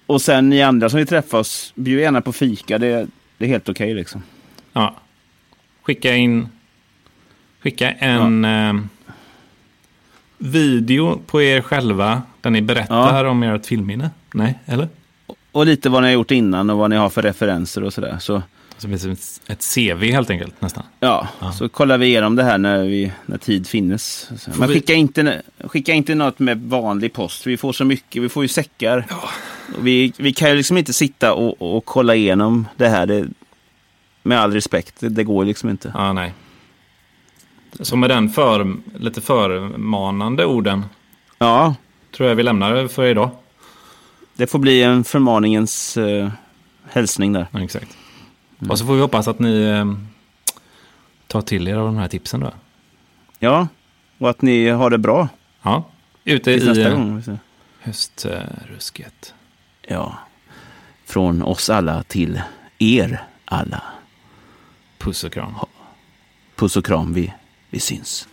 Och 0.07 0.23
sen 0.23 0.49
ni 0.49 0.63
andra 0.63 0.89
som 0.89 0.99
vill 0.99 1.07
träffa 1.07 1.39
oss, 1.39 1.73
bjud 1.77 2.01
gärna 2.01 2.21
på 2.21 2.33
fika. 2.33 2.79
Det, 2.79 3.09
det 3.39 3.45
är 3.45 3.49
helt 3.49 3.69
okej 3.69 3.95
liksom. 3.95 4.23
ja. 4.73 4.95
Skicka 5.83 6.15
in... 6.15 6.49
Skicka 7.63 7.91
en 7.91 8.45
eh, 8.45 8.75
video 10.39 11.21
på 11.27 11.43
er 11.43 11.61
själva 11.61 12.23
där 12.41 12.51
ni 12.51 12.63
berättar 12.63 13.25
om 13.25 13.43
ert 13.43 13.67
filmminne. 13.67 14.11
Nej, 14.35 14.59
eller? 14.67 14.89
Och 15.53 15.67
lite 15.67 15.89
vad 15.89 16.03
ni 16.03 16.09
har 16.09 16.15
gjort 16.15 16.31
innan 16.31 16.71
och 16.71 16.79
vad 16.79 16.91
ni 16.91 16.97
har 16.97 17.09
för 17.09 17.23
referenser 17.23 17.85
och 17.85 17.93
sådär. 17.93 18.17
Så, 18.21 18.43
Finns 18.79 19.41
ett 19.47 19.75
CV 19.75 20.05
helt 20.13 20.31
enkelt 20.31 20.61
nästan. 20.61 20.85
ja, 21.01 21.29
så 21.59 21.69
kollar 21.69 21.99
vi 21.99 22.07
igenom 22.07 22.37
det 22.37 22.43
här 22.43 22.59
när, 22.59 22.83
vi, 22.85 23.13
när 23.27 23.39
tid 23.39 23.67
finnes. 23.67 24.31
Men 24.59 24.69
vi- 24.69 24.75
skicka 24.75 24.95
inte, 24.95 25.43
skicka 25.65 25.93
inte 25.93 26.15
något 26.15 26.39
med 26.39 26.61
vanlig 26.63 27.13
post. 27.13 27.47
Vi 27.47 27.57
får 27.57 27.73
så 27.73 27.85
mycket, 27.85 28.23
vi 28.23 28.29
får 28.29 28.45
ju 28.45 28.49
säckar. 28.49 29.07
Och 29.79 29.87
Vi, 29.87 30.13
vi 30.17 30.33
kan 30.33 30.51
ju 30.51 30.57
liksom 30.57 30.79
inte 30.79 30.93
sitta 30.93 31.35
och, 31.35 31.77
och 31.77 31.85
kolla 31.85 32.15
igenom 32.15 32.69
det 32.77 32.89
här. 32.89 33.07
Det, 33.07 33.27
med 34.23 34.41
all 34.41 34.53
respekt, 34.53 35.01
det, 35.01 35.09
det 35.09 35.25
går 35.25 35.45
liksom 35.45 35.71
inte. 35.71 35.93
Ja, 35.95 36.13
nej. 36.13 36.33
Så 37.81 37.97
med 37.97 38.11
den 38.11 38.29
för, 38.31 38.75
lite 38.99 39.21
förmanande 39.21 40.45
orden 40.45 40.85
Ja, 41.39 41.75
tror 42.17 42.29
jag 42.29 42.37
vi 42.37 42.43
lämnar 42.43 42.75
det 42.75 42.89
för 42.89 43.05
idag. 43.07 43.31
det 44.35 44.47
får 44.47 44.59
bli 44.59 44.83
en 44.83 45.05
förmaningens 45.05 45.97
eh, 45.97 46.31
hälsning 46.91 47.33
där. 47.33 47.47
Ja, 47.51 47.63
exakt. 47.65 47.97
Och 48.59 48.79
så 48.79 48.87
får 48.87 48.95
vi 48.95 49.01
hoppas 49.01 49.29
att 49.29 49.39
ni 49.39 49.63
eh, 49.63 49.85
tar 51.27 51.41
till 51.43 51.69
er 51.69 51.77
av 51.77 51.87
de 51.87 51.97
här 51.97 52.09
tipsen 52.09 52.41
då. 52.41 52.53
Ja, 53.39 53.69
och 54.19 54.31
att 54.31 54.43
ni 54.43 54.69
har 54.69 54.91
det 54.91 54.99
bra 54.99 55.29
Ja, 55.63 55.85
ute 56.25 56.45
tills 56.53 56.65
i 56.65 56.67
nästa 56.67 56.89
eh, 56.89 56.95
gång. 56.97 57.39
höstrusket. 57.81 59.35
Ja, 59.89 60.19
från 61.05 61.43
oss 61.43 61.71
alla 61.71 62.03
till 62.03 62.41
er 62.79 63.23
alla. 63.45 63.83
Puss 64.99 65.25
och 65.25 65.33
kram. 65.33 65.55
Puss 66.57 66.77
och 66.77 66.85
kram, 66.85 67.13
vi, 67.13 67.33
vi 67.71 67.81
syns. 67.81 68.29